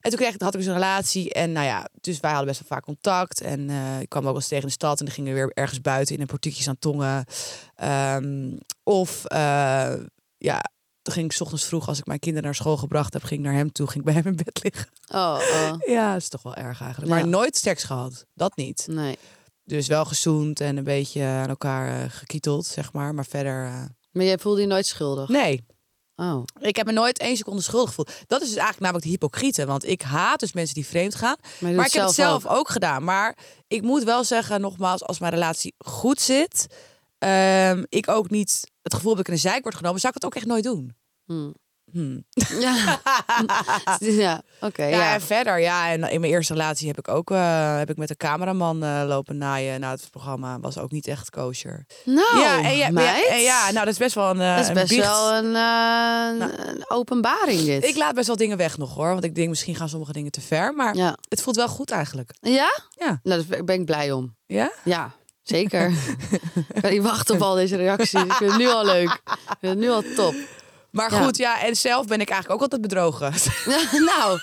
En 0.00 0.10
toen 0.10 0.18
kreeg, 0.18 0.34
had 0.38 0.54
ik 0.54 0.60
dus 0.60 0.68
een 0.68 0.74
relatie. 0.74 1.32
En 1.32 1.52
nou 1.52 1.66
ja, 1.66 1.88
dus 2.00 2.20
wij 2.20 2.30
hadden 2.30 2.48
best 2.48 2.60
wel 2.60 2.68
vaak 2.68 2.84
contact. 2.84 3.40
En 3.40 3.70
eh, 3.70 4.00
ik 4.00 4.08
kwam 4.08 4.22
ook 4.22 4.28
wel 4.28 4.36
eens 4.36 4.48
tegen 4.48 4.66
de 4.66 4.72
stad. 4.72 4.98
En 4.98 5.04
dan 5.04 5.14
gingen 5.14 5.32
we 5.32 5.38
weer 5.38 5.50
ergens 5.54 5.80
buiten 5.80 6.14
in 6.14 6.20
een 6.20 6.26
portiekjes 6.26 6.68
aan 6.68 6.78
tongen. 6.78 7.24
Ehm, 7.74 8.56
of 8.82 9.24
eh, 9.24 9.92
ja, 10.38 10.60
toen 11.08 11.16
ging 11.16 11.30
ik 11.30 11.36
's 11.36 11.40
ochtends 11.40 11.64
vroeg, 11.64 11.88
als 11.88 11.98
ik 11.98 12.06
mijn 12.06 12.18
kinderen 12.18 12.44
naar 12.44 12.54
school 12.54 12.76
gebracht 12.76 13.12
heb, 13.12 13.22
ging 13.22 13.40
ik 13.40 13.46
naar 13.46 13.54
hem 13.54 13.72
toe. 13.72 13.86
Ging 13.86 13.98
ik 13.98 14.04
bij 14.04 14.14
hem 14.14 14.26
in 14.26 14.36
bed 14.36 14.60
liggen. 14.62 14.88
Oh, 15.12 15.40
oh. 15.52 15.72
Ja, 15.96 16.12
dat 16.12 16.22
is 16.22 16.28
toch 16.28 16.42
wel 16.42 16.54
erg 16.54 16.80
eigenlijk. 16.80 17.12
Ja. 17.12 17.18
Maar 17.18 17.28
nooit 17.28 17.56
seks 17.56 17.84
gehad. 17.84 18.26
Dat 18.34 18.56
niet. 18.56 18.86
Nee. 18.90 19.18
Dus 19.64 19.86
wel 19.86 20.04
gezoend 20.04 20.60
en 20.60 20.76
een 20.76 20.84
beetje 20.84 21.22
aan 21.24 21.48
elkaar 21.48 22.02
eh, 22.02 22.10
gekieteld, 22.10 22.66
zeg 22.66 22.92
maar. 22.92 23.14
Maar 23.14 23.26
verder, 23.26 23.64
eh, 23.66 23.84
Maar 24.12 24.24
jij 24.24 24.38
voelde 24.38 24.60
je 24.60 24.66
nooit 24.66 24.86
schuldig? 24.86 25.28
nee. 25.28 25.66
Oh. 26.16 26.42
Ik 26.60 26.76
heb 26.76 26.86
me 26.86 26.92
nooit 26.92 27.18
één 27.18 27.36
seconde 27.36 27.62
schuldig 27.62 27.88
gevoeld. 27.88 28.12
Dat 28.26 28.40
is 28.40 28.46
dus 28.46 28.56
eigenlijk 28.56 28.80
namelijk 28.80 29.04
de 29.04 29.10
hypocriete. 29.10 29.66
Want 29.66 29.86
ik 29.86 30.02
haat 30.02 30.40
dus 30.40 30.52
mensen 30.52 30.74
die 30.74 30.86
vreemd 30.86 31.14
gaan. 31.14 31.36
Maar, 31.58 31.86
ik 31.86 31.92
heb 31.92 32.04
het 32.04 32.14
zelf 32.14 32.46
ook. 32.46 32.56
ook. 32.56 32.68
gedaan. 32.68 33.04
Maar 33.04 33.36
ik 33.66 33.82
moet 33.82 34.04
wel 34.04 34.24
zeggen, 34.24 34.60
nogmaals, 34.60 35.02
als 35.04 35.18
mijn 35.18 35.32
relatie 35.32 35.74
goed 35.78 36.20
zit... 36.20 36.66
ehm, 37.18 37.84
ik 37.88 38.08
ook 38.08 38.30
niet 38.30 38.70
het 38.82 38.94
gevoel 38.94 39.14
heb 39.16 39.24
dat 39.24 39.26
ik 39.34 39.42
in 39.42 39.42
de 39.42 39.48
zijk 39.50 39.62
word 39.62 39.74
genomen... 39.74 40.00
zou 40.00 40.12
ik 40.16 40.22
het 40.22 40.30
ook 40.32 40.36
echt 40.38 40.46
nooit 40.50 40.64
doen. 40.64 40.96
Hmm. 41.26 41.54
Hmm. 41.92 42.24
Ja, 42.60 43.00
ja. 43.98 44.42
oké. 44.60 44.84
Ja, 44.84 44.98
ja. 44.98 45.14
en 45.14 45.20
verder, 45.20 45.58
ja, 45.60 45.90
en 45.90 46.10
in 46.10 46.20
mijn 46.20 46.32
eerste 46.32 46.52
relatie 46.52 46.86
heb 46.88 46.98
ik 46.98 47.08
ook 47.08 47.30
eh, 47.30 47.76
heb 47.78 47.90
ik 47.90 47.96
met 47.96 48.10
een 48.10 48.16
cameraman 48.16 48.82
eh, 48.82 49.02
lopen 49.06 49.36
naaien. 49.36 49.80
Nou, 49.80 49.94
het 49.96 50.10
programma 50.10 50.60
was 50.60 50.78
ook 50.78 50.90
niet 50.90 51.06
echt 51.06 51.30
kosher. 51.30 51.86
Nou, 52.04 52.38
ja, 52.40 52.62
en 52.62 52.76
ja, 52.76 52.90
meid. 52.90 53.24
ja, 53.26 53.32
en 53.34 53.40
ja, 53.40 53.62
nou, 53.70 53.84
dat 53.84 53.86
is 53.92 53.98
best 53.98 54.14
wel 54.14 54.30
een. 54.30 54.40
eh, 54.40 54.56
dat 54.56 54.66
is 54.66 54.72
best 54.72 54.96
wel 54.96 55.34
een, 55.34 55.54
eh, 55.56 56.48
een 56.66 56.84
openbaring 56.90 57.60
dit. 57.64 57.84
Ik 57.84 57.96
laat 57.96 58.14
best 58.14 58.26
wel 58.26 58.36
dingen 58.36 58.56
weg 58.56 58.78
nog 58.78 58.94
hoor. 58.94 59.08
Want 59.12 59.24
ik 59.24 59.34
denk 59.34 59.48
misschien 59.48 59.74
gaan 59.76 59.88
sommige 59.88 60.12
dingen 60.12 60.30
te 60.30 60.40
ver. 60.40 60.74
Maar 60.74 60.96
Ja? 60.96 61.16
het 61.28 61.42
voelt 61.42 61.56
wel 61.56 61.68
goed 61.68 61.90
eigenlijk. 61.90 62.30
Ja? 62.40 62.80
Ja. 62.90 63.20
Nou, 63.22 63.44
daar 63.48 63.64
ben 63.64 63.80
ik 63.80 63.84
blij 63.84 64.12
om. 64.12 64.36
Ja? 64.46 64.72
Ja, 64.84 65.14
zeker. 65.48 65.92
ik 66.74 66.82
kan 66.82 66.90
niet 66.90 67.02
wachten 67.02 67.34
op 67.34 67.42
al 67.42 67.54
deze 67.54 67.76
reacties. 67.76 68.22
Ik 68.22 68.32
vind 68.32 68.50
het 68.50 68.60
nu 68.60 68.66
al 68.68 68.84
leuk. 68.84 69.08
Ik 69.24 69.56
vind 69.60 69.72
het 69.72 69.78
nu 69.78 69.90
al 69.90 70.02
top. 70.16 70.34
Maar 70.90 71.12
Ja. 71.12 71.22
goed, 71.24 71.36
ja, 71.36 71.62
en 71.62 71.76
zelf 71.76 72.06
ben 72.06 72.20
ik 72.20 72.28
eigenlijk 72.30 72.62
ook 72.62 72.70
altijd 72.72 72.80
bedrogen. 72.88 73.32
nou, 74.14 74.40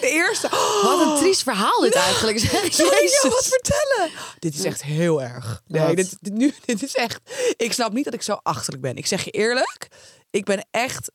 De 0.00 0.08
eerste. 0.08 0.48
wat 0.82 1.00
een 1.00 1.16
triest 1.16 1.42
verhaal 1.52 1.80
dit 1.80 1.94
eigenlijk. 1.94 2.38
Zal 2.70 2.86
ik 2.92 3.18
jou 3.22 3.34
wat 3.34 3.46
vertellen? 3.46 4.10
Dit 4.38 4.54
is 4.54 4.64
echt 4.64 4.82
heel 4.82 5.22
erg. 5.22 5.62
Nee, 5.66 5.94
dit, 5.94 6.16
dit, 6.20 6.32
nu, 6.32 6.54
dit 6.64 6.82
is 6.82 6.94
echt... 6.94 7.20
Ik 7.56 7.72
snap 7.72 7.92
niet 7.92 8.04
dat 8.04 8.14
ik 8.14 8.22
zo 8.22 8.38
achterlijk 8.42 8.82
ben. 8.82 8.96
Ik 8.96 9.06
zeg 9.06 9.24
je 9.24 9.30
eerlijk, 9.30 9.88
ik 10.30 10.44
ben 10.44 10.66
echt, 10.70 11.10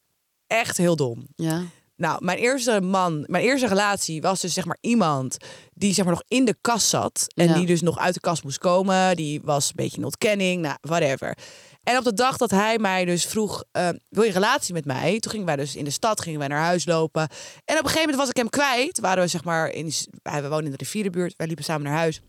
echt 0.47 0.77
heel 0.77 0.95
dom. 0.95 1.27
Ja. 1.35 1.63
Nou, 1.97 2.23
mijn 2.25 2.37
eerste 2.37 2.81
man, 2.81 3.23
mijn 3.27 3.43
eerste 3.43 3.67
relatie 3.67 4.21
was 4.21 4.41
dus 4.41 4.53
zeg 4.53 4.65
maar 4.65 4.77
iemand 4.81 5.37
die 5.73 5.93
zeg 5.93 6.05
maar 6.05 6.13
nog 6.13 6.23
in 6.27 6.45
de 6.45 6.55
kast 6.61 6.87
zat. 6.87 7.25
En 7.35 7.47
Ja. 7.47 7.53
die 7.53 7.65
dus 7.65 7.81
nog 7.81 7.97
uit 7.97 8.13
de 8.13 8.19
kast 8.19 8.43
moest 8.43 8.57
komen. 8.57 9.15
Die 9.15 9.41
was 9.43 9.67
een 9.67 9.73
beetje 9.75 9.97
in 9.97 10.03
ontkenning, 10.03 10.61
nou, 10.61 10.77
whatever. 10.81 11.37
En 11.83 11.97
op 11.97 12.03
de 12.03 12.13
dag 12.13 12.37
dat 12.37 12.51
hij 12.51 12.77
mij 12.79 13.05
dus 13.05 13.25
vroeg, 13.25 13.63
eh, 13.71 13.89
wil 14.09 14.23
je 14.23 14.27
een 14.27 14.33
relatie 14.33 14.73
met 14.73 14.85
mij? 14.85 15.19
Toen 15.19 15.31
gingen 15.31 15.45
wij 15.45 15.55
dus 15.55 15.75
in 15.75 15.83
de 15.83 15.89
stad, 15.89 16.21
gingen 16.21 16.39
wij 16.39 16.47
naar 16.47 16.63
huis 16.63 16.85
lopen. 16.85 17.21
En 17.21 17.29
op 17.65 17.67
een 17.67 17.77
gegeven 17.77 17.99
moment 17.99 18.17
was 18.17 18.29
ik 18.29 18.35
hem 18.37 18.49
kwijt. 18.49 18.99
Waren 18.99 19.23
we 19.23 19.29
zeg 19.29 19.43
maar, 19.43 19.69
in, 19.69 19.91
we 20.23 20.41
woonden 20.41 20.65
in 20.65 20.71
de 20.71 20.77
rivierenbuurt. 20.77 21.33
Wij 21.37 21.47
liepen 21.47 21.65
samen 21.65 21.83
naar 21.83 21.97
huis. 21.97 22.21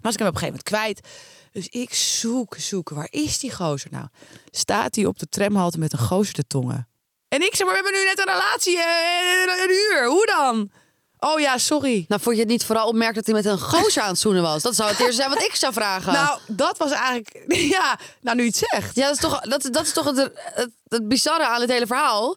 Was 0.00 0.12
ik 0.12 0.18
hem 0.18 0.28
op 0.28 0.34
een 0.34 0.40
gegeven 0.40 0.60
moment 0.68 1.02
kwijt. 1.02 1.08
Dus 1.52 1.68
ik 1.68 1.94
zoek, 1.94 2.56
zoek. 2.58 2.88
Waar 2.90 3.08
is 3.10 3.38
die 3.38 3.54
gozer 3.54 3.90
nou? 3.90 4.06
Staat 4.50 4.94
hij 4.94 5.04
op 5.04 5.18
de 5.18 5.28
tramhalte 5.28 5.78
met 5.78 5.92
een 5.92 5.98
gozer 5.98 6.34
te 6.34 6.46
tongen? 6.46 6.88
En 7.28 7.42
ik 7.42 7.54
zeg, 7.56 7.66
maar 7.66 7.76
we 7.76 7.82
hebben 7.82 8.00
nu 8.00 8.06
net 8.06 8.18
een 8.18 8.32
relatie, 8.34 8.78
eh, 8.78 9.62
een 9.62 9.70
uur. 9.70 10.06
Hoe 10.06 10.26
dan? 10.26 10.70
Oh 11.18 11.40
ja, 11.40 11.58
sorry. 11.58 12.04
Nou, 12.08 12.20
vond 12.20 12.36
je 12.36 12.42
het 12.42 12.50
niet 12.50 12.64
vooral 12.64 12.88
opmerkt 12.88 13.14
dat 13.14 13.26
hij 13.26 13.34
met 13.34 13.44
een 13.44 13.58
gozer 13.58 14.02
aan 14.02 14.08
het 14.08 14.18
zoenen 14.18 14.42
was? 14.42 14.62
Dat 14.62 14.74
zou 14.74 14.90
het 14.90 14.98
eerste 14.98 15.14
zijn 15.14 15.28
wat 15.28 15.42
ik 15.42 15.54
zou 15.54 15.72
vragen. 15.72 16.12
Nou, 16.12 16.38
dat 16.46 16.78
was 16.78 16.90
eigenlijk... 16.90 17.44
Ja, 17.76 17.98
nou 18.20 18.36
nu 18.36 18.42
je 18.42 18.48
het 18.48 18.66
zegt. 18.70 18.94
Ja, 18.94 19.06
dat 19.06 19.14
is 19.14 19.20
toch, 19.20 19.40
dat, 19.40 19.68
dat 19.70 19.84
is 19.84 19.92
toch 19.92 20.04
het, 20.04 20.30
het, 20.34 20.70
het 20.88 21.08
bizarre 21.08 21.46
aan 21.46 21.60
het 21.60 21.70
hele 21.70 21.86
verhaal. 21.86 22.36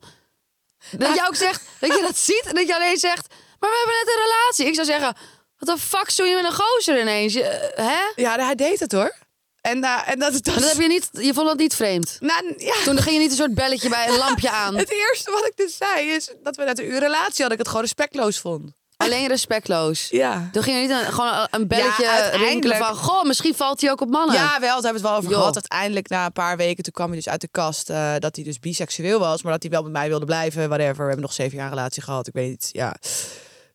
Dat 0.91 1.15
jij 1.15 1.27
ook 1.27 1.35
zegt, 1.35 1.61
dat 1.79 1.95
je 1.95 2.01
dat 2.01 2.17
ziet 2.29 2.43
en 2.45 2.55
dat 2.55 2.67
je 2.67 2.75
alleen 2.75 2.97
zegt... 2.97 3.27
Maar 3.59 3.69
we 3.69 3.77
hebben 3.77 3.95
net 4.05 4.15
een 4.15 4.23
relatie. 4.23 4.65
Ik 4.65 4.75
zou 4.75 4.87
zeggen, 4.87 5.15
wat 5.57 5.77
de 5.77 5.83
fuck 5.83 6.09
zoen 6.09 6.27
je 6.29 6.35
met 6.35 6.45
een 6.45 6.53
gozer 6.53 7.01
ineens? 7.01 7.33
Je, 7.33 7.43
eh, 7.43 7.87
hè? 7.87 8.01
Ja, 8.15 8.35
hij 8.45 8.55
deed 8.55 8.79
het 8.79 8.91
hoor. 8.91 9.15
En, 9.61 9.83
eh, 9.83 9.99
en 10.05 10.19
dat, 10.19 10.43
dat 10.43 10.63
heb 10.69 10.81
je 10.81 10.87
niet, 10.87 11.09
je 11.11 11.33
vond 11.33 11.47
dat 11.47 11.57
niet 11.57 11.75
vreemd. 11.75 12.17
Nou, 12.19 12.53
ja. 12.57 12.75
Toen 12.83 12.97
ging 12.97 13.15
je 13.15 13.21
niet 13.21 13.31
een 13.31 13.37
soort 13.37 13.53
belletje 13.53 13.89
bij 13.89 14.07
een 14.07 14.17
lampje 14.25 14.49
aan. 14.49 14.75
Het 14.75 14.91
eerste 14.91 15.31
wat 15.31 15.45
ik 15.45 15.53
dus 15.55 15.77
zei 15.77 16.09
is 16.09 16.33
dat 16.43 16.55
we 16.55 16.63
net 16.63 16.79
een 16.79 16.85
uur 16.85 16.99
relatie 16.99 17.39
hadden. 17.39 17.51
Ik 17.51 17.57
het 17.57 17.67
gewoon 17.67 17.81
respectloos 17.81 18.39
vond. 18.39 18.71
Alleen 18.97 19.27
respectloos. 19.27 20.07
Ja. 20.09 20.49
Toen 20.51 20.63
ging 20.63 20.75
er 20.75 20.81
niet 20.81 20.91
een, 20.91 21.13
gewoon 21.13 21.47
een 21.51 21.67
belletje 21.67 22.03
Ja, 22.03 22.29
rinkelen 22.29 22.77
van... 22.77 22.95
Goh, 22.95 23.23
misschien 23.23 23.55
valt 23.55 23.81
hij 23.81 23.91
ook 23.91 24.01
op 24.01 24.09
mannen. 24.09 24.35
Ja, 24.35 24.59
wel, 24.59 24.59
daar 24.59 24.69
hebben 24.69 24.81
we 24.81 24.97
het 24.97 25.01
wel 25.01 25.15
over 25.15 25.31
gehad. 25.31 25.53
Uiteindelijk, 25.53 26.09
na 26.09 26.25
een 26.25 26.31
paar 26.31 26.57
weken, 26.57 26.83
toen 26.83 26.93
kwam 26.93 27.07
hij 27.07 27.15
dus 27.15 27.29
uit 27.29 27.41
de 27.41 27.47
kast 27.51 27.89
eh, 27.89 28.13
dat 28.17 28.35
hij 28.35 28.45
dus 28.45 28.59
biseksueel 28.59 29.19
was, 29.19 29.41
maar 29.43 29.51
dat 29.51 29.61
hij 29.61 29.71
wel 29.71 29.83
met 29.83 29.91
mij 29.91 30.07
wilde 30.07 30.25
blijven. 30.25 30.67
Whatever. 30.67 30.95
We 30.95 31.03
hebben 31.03 31.21
nog 31.21 31.33
zeven 31.33 31.57
jaar 31.57 31.65
een 31.65 31.73
relatie 31.73 32.03
gehad. 32.03 32.27
Ik 32.27 32.33
weet 32.33 32.49
niet, 32.49 32.69
ja. 32.71 32.95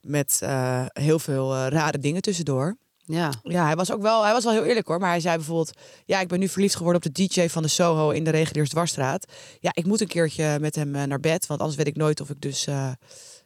Met 0.00 0.38
eh, 0.41 0.85
heel 0.93 1.19
veel 1.19 1.67
rare 1.67 1.99
dingen 1.99 2.23
tussendoor. 2.23 2.76
Ja. 3.07 3.33
Ja, 3.43 3.65
hij 3.65 3.77
was 3.77 3.93
ook 3.93 4.03
wel, 4.03 4.23
hij 4.25 4.33
was 4.33 4.45
wel 4.45 4.53
heel 4.53 4.65
eerlijk 4.65 4.87
hoor. 4.87 4.99
Maar 4.99 5.11
hij 5.11 5.21
zei 5.21 5.37
bijvoorbeeld: 5.37 5.71
Ja, 6.05 6.21
ik 6.21 6.29
ben 6.29 6.39
nu 6.39 6.49
verliefd 6.49 6.77
geworden 6.77 7.03
op 7.07 7.15
de 7.15 7.25
DJ 7.27 7.49
van 7.49 7.63
de 7.63 7.69
Soho 7.69 8.11
in 8.11 8.25
de 8.25 8.31
Reguliersdwarsstraat. 8.31 9.33
Ja, 9.61 9.71
ik 9.75 9.87
moet 9.87 10.01
een 10.01 10.07
keertje 10.07 10.59
met 10.61 10.75
hem 10.75 10.95
eh, 10.95 11.03
naar 11.03 11.21
bed, 11.21 11.47
want 11.47 11.61
anders 11.61 11.79
weet 11.79 11.87
ik 11.87 11.97
nooit 11.97 12.21
of 12.21 12.31
ik 12.31 12.41
dus 12.41 12.67
eh, 12.67 12.91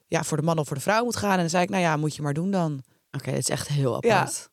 ja, 0.07 0.25
voor 0.25 0.37
de 0.37 0.43
man 0.43 0.59
of 0.59 0.67
voor 0.67 0.77
de 0.77 0.83
vrouw 0.83 1.05
moet 1.05 1.17
gaan. 1.17 1.33
En 1.33 1.39
dan 1.39 1.51
zei 1.51 1.63
ik: 1.63 1.69
Nou 1.71 1.83
ja, 1.83 1.97
moet 1.97 2.17
je 2.17 2.23
maar 2.23 2.35
doen 2.35 2.51
dan. 2.51 2.83
Oké, 3.11 3.31
dit 3.31 3.39
is 3.39 3.49
echt 3.49 3.69
heel 3.69 3.99
Ja. 4.07 4.19
apart. 4.19 4.49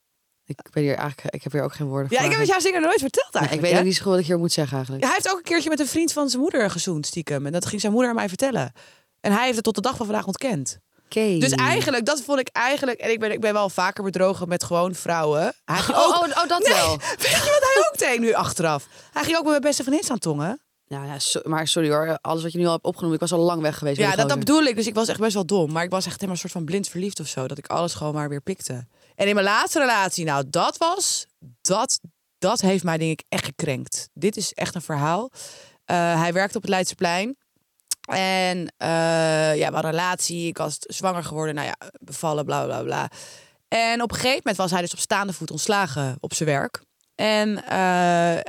Ik 0.47 0.69
ben 0.71 0.83
hier 0.83 0.95
eigenlijk, 0.95 1.35
ik 1.35 1.43
heb 1.43 1.51
hier 1.51 1.63
ook 1.63 1.73
geen 1.73 1.87
woorden 1.87 2.07
Ja, 2.11 2.15
voor. 2.17 2.25
ik 2.25 2.31
heb 2.31 2.39
het 2.39 2.49
jou 2.49 2.61
zeker 2.61 2.81
nooit 2.81 2.99
verteld 2.99 3.33
Nee, 3.33 3.43
ik 3.43 3.49
eigenlijk. 3.49 3.61
weet 3.61 3.71
hè? 3.73 3.79
ook 3.79 3.85
niet 3.85 3.95
zo 3.95 4.01
goed 4.01 4.11
wat 4.11 4.19
ik 4.19 4.25
hier 4.25 4.37
moet 4.37 4.51
zeggen 4.51 4.73
eigenlijk. 4.75 5.03
Ja, 5.05 5.09
hij 5.11 5.19
heeft 5.21 5.31
ook 5.33 5.37
een 5.37 5.49
keertje 5.51 5.69
met 5.69 5.79
een 5.79 5.87
vriend 5.87 6.11
van 6.11 6.29
zijn 6.29 6.41
moeder 6.41 6.69
gezoend, 6.71 7.05
stiekem. 7.05 7.45
En 7.45 7.51
dat 7.51 7.65
ging 7.65 7.81
zijn 7.81 7.91
moeder 7.93 8.09
aan 8.09 8.15
mij 8.15 8.27
vertellen. 8.27 8.71
En 9.19 9.31
hij 9.31 9.43
heeft 9.43 9.55
het 9.55 9.63
tot 9.63 9.75
de 9.75 9.81
dag 9.81 9.95
van 9.95 10.05
vandaag 10.05 10.25
ontkend. 10.27 10.79
Dus 11.09 11.51
eigenlijk, 11.51 12.05
dat 12.05 12.21
vond 12.21 12.39
ik 12.39 12.47
eigenlijk... 12.51 12.99
En 12.99 13.11
ik 13.11 13.19
ben, 13.19 13.31
ik 13.31 13.39
ben 13.39 13.53
wel 13.53 13.69
vaker 13.69 14.03
bedrogen 14.03 14.47
met 14.47 14.63
gewoon 14.63 14.95
vrouwen. 14.95 15.53
Hij 15.65 15.77
ging 15.77 15.97
Oh, 15.99 16.03
ook, 16.05 16.23
oh, 16.25 16.29
oh, 16.43 16.47
dat 16.47 16.63
Nee, 16.63 16.73
wel. 16.73 16.97
Weet 17.17 17.29
je 17.31 17.37
wat 17.37 17.73
hij 17.73 17.87
ook 17.91 17.97
deed 17.97 18.19
nu 18.19 18.33
achteraf? 18.33 18.87
Hij 19.11 19.23
ging 19.23 19.35
ook 19.35 19.41
met 19.41 19.51
mijn 19.51 19.61
beste 19.61 19.83
vriendin 19.83 20.03
staan 20.03 20.19
tongen. 20.19 20.59
Ja, 20.87 21.03
ja, 21.05 21.19
so- 21.19 21.41
maar 21.43 21.67
sorry 21.67 21.89
hoor, 21.89 22.17
alles 22.21 22.43
wat 22.43 22.51
je 22.51 22.57
nu 22.57 22.65
al 22.65 22.71
hebt 22.71 22.83
opgenomen, 22.83 23.15
ik 23.15 23.21
was 23.21 23.31
al 23.31 23.39
lang 23.39 23.61
weg 23.61 23.77
geweest. 23.77 23.97
Ja, 23.97 24.15
dat, 24.15 24.39
bedoel 24.39 24.63
ik. 24.63 24.75
Dus 24.75 24.87
ik 24.87 24.93
was 24.93 25.07
echt 25.07 25.19
best 25.19 25.33
wel 25.33 25.45
dom. 25.45 25.71
Maar 25.71 25.83
ik 25.83 25.89
was 25.89 26.05
echt 26.05 26.13
helemaal 26.13 26.33
een 26.33 26.39
soort 26.39 26.51
van 26.53 26.65
blind 26.65 26.87
verliefd 26.87 27.19
of 27.19 27.27
zo. 27.27 27.47
Dat 27.47 27.57
ik 27.57 27.67
alles 27.67 27.93
gewoon 27.93 28.13
maar 28.13 28.29
weer 28.29 28.41
pikte. 28.41 28.87
En 29.15 29.27
in 29.27 29.33
mijn 29.33 29.45
laatste 29.47 29.79
relatie, 29.79 30.25
nou, 30.25 30.43
dat 30.49 30.77
was... 30.77 31.25
Dat, 31.61 31.99
dat 32.37 32.61
heeft 32.61 32.83
mij 32.83 32.97
denk 32.97 33.11
ik 33.19 33.25
echt 33.29 33.45
gekrenkt. 33.45 34.09
Dit 34.13 34.37
is 34.37 34.53
echt 34.53 34.75
een 34.75 34.81
verhaal. 34.81 35.31
Eh, 35.85 36.19
hij 36.19 36.33
werkte 36.33 36.55
op 36.57 36.61
het 36.61 36.71
Leidseplein. 36.71 37.37
En 38.05 38.73
eh, 38.77 38.87
ja, 39.55 39.67
we 39.67 39.73
hadden 39.73 39.83
een 39.83 39.99
relatie. 39.99 40.47
Ik 40.47 40.57
was 40.57 40.77
zwanger 40.79 41.23
geworden. 41.23 41.55
Nou 41.55 41.67
ja, 41.67 41.75
bevallen, 41.99 42.45
bla 42.45 42.65
bla 42.65 42.83
bla. 42.83 43.09
En 43.67 44.01
op 44.01 44.09
een 44.09 44.15
gegeven 44.15 44.37
moment 44.37 44.57
was 44.57 44.71
hij 44.71 44.81
dus 44.81 44.93
op 44.93 44.99
staande 44.99 45.33
voet 45.33 45.51
ontslagen 45.51 46.17
op 46.19 46.33
zijn 46.33 46.49
werk. 46.49 46.83
En 47.15 47.63
eh, 47.63 47.77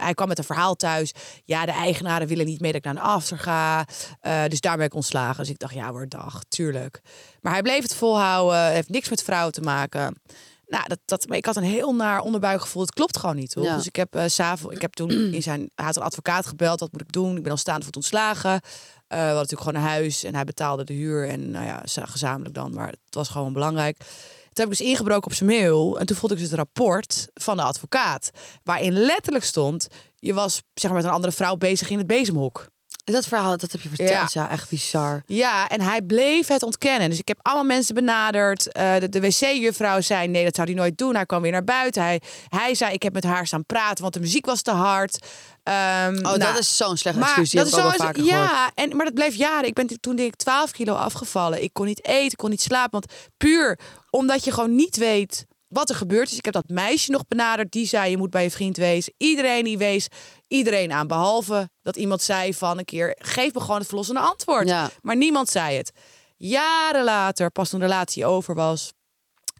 hij 0.04 0.14
kwam 0.14 0.28
met 0.28 0.38
een 0.38 0.44
verhaal 0.44 0.74
thuis. 0.74 1.12
Ja, 1.44 1.66
de 1.66 1.72
eigenaren 1.72 2.28
willen 2.28 2.46
niet 2.46 2.60
mee 2.60 2.72
dat 2.72 2.84
ik 2.84 2.86
naar 2.86 2.96
een 2.96 3.10
after 3.10 3.38
ga. 3.38 3.86
Eh, 4.20 4.44
dus 4.48 4.60
daar 4.60 4.76
ben 4.76 4.86
ik 4.86 4.94
ontslagen. 4.94 5.36
Dus 5.36 5.48
ik 5.48 5.58
dacht, 5.58 5.74
ja 5.74 5.90
hoor, 5.90 6.08
dag, 6.08 6.42
tuurlijk. 6.48 7.00
Maar 7.40 7.52
hij 7.52 7.62
bleef 7.62 7.82
het 7.82 7.94
volhouden. 7.94 8.70
Heeft 8.70 8.88
niks 8.88 9.08
met 9.08 9.22
vrouwen 9.22 9.52
te 9.52 9.60
maken. 9.60 10.20
Nou, 10.66 10.84
dat, 10.86 10.98
dat, 11.04 11.28
maar 11.28 11.36
ik 11.36 11.46
had 11.46 11.56
een 11.56 11.62
heel 11.62 11.94
naar 11.94 12.20
onderbuikgevoel. 12.20 12.82
Het 12.82 12.92
klopt 12.92 13.18
gewoon 13.18 13.36
niet? 13.36 13.56
Ja. 13.60 13.76
Dus 13.76 13.86
ik 13.86 13.96
heb, 13.96 14.14
eh 14.14 14.24
s'avonds, 14.26 14.74
ik 14.74 14.82
heb 14.82 14.92
toen 14.92 15.10
in 15.10 15.42
zijn... 15.42 15.70
Hij 15.74 15.84
had 15.84 15.96
een 15.96 16.02
advocaat 16.02 16.46
gebeld. 16.46 16.80
Wat 16.80 16.92
moet 16.92 17.00
ik 17.00 17.12
doen? 17.12 17.36
Ik 17.36 17.42
ben 17.42 17.52
al 17.52 17.58
staande 17.58 17.84
voet 17.84 17.96
ontslagen. 17.96 18.60
Eh, 19.08 19.18
we 19.18 19.24
hadden 19.24 19.34
natuurlijk 19.42 19.68
gewoon 19.68 19.82
een 19.84 19.88
huis. 19.90 20.24
En 20.24 20.34
hij 20.34 20.44
betaalde 20.44 20.84
de 20.84 20.92
huur. 20.92 21.28
En 21.28 21.50
nou 21.50 21.64
ja, 21.66 21.82
za- 21.84 22.06
gezamenlijk 22.06 22.54
dan. 22.54 22.74
Maar 22.74 22.88
het 22.88 22.98
was 23.10 23.28
gewoon 23.28 23.52
belangrijk. 23.52 23.96
Toen 23.98 24.64
heb 24.64 24.72
ik 24.72 24.78
dus 24.78 24.88
ingebroken 24.88 25.30
op 25.30 25.36
zijn 25.36 25.50
mail. 25.50 25.98
En 25.98 26.06
toen 26.06 26.16
vond 26.16 26.32
ik 26.32 26.38
dus 26.38 26.46
het 26.50 26.56
rapport 26.56 27.28
van 27.34 27.56
de 27.56 27.62
advocaat. 27.62 28.30
Waarin 28.62 28.92
letterlijk 28.92 29.44
stond... 29.44 29.86
Je 30.18 30.34
was 30.34 30.62
zeg 30.74 30.90
maar, 30.90 31.00
met 31.00 31.08
een 31.08 31.14
andere 31.14 31.32
vrouw 31.32 31.56
bezig 31.56 31.90
in 31.90 31.98
het 31.98 32.06
bezemhok. 32.06 32.66
Dat 33.12 33.26
verhaal, 33.26 33.56
dat 33.56 33.72
heb 33.72 33.80
je 33.80 33.88
verteld. 33.88 34.32
Ja, 34.32 34.50
echt 34.50 34.68
bizar. 34.68 35.22
Ja, 35.26 35.68
en 35.68 35.80
hij 35.80 36.02
bleef 36.02 36.46
het 36.48 36.62
ontkennen. 36.62 37.10
Dus 37.10 37.18
ik 37.18 37.28
heb 37.28 37.38
allemaal 37.42 37.64
mensen 37.64 37.94
benaderd. 37.94 38.72
Eh, 38.72 38.96
de 38.98 39.08
de 39.08 39.20
wc-juffrouw 39.20 40.00
zei, 40.00 40.28
nee, 40.28 40.44
dat 40.44 40.54
zou 40.54 40.66
hij 40.68 40.76
nooit 40.76 40.98
doen. 40.98 41.14
Hij 41.14 41.26
kwam 41.26 41.42
weer 41.42 41.52
naar 41.52 41.64
buiten. 41.64 42.02
Hij, 42.02 42.20
hij 42.48 42.74
zei, 42.74 42.92
ik 42.92 43.02
heb 43.02 43.12
met 43.12 43.24
haar 43.24 43.46
staan 43.46 43.64
praten, 43.64 44.02
want 44.02 44.14
de 44.14 44.20
muziek 44.20 44.46
was 44.46 44.62
te 44.62 44.70
hard. 44.70 45.18
Ehm, 45.62 46.14
Oh, 46.16 46.22
nou, 46.22 46.38
dat 46.38 46.58
is 46.58 46.76
zo'n 46.76 46.96
slecht 46.96 47.18
excuus. 47.18 47.50
Dat 47.50 47.66
is 47.66 47.72
wel 47.74 47.90
zo- 47.90 47.96
vaker 47.96 48.22
gehoord. 48.24 48.50
Ja, 48.50 48.70
en, 48.74 48.96
maar 48.96 49.04
dat 49.04 49.14
bleef 49.14 49.34
jaren. 49.34 49.66
Ik 49.68 49.74
ben 49.74 50.00
toen 50.00 50.16
denk 50.16 50.28
ik 50.32 50.36
12 50.36 50.70
kilo 50.70 50.94
afgevallen. 50.94 51.62
Ik 51.62 51.72
kon 51.72 51.86
niet 51.86 52.04
eten, 52.06 52.30
ik 52.32 52.36
kon 52.36 52.50
niet 52.50 52.62
slapen. 52.62 52.90
Want 52.90 53.12
puur 53.36 53.78
omdat 54.10 54.44
je 54.44 54.52
gewoon 54.52 54.74
niet 54.74 54.96
weet 54.96 55.46
wat 55.68 55.88
er 55.88 55.96
gebeurt. 55.96 56.28
Dus 56.28 56.38
ik 56.38 56.44
heb 56.44 56.54
dat 56.54 56.68
meisje 56.68 57.10
nog 57.10 57.26
benaderd. 57.26 57.72
Die 57.72 57.86
zei, 57.86 58.10
je 58.10 58.16
moet 58.16 58.30
bij 58.30 58.42
je 58.42 58.50
vriend 58.50 58.76
wezen. 58.76 59.14
Iedereen 59.16 59.64
die 59.64 59.78
wees 59.78 60.06
iedereen 60.48 60.92
aan. 60.92 61.06
Behalve 61.06 61.70
dat 61.82 61.96
iemand 61.96 62.22
zei 62.22 62.54
van 62.54 62.78
een 62.78 62.84
keer, 62.84 63.16
geef 63.18 63.54
me 63.54 63.60
gewoon 63.60 63.78
het 63.78 63.86
verlossende 63.86 64.20
antwoord. 64.20 64.68
Ja. 64.68 64.90
Maar 65.02 65.16
niemand 65.16 65.48
zei 65.48 65.76
het. 65.76 65.92
Jaren 66.36 67.04
later, 67.04 67.50
pas 67.50 67.68
toen 67.68 67.80
de 67.80 67.86
relatie 67.86 68.26
over 68.26 68.54
was, 68.54 68.92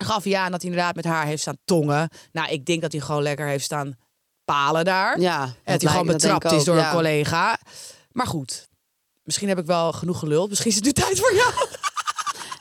gaf 0.05 0.25
hij 0.25 0.37
aan 0.37 0.51
dat 0.51 0.62
hij 0.62 0.71
inderdaad 0.71 0.95
met 0.95 1.05
haar 1.05 1.27
heeft 1.27 1.42
staan 1.42 1.59
tongen. 1.64 2.09
Nou, 2.33 2.51
ik 2.51 2.64
denk 2.64 2.83
dat 2.83 2.92
hij 2.92 3.01
gewoon 3.01 3.23
lekker 3.23 3.47
heeft 3.47 3.64
staan 3.64 3.97
palen 4.45 4.85
daar. 4.85 5.21
Ja, 5.21 5.42
En 5.42 5.73
dat 5.73 5.83
hij 5.83 5.90
gewoon 5.90 6.07
betrapt 6.07 6.53
is 6.53 6.64
door 6.64 6.77
ja. 6.77 6.87
een 6.87 6.95
collega. 6.95 7.59
Maar 8.12 8.27
goed, 8.27 8.69
misschien 9.23 9.49
heb 9.49 9.59
ik 9.59 9.66
wel 9.66 9.92
genoeg 9.92 10.19
geluld. 10.19 10.49
Misschien 10.49 10.71
is 10.71 10.77
het 10.77 10.85
nu 10.85 10.92
tijd 11.03 11.19
voor 11.21 11.35
jou. 11.35 11.53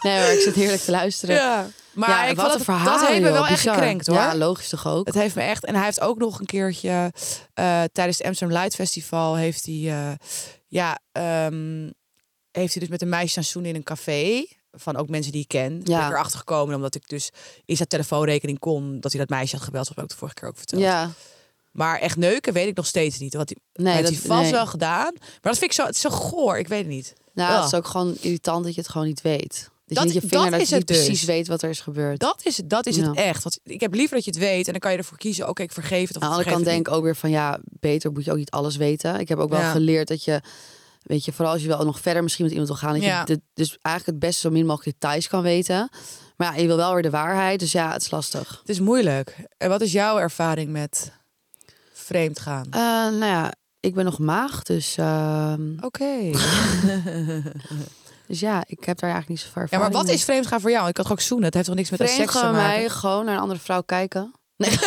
Nee 0.02 0.22
hoor, 0.22 0.32
ik 0.32 0.40
zit 0.40 0.56
heerlijk 0.56 0.82
te 0.82 0.92
luisteren. 0.92 1.36
Ja. 1.36 1.68
Maar 1.96 2.10
ja, 2.10 2.26
ik 2.26 2.36
wat 2.36 2.46
een 2.46 2.52
dat, 2.52 2.64
verhaal, 2.64 2.86
dat 3.00 3.08
heeft 3.08 3.22
me 3.22 3.28
joh, 3.28 3.32
wel 3.32 3.46
echt 3.46 3.56
bizar. 3.56 3.74
gekrenkt 3.74 4.08
hoor. 4.08 4.16
Ja, 4.16 4.36
logisch 4.36 4.70
toch 4.70 4.88
ook. 4.88 5.06
Het 5.06 5.16
heeft 5.16 5.36
me 5.36 5.42
echt. 5.42 5.66
En 5.66 5.76
hij 5.76 5.86
heeft 5.86 6.02
ook 6.02 6.18
nog 6.18 6.40
een 6.40 6.46
keertje 6.46 7.12
eh, 7.54 7.84
tijdens 7.92 8.18
het 8.18 8.28
Amsterdam 8.28 8.58
Light 8.58 8.76
Festival 8.76 9.36
heeft 9.36 9.66
hij 9.66 9.76
eh, 9.76 10.12
ja 10.68 11.00
ehm, 11.12 11.90
heeft 12.52 12.74
hij 12.74 12.82
dus 12.82 12.90
met 12.90 13.02
een 13.02 13.10
meisje 13.10 13.38
aan 13.38 13.44
zoenen 13.44 13.72
in 13.72 13.78
een 13.78 13.84
café 13.84 14.46
van 14.72 14.96
ook 14.96 15.10
mensen 15.10 15.32
die 15.32 15.42
ik 15.42 15.48
ken. 15.48 15.82
Ja. 15.84 15.98
Ben 15.98 16.08
ik 16.08 16.14
erachter 16.14 16.40
gekomen 16.40 16.76
omdat 16.76 16.96
ik 16.96 17.10
dus 17.10 17.30
in 17.66 17.76
zijn 17.76 17.88
telefoonrekening 17.88 18.60
kon 18.60 19.00
dat 19.00 19.12
hij 19.12 19.22
dat 19.22 19.30
meisje 19.30 19.56
had 19.56 19.66
gebeld. 19.66 19.88
Dat 19.88 19.96
heb 19.96 20.06
ik 20.06 20.12
de 20.12 20.18
vorige 20.18 20.40
keer 20.40 20.50
ook 20.50 20.58
verteld. 20.58 20.82
Ja, 20.82 21.12
Maar 21.72 22.00
echt 22.00 22.18
neuken 22.18 22.54
weet 22.54 22.68
ik 22.68 22.76
nog 22.76 22.86
steeds 22.86 23.20
niet. 23.20 23.34
Wat 23.34 23.50
hij, 23.50 23.84
nee, 23.84 23.94
heeft 23.94 24.08
dat 24.08 24.18
hij 24.18 24.28
vast 24.28 24.42
nee. 24.42 24.52
wel 24.52 24.68
gedaan. 24.68 25.14
Maar 25.20 25.40
dat 25.42 25.58
vind 25.58 25.72
ik 25.72 25.78
zo, 25.78 25.86
het 25.86 25.96
is 25.96 26.02
zo 26.02 26.10
goor. 26.10 26.58
Ik 26.58 26.68
weet 26.68 26.80
het 26.80 26.88
niet. 26.88 27.14
Nou, 27.34 27.56
het 27.56 27.66
is 27.66 27.74
ook 27.74 27.88
gewoon 27.88 28.18
irritant 28.22 28.64
dat 28.64 28.76
je 28.76 28.82
het 28.82 28.90
gewoon 28.90 29.08
niet 29.08 29.22
weet. 29.22 29.70
Dat, 29.88 29.98
Dat- 29.98 30.08
je 30.08 30.14
niet 30.14 30.22
je 30.22 30.28
vinger 30.28 30.44
dat 30.44 30.52
dat, 30.54 30.62
is 30.62 30.70
je 30.70 30.76
het 30.76 30.88
dus. 30.88 30.98
precies 31.06 31.24
weet 31.24 31.48
wat 31.48 31.62
er 31.62 31.70
is 31.70 31.80
gebeurd. 31.80 32.20
Dat 32.20 32.42
is 32.44 32.58
het, 32.58 32.70
dat 32.70 32.86
is 32.86 32.98
het 32.98 33.16
echt. 33.16 33.44
Want 33.44 33.60
ik 33.64 33.82
heb 33.82 33.94
liever 33.94 34.16
dat 34.16 34.26
je 34.26 34.32
het 34.32 34.40
weet 34.40 34.66
en 34.66 34.72
dan 34.72 34.80
kan 34.82 34.92
je 34.92 34.98
ervoor 34.98 35.18
kiezen. 35.18 35.50
Oké, 35.50 35.62
ik 35.64 35.72
vergeef 35.72 36.08
het. 36.08 36.18
Of 36.18 36.24
Aan 36.24 36.30
de 36.30 36.36
andere 36.36 36.54
kant 36.56 36.66
denk 36.66 36.88
ik 36.88 36.94
ook 36.94 37.04
weer 37.04 37.16
van 37.16 37.30
ja, 37.30 37.60
beter 37.64 38.12
moet 38.12 38.26
je 38.26 38.32
ook 38.32 38.38
niet 38.38 38.52
alles 38.52 38.76
weten. 38.76 39.20
Ik 39.20 39.28
heb 39.30 39.38
ook 39.38 39.50
wel 39.50 39.60
Ja. 39.60 39.72
geleerd 39.72 40.08
dat 40.08 40.24
je, 40.24 40.42
weet 41.04 41.26
je, 41.26 41.32
vooral 41.34 41.54
als 41.54 41.62
je 41.62 41.68
wel 41.68 41.86
nog 41.86 42.00
verder 42.00 42.24
misschien 42.24 42.44
met 42.46 42.54
iemand 42.54 42.72
wil 42.72 42.80
gaan, 42.80 42.94
dat 42.94 43.04
Ja. 43.04 43.20
je 43.20 43.26
dit, 43.26 43.40
dus 43.54 43.78
eigenlijk 43.82 44.06
het 44.06 44.30
beste 44.30 44.42
zo 44.48 44.54
min 44.54 44.66
mogelijk 44.66 45.00
details 45.00 45.28
kan 45.28 45.42
weten. 45.42 45.90
Maar 46.38 46.54
ja, 46.56 46.62
je 46.62 46.68
wil 46.68 46.78
wel 46.78 46.94
weer 46.94 47.04
de 47.04 47.10
waarheid, 47.10 47.60
dus 47.60 47.72
ja, 47.72 47.92
het 47.92 48.02
is 48.02 48.12
lastig. 48.12 48.58
Het 48.60 48.70
is 48.70 48.80
moeilijk. 48.80 49.36
En 49.58 49.70
wat 49.70 49.82
is 49.82 49.92
jouw 49.92 50.18
ervaring 50.20 50.70
met 50.70 51.12
vreemd 51.94 52.40
gaan? 52.40 52.66
Eh, 52.66 52.80
nou 53.20 53.26
ja, 53.26 53.54
ik 53.80 53.94
ben 53.94 54.06
nog 54.06 54.20
maag, 54.20 54.64
dus, 54.64 54.98
ehm, 54.98 55.62
Oké. 55.82 56.06
dus 58.28 58.40
ja, 58.40 58.64
ik 58.68 58.84
heb 58.84 59.00
daar 59.00 59.10
eigenlijk 59.12 59.30
niet 59.30 59.40
zo 59.40 59.60
ver 59.60 59.68
Ja, 59.70 59.80
maar 59.80 59.92
wat 59.92 60.10
is 60.10 60.24
vreemd 60.24 60.48
gaan 60.48 60.62
voor 60.62 60.72
jou? 60.72 60.88
Ik 60.88 60.98
had 60.98 61.12
ook 61.12 61.22
zoenen. 61.22 61.46
Het 61.46 61.54
heeft 61.54 61.66
toch 61.68 61.76
niks 61.76 61.90
met 61.90 62.00
vreemd 62.00 62.16
seks 62.16 62.32
te 62.32 62.38
gaan 62.38 62.54
maken? 62.54 62.80
mij 62.80 62.90
gewoon 62.90 63.26
naar 63.26 63.36
een 63.36 63.42
andere 63.42 63.60
vrouw 63.60 63.82
kijken? 63.82 64.34
Nee. 64.58 64.70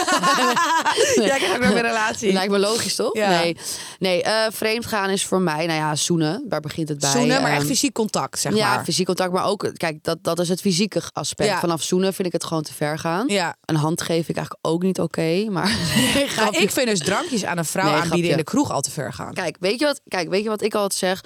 Ja, 1.15 1.35
ik 1.35 1.43
heb 1.43 1.63
ook 1.63 1.71
een 1.71 1.81
relatie. 1.81 2.33
Lijkt 2.33 2.53
me 2.53 2.59
logisch, 2.59 2.95
toch? 2.95 3.17
Ja. 3.17 3.29
Nee, 3.29 3.57
nee 3.99 4.23
eh, 4.23 4.47
vreemd 4.51 4.87
gaan 4.87 5.11
is 5.11 5.25
voor 5.25 5.41
mij, 5.41 5.67
nou 5.67 5.79
ja, 5.79 5.95
zoenen. 5.95 6.45
Daar 6.49 6.61
begint 6.61 6.89
het 6.89 6.99
bij. 6.99 7.11
Zoenen, 7.11 7.43
maar 7.43 7.51
echt 7.51 7.61
Ehm, 7.61 7.69
fysiek 7.69 7.93
contact, 7.93 8.39
zeg 8.39 8.55
ja, 8.55 8.75
maar. 8.75 8.85
fysiek 8.85 9.07
contact, 9.07 9.33
maar 9.33 9.45
ook, 9.45 9.71
kijk, 9.77 9.99
dat, 10.03 10.19
dat 10.23 10.39
is 10.39 10.49
het 10.49 10.61
fysieke 10.61 11.03
aspect. 11.13 11.51
Ja. 11.51 11.59
Vanaf 11.61 11.83
zoenen 11.83 12.15
vind 12.15 12.27
ik 12.27 12.33
het 12.33 12.45
gewoon 12.45 12.63
te 12.63 12.75
ver 12.75 12.99
gaan. 12.99 13.29
Ja. 13.29 13.57
Een 13.65 13.77
hand 13.77 14.03
geef 14.03 14.29
ik 14.29 14.37
eigenlijk 14.37 14.67
ook 14.67 14.83
niet 14.83 15.01
oké, 15.01 15.45
maar... 15.51 15.69
Ik 16.51 16.71
vind 16.71 16.87
dus 16.89 16.99
drankjes 16.99 17.45
aan 17.45 17.59
een 17.59 17.65
vrouw 17.65 17.85
Nee, 17.85 17.93
aanbieden 17.93 18.11
grapje. 18.11 18.31
in 18.31 18.37
de 18.37 18.45
kroeg 18.45 18.71
al 18.71 18.81
te 18.81 18.91
ver 18.91 19.13
gaan. 19.13 19.35
Kijk, 19.35 19.57
weet 19.61 19.79
je 19.79 19.85
wat, 19.85 20.01
kijk, 20.09 20.29
weet 20.29 20.43
je 20.43 20.49
wat 20.49 20.63
ik 20.63 20.75
altijd 20.75 20.95
zeg? 20.95 21.21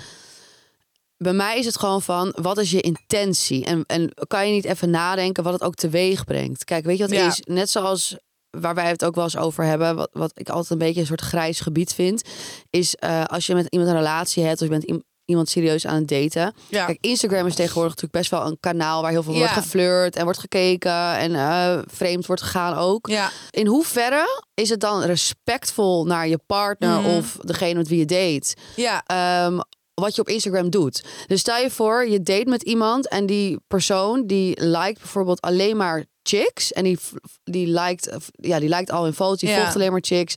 Bij 1.22 1.32
mij 1.32 1.58
is 1.58 1.66
het 1.66 1.78
gewoon 1.78 2.02
van, 2.02 2.34
wat 2.40 2.58
is 2.58 2.70
je 2.70 2.80
intentie? 2.80 3.64
En, 3.64 3.84
en 3.86 4.12
kan 4.26 4.46
je 4.46 4.52
niet 4.52 4.64
even 4.64 4.90
nadenken 4.90 5.42
wat 5.44 5.52
het 5.52 5.62
ook 5.62 5.74
teweeg 5.74 6.24
brengt? 6.24 6.64
Kijk, 6.64 6.84
weet 6.84 6.96
je 6.98 7.02
wat 7.08 7.16
Ja. 7.16 7.26
is? 7.26 7.40
Net 7.44 7.70
zoals 7.70 8.16
waar 8.50 8.74
wij 8.74 8.88
het 8.88 9.04
ook 9.04 9.14
wel 9.14 9.24
eens 9.24 9.36
over 9.36 9.64
hebben, 9.64 9.96
wat, 9.96 10.10
wat 10.12 10.30
ik 10.34 10.48
altijd 10.48 10.70
een 10.70 10.78
beetje 10.86 11.00
een 11.00 11.06
soort 11.06 11.20
grijs 11.20 11.60
gebied 11.60 11.94
vind, 11.94 12.22
is 12.70 12.94
eh, 12.94 13.24
als 13.24 13.46
je 13.46 13.54
met 13.54 13.66
iemand 13.68 13.90
een 13.90 13.96
relatie 13.96 14.44
hebt 14.44 14.56
of 14.60 14.66
je 14.66 14.72
bent 14.72 14.84
iem- 14.84 15.02
iemand 15.24 15.48
serieus 15.48 15.86
aan 15.86 15.94
het 15.94 16.08
daten. 16.08 16.54
Ja. 16.68 16.84
Kijk, 16.86 16.98
Instagram 17.00 17.46
is 17.46 17.54
tegenwoordig 17.54 17.90
natuurlijk 17.94 18.18
best 18.18 18.30
wel 18.30 18.46
een 18.46 18.56
kanaal 18.60 19.02
waar 19.02 19.10
heel 19.10 19.22
veel 19.22 19.32
Ja. 19.32 19.38
wordt 19.38 19.52
geflirt 19.52 20.16
en 20.16 20.24
wordt 20.24 20.38
gekeken 20.38 21.16
en 21.16 21.34
eh, 21.34 21.78
vreemd 21.86 22.26
wordt 22.26 22.42
gegaan 22.42 22.74
ook. 22.74 23.06
Ja. 23.06 23.30
In 23.50 23.66
hoeverre 23.66 24.42
is 24.54 24.68
het 24.68 24.80
dan 24.80 25.02
respectvol 25.02 26.04
naar 26.04 26.28
je 26.28 26.38
partner 26.46 27.00
Mhm. 27.00 27.08
of 27.10 27.36
degene 27.40 27.74
met 27.74 27.88
wie 27.88 27.98
je 27.98 28.04
date? 28.04 28.54
Ja. 28.76 29.02
ehm, 29.06 29.58
wat 29.94 30.14
je 30.14 30.20
op 30.20 30.28
Instagram 30.28 30.70
doet. 30.70 31.04
Dus 31.26 31.40
stel 31.40 31.56
je 31.58 31.70
voor, 31.70 32.08
je 32.08 32.22
date 32.22 32.50
met 32.50 32.62
iemand 32.62 33.08
en 33.08 33.26
die 33.26 33.58
persoon 33.68 34.26
die 34.26 34.64
liked 34.64 34.98
bijvoorbeeld 34.98 35.40
alleen 35.40 35.76
maar 35.76 36.04
chicks 36.22 36.72
en 36.72 36.84
die, 36.84 36.98
die 37.44 37.66
liked, 37.66 38.16
ja, 38.32 38.58
die 38.58 38.68
liked 38.68 38.90
al 38.90 39.06
in 39.06 39.12
foto's, 39.12 39.40
die 39.40 39.48
Ja. 39.48 39.56
volgt 39.60 39.74
alleen 39.74 39.90
maar 39.92 40.02
chicks. 40.04 40.34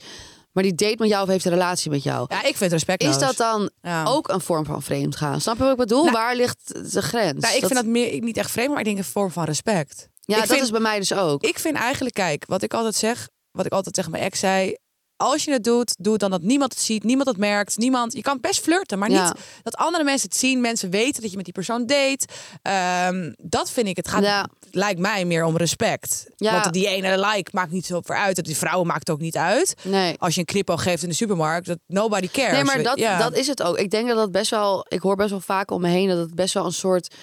maar 0.52 0.64
die 0.64 0.76
date 0.76 0.96
met 0.98 1.10
jou 1.10 1.24
of 1.24 1.30
heeft 1.30 1.46
een 1.46 1.52
relatie 1.52 1.92
met 1.92 2.04
jou. 2.04 2.26
Ja, 2.30 2.38
ik 2.38 2.44
vind 2.44 2.60
het 2.60 2.72
respectloos. 2.72 3.14
Is 3.14 3.20
dat 3.22 3.38
dan 3.38 3.70
Ja. 3.82 4.04
ook 4.04 4.28
een 4.28 4.42
vorm 4.42 4.66
van 4.66 4.82
vreemd 4.82 5.16
gaan? 5.16 5.42
Snap 5.42 5.58
je 5.58 5.64
wat 5.64 5.72
ik 5.72 5.78
bedoel? 5.78 6.02
Nou, 6.04 6.12
Waar 6.16 6.36
ligt 6.36 6.92
de 6.94 7.02
grens? 7.02 7.42
Nou, 7.42 7.54
ik 7.56 7.60
vind 7.60 7.74
dat 7.74 7.86
meer, 7.86 8.22
niet 8.22 8.38
echt 8.38 8.52
vreemd, 8.52 8.70
maar 8.70 8.80
ik 8.80 8.86
denk 8.86 8.98
een 8.98 9.04
vorm 9.04 9.32
van 9.32 9.44
respect. 9.44 10.08
Ja, 10.22 10.34
ik 10.36 10.40
dat 10.42 10.50
vind- 10.52 10.62
is 10.62 10.70
bij 10.72 10.80
mij 10.80 11.00
dus 11.00 11.14
ook. 11.14 11.44
Ik 11.44 11.60
vind 11.60 11.76
eigenlijk, 11.78 12.16
kijk, 12.16 12.44
wat 12.48 12.62
ik 12.62 12.74
altijd 12.74 12.96
zeg, 12.96 13.30
wat 13.52 13.66
ik 13.66 13.72
altijd 13.72 13.96
tegen 13.96 14.12
mijn 14.12 14.24
ex 14.24 14.40
zei. 14.40 14.76
Als 15.18 15.44
je 15.44 15.52
het 15.52 15.64
doet, 15.64 15.96
doe 16.00 16.12
het 16.12 16.22
dan 16.22 16.32
dat 16.32 16.42
niemand 16.42 16.74
het 16.74 16.82
ziet, 16.82 17.04
niemand 17.04 17.28
het 17.28 17.38
merkt, 17.38 17.78
niemand. 17.78 18.14
Je 18.14 18.22
kan 18.22 18.40
best 18.42 18.60
flirten, 18.62 19.00
maar 19.00 19.10
Ja. 19.12 19.24
niet 19.24 19.34
dat 19.64 19.76
andere 19.76 20.04
mensen 20.04 20.30
het 20.30 20.38
zien. 20.38 20.62
Mensen 20.62 20.90
weten 20.90 21.22
dat 21.22 21.30
je 21.32 21.36
met 21.36 21.46
die 21.46 21.54
persoon 21.54 21.86
date. 21.86 22.26
Ehm, 22.62 23.34
dat 23.38 23.72
vind 23.72 23.88
ik. 23.88 23.96
Het 23.98 24.08
gaat, 24.08 24.24
Ja. 24.24 24.48
lijkt 24.72 25.00
mij 25.00 25.26
meer 25.26 25.44
om 25.46 25.58
respect. 25.58 26.26
Ja. 26.36 26.62
Want 26.62 26.74
die 26.74 26.88
ene 26.88 27.20
like 27.28 27.50
maakt 27.54 27.72
niet 27.72 27.86
zo 27.86 28.02
voor 28.04 28.16
uit. 28.16 28.44
Die 28.46 28.58
vrouwen 28.58 28.88
maakt 28.88 29.10
ook 29.10 29.20
niet 29.20 29.38
uit. 29.38 29.74
nee. 29.84 30.16
Als 30.20 30.34
je 30.34 30.40
een 30.40 30.46
knipo 30.46 30.76
geeft 30.76 31.04
in 31.04 31.10
de 31.10 31.16
supermarkt, 31.16 31.68
dat 31.68 31.80
nobody 31.88 32.28
cares. 32.30 32.52
Nee, 32.52 32.64
maar 32.64 32.84
dat, 32.84 32.98
dat 33.20 33.36
is 33.38 33.48
het 33.48 33.62
ook. 33.64 33.78
Ik 33.78 33.90
denk 33.92 34.08
dat 34.08 34.18
dat 34.18 34.32
best 34.32 34.50
wel. 34.50 34.86
Ik 34.90 35.02
hoor 35.02 35.16
best 35.16 35.30
wel 35.30 35.40
vaak 35.40 35.72
om 35.72 35.82
me 35.82 35.88
heen 35.90 36.08
dat 36.10 36.18
het 36.18 36.36
best 36.36 36.54
wel 36.54 36.66
een 36.66 36.74
soort. 36.74 37.16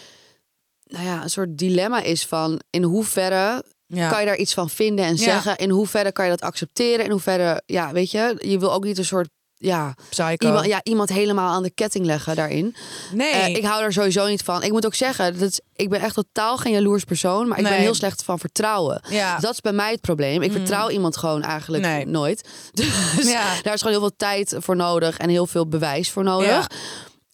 Nou 0.85 1.05
ja, 1.05 1.23
een 1.23 1.31
soort 1.31 1.59
dilemma 1.59 2.01
is 2.03 2.27
van 2.27 2.61
in 2.71 2.83
hoeverre 2.83 3.65
Ja. 3.95 4.09
kan 4.11 4.21
je 4.21 4.27
daar 4.27 4.37
iets 4.37 4.55
van 4.55 4.71
vinden 4.71 5.05
en 5.05 5.19
zeggen? 5.19 5.57
In 5.57 5.71
hoeverre 5.71 6.13
kan 6.13 6.25
je 6.25 6.31
dat 6.31 6.41
accepteren? 6.41 7.05
In 7.05 7.11
hoeverre, 7.11 7.63
ja, 7.67 7.93
weet 7.93 8.11
je, 8.11 8.37
je 8.39 8.59
wil 8.59 8.73
ook 8.73 8.85
niet 8.85 8.99
een 8.99 9.05
soort. 9.05 9.29
Ja 9.65 9.95
Psycho. 10.11 10.47
iemand, 10.47 10.67
ja, 10.67 10.81
iemand 10.83 11.09
helemaal 11.09 11.51
aan 11.53 11.63
de 11.63 11.71
ketting 11.71 12.07
leggen 12.07 12.37
daarin. 12.37 12.75
nee. 13.13 13.33
Eh, 13.33 13.49
ik 13.57 13.65
hou 13.65 13.83
er 13.83 13.93
sowieso 13.93 14.27
niet 14.27 14.43
van. 14.43 14.63
Ik 14.63 14.71
moet 14.73 14.87
ook 14.87 14.95
zeggen, 14.95 15.39
dat 15.39 15.49
is- 15.51 15.61
ik 15.77 15.89
ben 15.89 16.01
echt 16.01 16.15
totaal 16.15 16.57
geen 16.57 16.73
jaloers 16.73 17.05
persoon. 17.05 17.49
Maar 17.49 17.59
ik 17.59 17.65
ben 17.65 17.73
heel 17.73 17.95
slecht 17.95 18.23
van 18.25 18.39
vertrouwen. 18.39 19.03
Ja. 19.09 19.39
Dat 19.39 19.53
is 19.53 19.61
bij 19.61 19.73
mij 19.73 19.91
het 19.91 20.01
probleem. 20.01 20.43
Ik 20.43 20.53
vertrouw 20.53 20.89
iemand 20.91 21.17
gewoon 21.17 21.43
eigenlijk 21.43 21.83
Nee. 21.85 22.07
nooit. 22.07 22.49
Dus 23.17 23.31
Ja. 23.31 23.45
daar 23.63 23.75
is 23.75 23.81
gewoon 23.83 23.99
heel 23.99 24.07
veel 24.09 24.17
tijd 24.17 24.55
voor 24.59 24.77
nodig 24.77 25.17
en 25.17 25.29
heel 25.29 25.47
veel 25.47 25.69
bewijs 25.69 26.11
voor 26.11 26.25
nodig. 26.25 26.49
Ja. 26.49 26.67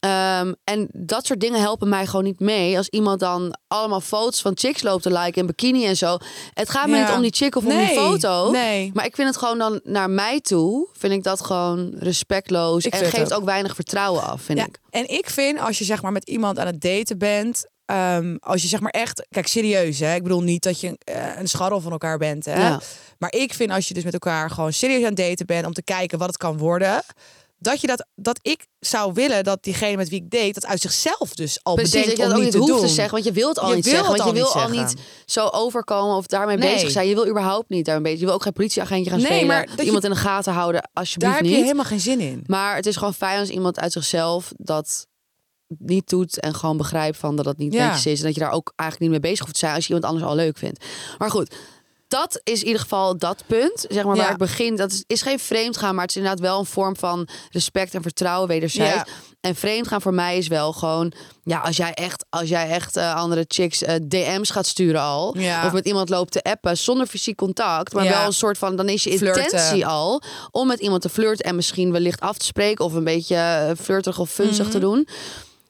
Ehm, 0.09 0.53
en 0.65 0.89
dat 0.93 1.27
soort 1.27 1.41
dingen 1.41 1.61
helpen 1.61 1.89
mij 1.89 2.07
gewoon 2.07 2.25
niet 2.25 2.41
mee. 2.41 2.77
Als 2.77 2.89
iemand 2.89 3.21
dan 3.21 3.59
allemaal 3.67 4.01
foto's 4.01 4.41
van 4.41 4.53
chicks 4.55 4.83
loopt 4.83 5.03
te 5.03 5.13
liken 5.13 5.41
in 5.41 5.47
bikini 5.47 5.87
en 5.87 5.97
zo. 5.97 6.17
Het 6.55 6.71
gaat 6.71 6.87
me 6.87 6.97
Ja. 6.97 7.07
niet 7.07 7.17
om 7.17 7.23
die 7.23 7.33
chick 7.35 7.57
of 7.57 7.65
om 7.65 7.77
die 7.77 7.87
foto. 7.87 8.51
nee. 8.51 8.91
Maar 8.95 9.05
ik 9.07 9.15
vind 9.15 9.29
het 9.29 9.37
gewoon 9.37 9.59
dan 9.59 9.81
naar 9.85 10.11
mij 10.11 10.41
toe. 10.41 10.89
Vind 10.93 11.13
ik 11.13 11.23
dat 11.23 11.41
gewoon 11.45 11.95
respectloos. 11.99 12.85
Ik 12.85 12.93
en 12.95 13.05
geeft 13.05 13.33
ook. 13.33 13.39
ook 13.41 13.45
weinig 13.47 13.75
vertrouwen 13.75 14.23
af, 14.23 14.43
vind 14.43 14.59
Ja, 14.59 14.65
ik. 14.67 14.79
En 14.91 15.09
ik 15.11 15.31
vind 15.31 15.61
als 15.61 15.79
je 15.79 15.85
zeg 15.85 16.03
maar 16.03 16.13
met 16.13 16.29
iemand 16.29 16.59
aan 16.59 16.67
het 16.67 16.81
daten 16.81 17.19
bent. 17.19 17.67
ehm, 17.85 18.37
als 18.41 18.63
je 18.63 18.69
zeg 18.69 18.81
maar 18.81 18.91
echt, 18.91 19.27
kijk 19.31 19.47
serieus 19.47 19.99
hè. 19.99 20.15
Ik 20.15 20.23
bedoel 20.23 20.43
niet 20.43 20.63
dat 20.63 20.81
je 20.81 20.99
eh, 21.05 21.37
een 21.39 21.49
scharrel 21.49 21.81
van 21.81 21.93
elkaar 21.93 22.19
bent 22.19 22.45
hè. 22.45 22.61
Ja. 22.69 22.81
Maar 23.19 23.33
ik 23.33 23.55
vind 23.55 23.71
als 23.71 23.89
je 23.89 23.95
dus 23.95 24.05
met 24.05 24.13
elkaar 24.13 24.51
gewoon 24.51 24.73
serieus 24.73 25.01
aan 25.03 25.09
het 25.09 25.17
daten 25.17 25.47
bent 25.47 25.67
om 25.67 25.73
te 25.73 25.83
kijken 25.83 26.19
wat 26.19 26.27
het 26.29 26.37
kan 26.37 26.59
worden. 26.59 27.03
Dat 27.61 27.81
je 27.81 27.87
dat, 27.87 28.07
dat 28.15 28.39
ik 28.43 28.67
zou 28.81 29.13
willen 29.13 29.45
dat 29.45 29.63
diegene 29.63 29.97
met 29.97 30.09
wie 30.09 30.21
ik 30.23 30.31
date 30.31 30.53
dat 30.53 30.67
uit 30.67 30.81
zichzelf 30.81 31.35
dus 31.35 31.59
al 31.63 31.75
Precies, 31.75 31.93
dat 31.93 32.01
bedenkt 32.05 32.21
je 32.21 32.27
dat 32.27 32.33
om 32.33 32.39
ook 32.39 32.45
niet 32.45 32.45
niet 32.45 32.53
te 32.53 32.59
hoeft 32.59 32.73
doen. 32.81 32.89
te 32.89 32.95
zeggen. 32.95 33.13
Want 33.13 33.25
je 33.25 33.33
wilt 33.33 33.59
al 33.59 33.69
Je 33.69 33.75
niet 33.75 33.85
zeggen. 33.85 34.05
Want 34.07 34.19
je 34.25 34.33
wil 34.33 34.45
niet 34.45 34.53
al 34.55 34.69
niet 34.69 34.95
zo 35.27 35.47
overkomen 35.47 36.17
of 36.17 36.27
daarmee 36.27 36.57
Nee. 36.57 36.73
bezig 36.75 36.91
zijn. 36.91 37.09
Je 37.09 37.15
wil 37.15 37.29
überhaupt 37.29 37.69
niet 37.69 37.85
daarmee 37.85 38.03
bezig. 38.05 38.19
Je 38.21 38.25
wil 38.27 38.35
ook 38.35 38.43
geen 38.43 38.53
politieagentje 38.53 39.11
gaan 39.11 39.19
Nee, 39.19 39.27
spelen. 39.29 39.47
maar 39.47 39.67
dat 39.67 39.79
je- 39.79 39.85
iemand 39.85 40.05
in 40.05 40.11
de 40.11 40.17
gaten 40.17 40.53
houden, 40.53 40.91
alsjeblieft 40.93 41.33
Daar 41.33 41.41
heb 41.43 41.51
je 41.51 41.57
niet. 41.57 41.63
helemaal 41.65 41.85
geen 41.85 42.01
zin 42.01 42.21
in. 42.21 42.43
Maar 42.47 42.77
het 42.77 42.87
is 42.87 42.97
gewoon 42.97 43.15
fijn 43.15 43.39
als 43.41 43.49
iemand 43.49 43.79
uit 43.81 43.93
zichzelf 43.93 44.53
dat 44.57 45.07
niet 45.79 46.09
doet 46.09 46.41
en 46.41 46.55
gewoon 46.55 46.77
begrijpt 46.77 47.17
van 47.17 47.37
dat 47.37 47.45
het 47.45 47.59
niet 47.59 47.73
Ja. 47.73 47.87
netjes 47.87 48.07
is 48.07 48.19
en 48.19 48.25
dat 48.27 48.35
je 48.35 48.41
daar 48.41 48.53
ook 48.53 48.73
eigenlijk 48.77 49.11
niet 49.13 49.21
mee 49.21 49.31
bezig 49.31 49.45
hoeft 49.45 49.53
te 49.53 49.59
zijn 49.59 49.75
als 49.75 49.87
je 49.87 49.95
iemand 49.95 50.13
anders 50.13 50.31
al 50.31 50.37
leuk 50.37 50.59
vindt. 50.59 50.85
Maar 51.19 51.31
goed, 51.31 51.55
dat 52.09 52.41
is 52.45 52.61
in 52.61 52.67
ieder 52.67 52.81
geval 52.83 53.19
dat 53.19 53.43
punt, 53.47 53.85
zeg 53.89 54.05
maar, 54.05 54.17
Ja. 54.17 54.23
waar 54.23 54.31
ik 54.33 54.37
begin. 54.39 54.77
Dat 54.77 54.91
is, 54.93 55.05
is 55.07 55.23
geen 55.23 55.39
vreemdgaan, 55.39 55.95
maar 55.95 56.03
het 56.03 56.11
is 56.11 56.17
inderdaad 56.17 56.41
wel 56.41 56.59
een 56.59 56.67
vorm 56.67 56.97
van 56.97 57.29
respect 57.51 57.95
en 57.95 58.03
vertrouwen 58.03 58.49
wederzijds. 58.49 58.95
Ja. 58.95 59.07
En 59.41 59.55
vreemdgaan 59.55 60.03
voor 60.03 60.15
mij 60.15 60.39
is 60.39 60.49
wel 60.49 60.73
gewoon, 60.73 61.13
ja, 61.45 61.59
als 61.59 61.77
jij 61.77 61.95
echt, 61.95 62.25
als 62.31 62.49
jij 62.49 62.69
echt 62.69 62.97
eh, 62.97 63.15
andere 63.15 63.45
chicks 63.49 63.83
eh, 63.83 63.95
DM's 64.09 64.51
gaat 64.51 64.67
sturen 64.67 65.01
al, 65.01 65.39
Ja. 65.39 65.67
of 65.67 65.73
met 65.73 65.87
iemand 65.87 66.09
loopt 66.09 66.33
te 66.33 66.43
appen 66.43 66.79
zonder 66.79 67.07
fysiek 67.07 67.37
contact, 67.37 67.93
maar 67.93 68.05
wel 68.09 68.27
een 68.27 68.33
soort 68.33 68.59
van, 68.59 68.77
dan 68.77 68.89
is 68.89 69.03
je 69.05 69.19
Flirten. 69.19 69.43
intentie 69.43 69.87
al 69.87 70.23
om 70.51 70.67
met 70.67 70.81
iemand 70.81 71.03
te 71.03 71.09
flirten 71.09 71.45
en 71.45 71.57
misschien 71.57 71.93
wellicht 71.93 72.21
af 72.21 72.39
te 72.39 72.45
spreken 72.45 72.85
of 72.85 72.93
een 72.93 73.05
beetje 73.05 73.35
eh, 73.37 73.71
flirterig 73.81 74.19
of 74.19 74.31
funzig 74.31 74.65
Mhm. 74.65 74.71
te 74.73 74.79
doen. 74.79 75.09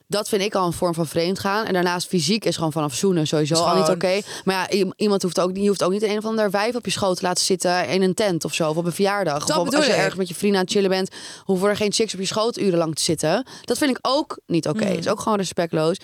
Dat 0.08 0.28
vind 0.28 0.42
ik 0.42 0.54
al 0.54 0.66
een 0.66 0.72
vorm 0.72 0.94
van 0.94 1.06
vreemd 1.06 1.38
gaan. 1.38 1.64
En 1.66 1.72
daarnaast 1.72 2.08
fysiek 2.08 2.44
is 2.44 2.56
gewoon 2.56 2.72
vanaf 2.72 2.94
zoenen 2.94 3.26
sowieso 3.26 3.54
al 3.54 3.76
niet 3.76 3.88
oké. 3.88 4.20
Maar 4.44 4.76
ja, 4.76 4.92
iemand 4.96 5.22
hoeft 5.22 5.40
ook, 5.40 5.54
die 5.54 5.68
hoeft 5.68 5.82
ook 5.82 5.92
niet 5.92 6.02
een 6.02 6.18
of 6.18 6.24
ander 6.24 6.50
wijf 6.50 6.74
op 6.74 6.84
je 6.84 6.90
schoot 6.90 7.16
te 7.16 7.22
laten 7.22 7.44
zitten 7.44 7.88
in 7.88 8.02
een 8.02 8.14
tent 8.14 8.44
of 8.44 8.54
zo. 8.54 8.70
Of 8.70 8.76
op 8.76 8.84
een 8.84 8.92
verjaardag. 8.92 9.46
Dat 9.46 9.56
of 9.58 9.74
als 9.74 9.86
je 9.86 9.92
ergens 9.92 10.14
met 10.14 10.28
je 10.28 10.34
vrienden 10.34 10.58
aan 10.58 10.64
het 10.64 10.74
chillen 10.74 10.90
bent, 10.90 11.10
hoeven 11.44 11.68
er 11.68 11.76
geen 11.76 11.92
chicks 11.92 12.14
op 12.14 12.20
je 12.20 12.26
schoot 12.26 12.58
urenlang 12.58 12.94
te 12.94 13.02
zitten. 13.02 13.46
Dat 13.64 13.78
vind 13.78 13.90
ik 13.90 13.98
ook 14.02 14.38
niet 14.46 14.68
oké. 14.68 14.84
Mm. 14.84 14.90
Het 14.90 14.98
is 14.98 15.08
ook 15.08 15.20
gewoon 15.20 15.38
respectloos. 15.38 15.96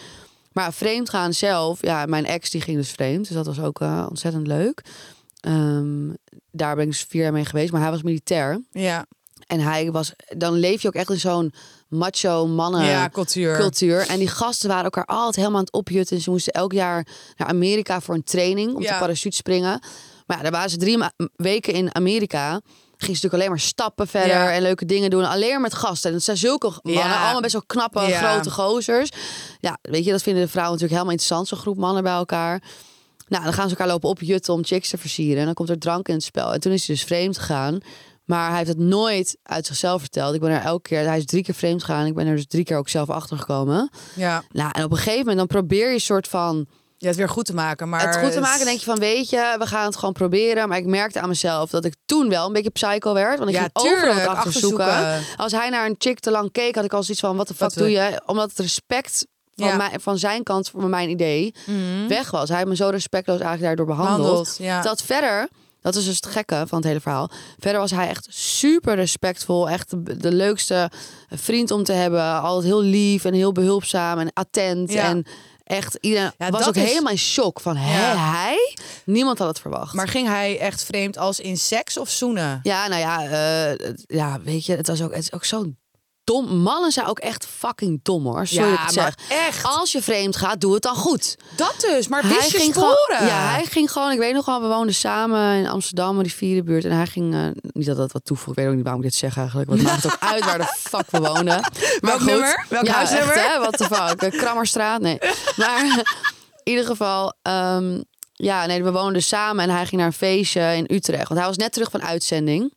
Maar 0.52 0.72
vreemd 0.72 1.10
gaan 1.10 1.32
zelf, 1.32 1.82
ja, 1.82 2.06
mijn 2.06 2.26
ex 2.26 2.50
die 2.50 2.60
ging 2.60 2.76
dus 2.76 2.90
vreemd. 2.90 3.26
Dus 3.26 3.36
dat 3.36 3.46
was 3.46 3.60
ook 3.60 3.80
eh, 3.80 4.06
ontzettend 4.08 4.46
leuk. 4.46 4.82
Ehm, 5.40 6.08
daar 6.50 6.74
ben 6.74 6.84
ik 6.84 6.90
dus 6.90 7.06
vier 7.08 7.22
jaar 7.22 7.32
mee 7.32 7.44
geweest. 7.44 7.72
Maar 7.72 7.80
hij 7.80 7.90
was 7.90 8.02
militair. 8.02 8.60
Ja, 8.72 9.06
En 9.46 9.60
hij 9.60 9.90
was, 9.90 10.12
dan 10.36 10.52
leef 10.52 10.82
je 10.82 10.88
ook 10.88 10.94
echt 10.94 11.10
in 11.10 11.20
zo'n 11.20 11.52
macho 11.94 12.46
mannen 12.46 12.84
ja 12.84 13.08
cultuur. 13.08 13.56
cultuur. 13.58 14.06
En 14.08 14.18
die 14.18 14.28
gasten 14.28 14.68
waren 14.68 14.84
elkaar 14.84 15.04
altijd 15.04 15.36
helemaal 15.36 15.58
aan 15.58 15.64
het 15.64 15.72
opjutten. 15.72 16.20
Ze 16.20 16.30
moesten 16.30 16.52
elk 16.52 16.72
jaar 16.72 17.06
naar 17.36 17.48
Amerika 17.48 18.00
voor 18.00 18.14
een 18.14 18.24
training 18.24 18.74
om 18.74 18.82
Ja. 18.82 18.92
te 18.92 18.98
parachute 18.98 19.36
springen. 19.36 19.80
Maar 20.26 20.36
ja, 20.36 20.42
daar 20.42 20.52
waren 20.52 20.70
ze 20.70 20.76
drie 20.76 20.98
weken 21.36 21.72
in 21.72 21.94
Amerika. 21.94 22.48
Gingen 22.50 22.60
ze 22.98 23.06
natuurlijk 23.06 23.34
alleen 23.34 23.48
maar 23.48 23.60
stappen 23.60 24.06
verder 24.08 24.36
Ja. 24.36 24.50
en 24.52 24.62
leuke 24.62 24.84
dingen 24.84 25.10
doen. 25.10 25.24
Alleen 25.24 25.60
met 25.60 25.74
gasten. 25.74 26.08
En 26.10 26.16
het 26.16 26.24
zijn 26.24 26.36
zulke 26.36 26.66
mannen, 26.82 27.02
Ja. 27.04 27.22
allemaal 27.22 27.40
best 27.40 27.52
wel 27.52 27.62
knappe, 27.66 28.00
Ja. 28.00 28.18
grote 28.32 28.50
gozers. 28.50 29.10
Ja, 29.60 29.78
weet 29.82 30.04
je, 30.04 30.10
dat 30.10 30.22
vinden 30.22 30.42
de 30.42 30.48
vrouwen 30.48 30.72
natuurlijk 30.80 31.00
helemaal 31.00 31.12
interessant. 31.20 31.48
Zo'n 31.48 31.58
groep 31.58 31.76
mannen 31.76 32.02
bij 32.02 32.12
elkaar. 32.12 32.62
Nou, 33.28 33.44
dan 33.44 33.52
gaan 33.52 33.64
ze 33.64 33.70
elkaar 33.70 33.86
lopen 33.92 34.08
opjutten 34.08 34.54
om 34.54 34.64
chicks 34.64 34.88
te 34.88 34.98
versieren. 34.98 35.38
En 35.38 35.44
dan 35.44 35.54
komt 35.54 35.68
er 35.70 35.78
drank 35.78 36.08
in 36.08 36.14
het 36.14 36.22
spel. 36.24 36.52
En 36.52 36.60
toen 36.60 36.72
is 36.72 36.86
hij 36.86 36.94
dus 36.96 37.04
vreemd 37.04 37.38
gegaan. 37.38 37.78
Maar 38.24 38.48
hij 38.48 38.56
heeft 38.56 38.68
het 38.68 38.78
nooit 38.78 39.36
uit 39.42 39.66
zichzelf 39.66 40.00
verteld. 40.00 40.34
Ik 40.34 40.40
ben 40.40 40.50
er 40.50 40.62
elke 40.62 40.88
keer, 40.88 41.06
hij 41.06 41.18
is 41.18 41.24
drie 41.24 41.42
keer 41.42 41.54
vreemd 41.54 41.84
gegaan. 41.84 42.06
Ik 42.06 42.14
ben 42.14 42.26
er 42.26 42.36
dus 42.36 42.46
drie 42.46 42.64
keer 42.64 42.76
ook 42.76 42.88
zelf 42.88 43.10
achter 43.10 43.38
gekomen. 43.38 43.90
Ja, 44.14 44.42
Nou, 44.50 44.70
en 44.72 44.84
op 44.84 44.90
een 44.90 44.96
gegeven 44.96 45.18
moment 45.18 45.36
dan 45.38 45.46
probeer 45.46 45.88
je 45.88 45.94
een 45.94 46.00
soort 46.00 46.28
van 46.28 46.66
ja, 46.98 47.08
het 47.08 47.16
weer 47.18 47.28
goed 47.28 47.44
te 47.44 47.54
maken. 47.54 47.88
Maar 47.88 48.06
het 48.06 48.16
goed 48.24 48.32
te 48.32 48.40
maken. 48.40 48.64
denk 48.64 48.78
je 48.78 48.84
van, 48.84 48.98
weet 48.98 49.30
je, 49.30 49.56
we 49.58 49.66
gaan 49.66 49.84
het 49.84 49.96
gewoon 49.96 50.14
proberen. 50.14 50.68
Maar 50.68 50.78
ik 50.78 50.86
merkte 50.86 51.20
aan 51.20 51.28
mezelf 51.28 51.70
dat 51.70 51.84
ik 51.84 51.94
toen 52.06 52.28
wel 52.28 52.46
een 52.46 52.52
beetje 52.52 52.70
psycho 52.70 53.12
werd. 53.14 53.38
Want 53.38 53.50
ik 53.50 53.56
Ja, 53.56 53.60
ging 53.72 53.92
overal 53.94 54.14
het 54.14 54.26
achterzoeken. 54.26 55.22
Als 55.36 55.52
hij 55.52 55.68
naar 55.68 55.86
een 55.86 55.94
chick 55.98 56.20
te 56.20 56.30
lang 56.30 56.52
keek, 56.52 56.74
had 56.74 56.84
ik 56.84 56.92
al 56.92 57.02
zoiets 57.02 57.22
van, 57.22 57.36
wat 57.36 57.48
de 57.48 57.54
fuck 57.54 57.74
doe 57.74 57.84
we- 57.84 57.90
je? 57.90 58.22
Omdat 58.26 58.48
het 58.50 58.58
respect 58.58 59.26
van, 59.54 59.66
Ja. 59.66 59.76
mij, 59.76 59.90
van 60.00 60.18
zijn 60.18 60.42
kant 60.42 60.68
voor 60.70 60.88
mijn 60.88 61.08
idee 61.10 61.54
weg 62.08 62.30
was. 62.30 62.48
Hij 62.48 62.56
heeft 62.58 62.68
me 62.68 62.76
zo 62.76 62.88
respectloos 62.88 63.40
eigenlijk 63.40 63.66
daardoor 63.76 63.96
behandeld. 63.96 64.18
Behandeld, 64.28 64.56
ja. 64.58 64.82
Dat 64.82 65.02
verder, 65.02 65.48
dat 65.84 65.94
is 65.96 66.04
dus 66.04 66.16
het 66.16 66.26
gekke 66.26 66.64
van 66.66 66.78
het 66.78 66.86
hele 66.86 67.00
verhaal. 67.00 67.30
Verder 67.58 67.80
was 67.80 67.90
hij 67.90 68.08
echt 68.08 68.26
super 68.30 68.94
respectvol. 68.94 69.68
Echt 69.70 69.90
de, 69.90 70.16
de 70.16 70.32
leukste 70.32 70.90
vriend 71.30 71.70
om 71.70 71.84
te 71.84 71.92
hebben. 71.92 72.40
Altijd 72.40 72.64
heel 72.64 72.82
lief 72.82 73.24
en 73.24 73.34
heel 73.34 73.52
behulpzaam 73.52 74.18
en 74.18 74.30
attent. 74.32 74.92
Ja. 74.92 75.04
En 75.04 75.24
echt, 75.64 75.98
iedereen 76.00 76.32
Ja, 76.38 76.50
was 76.50 76.68
ook 76.68 76.76
is- 76.76 76.82
helemaal 76.82 77.12
in 77.12 77.18
shock 77.18 77.60
van, 77.60 77.76
hè, 77.76 78.16
hij? 78.18 78.76
Niemand 79.04 79.38
had 79.38 79.48
het 79.48 79.60
verwacht. 79.60 79.94
Maar 79.94 80.08
ging 80.08 80.28
hij 80.28 80.58
echt 80.58 80.84
vreemd 80.84 81.18
als 81.18 81.40
in 81.40 81.56
seks 81.56 81.96
of 81.98 82.10
zoenen? 82.10 82.60
ja, 82.62 82.88
nou 82.88 83.00
ja, 83.00 83.22
eh, 83.24 83.92
ja, 84.06 84.40
weet 84.40 84.66
je, 84.66 84.76
het, 84.76 84.86
was 84.86 85.02
ook, 85.02 85.14
het 85.14 85.22
is 85.22 85.32
ook 85.32 85.44
zo 85.44 85.64
dom. 86.24 86.56
Mannen 86.56 86.92
zijn 86.92 87.06
ook 87.06 87.18
echt 87.18 87.46
fucking 87.46 88.00
dom 88.02 88.24
hoor. 88.26 88.46
Sorry 88.46 88.70
dat 88.70 88.78
ik 88.78 88.84
het 88.84 88.92
zeg. 88.94 89.14
echt. 89.28 89.64
Als 89.64 89.92
je 89.92 90.02
vreemd 90.02 90.36
gaat, 90.36 90.60
doe 90.60 90.74
het 90.74 90.82
dan 90.82 90.94
goed. 90.94 91.36
Dat 91.56 91.74
dus, 91.80 92.08
maar 92.08 92.22
wist 92.28 92.50
je 92.50 92.58
ging 92.58 92.74
sporen? 92.74 92.96
Gewoon, 93.06 93.26
ja, 93.26 93.48
hij 93.50 93.64
ging 93.64 93.92
gewoon. 93.92 94.12
Ik 94.12 94.18
weet 94.18 94.34
nog 94.34 94.46
wel, 94.46 94.60
we 94.60 94.66
woonden 94.68 94.94
samen 94.94 95.56
in 95.56 95.68
Amsterdam, 95.68 96.14
maar 96.14 96.24
die 96.24 96.34
vierde 96.34 96.62
buurt. 96.62 96.84
En 96.84 96.90
hij 96.96 97.06
ging. 97.06 97.34
eh, 97.34 97.40
niet 97.62 97.86
dat 97.86 97.96
dat 97.96 98.12
wat 98.12 98.24
toevoegt. 98.24 98.50
Ik 98.50 98.56
weet 98.56 98.66
ook 98.66 98.74
niet 98.74 98.84
waarom 98.84 99.02
ik 99.02 99.08
dit 99.10 99.18
zeg 99.18 99.36
eigenlijk. 99.36 99.68
Want 99.68 99.80
het 99.80 99.90
maakt 99.90 100.06
ook 100.06 100.16
uit 100.20 100.44
waar 100.44 100.58
de 100.58 100.74
fuck 100.90 101.10
we 101.10 101.18
woonden. 101.20 101.44
Maar 101.44 101.70
Welk 102.00 102.18
goed. 102.20 102.26
nummer? 102.30 102.66
Welk 102.68 102.86
ja, 102.86 102.92
huisnummer? 102.92 103.34
Echt, 103.36 103.46
hè? 103.46 103.58
What 103.58 103.76
the 103.76 103.84
fuck? 103.84 104.22
Eh, 104.22 104.38
Krammerstraat? 104.38 105.00
Nee. 105.00 105.18
Maar 105.56 105.84
in 106.62 106.72
ieder 106.72 106.84
geval. 106.86 107.34
ehm, 107.42 108.00
ja, 108.36 108.66
nee, 108.66 108.82
we 108.84 108.92
woonden 108.92 109.22
samen 109.22 109.64
en 109.64 109.70
hij 109.74 109.86
ging 109.86 109.96
naar 109.96 110.06
een 110.06 110.12
feestje 110.16 110.60
in 110.76 110.86
Utrecht. 110.96 111.28
Want 111.28 111.40
hij 111.40 111.48
was 111.48 111.56
net 111.56 111.72
terug 111.72 111.90
van 111.90 112.02
uitzending. 112.02 112.74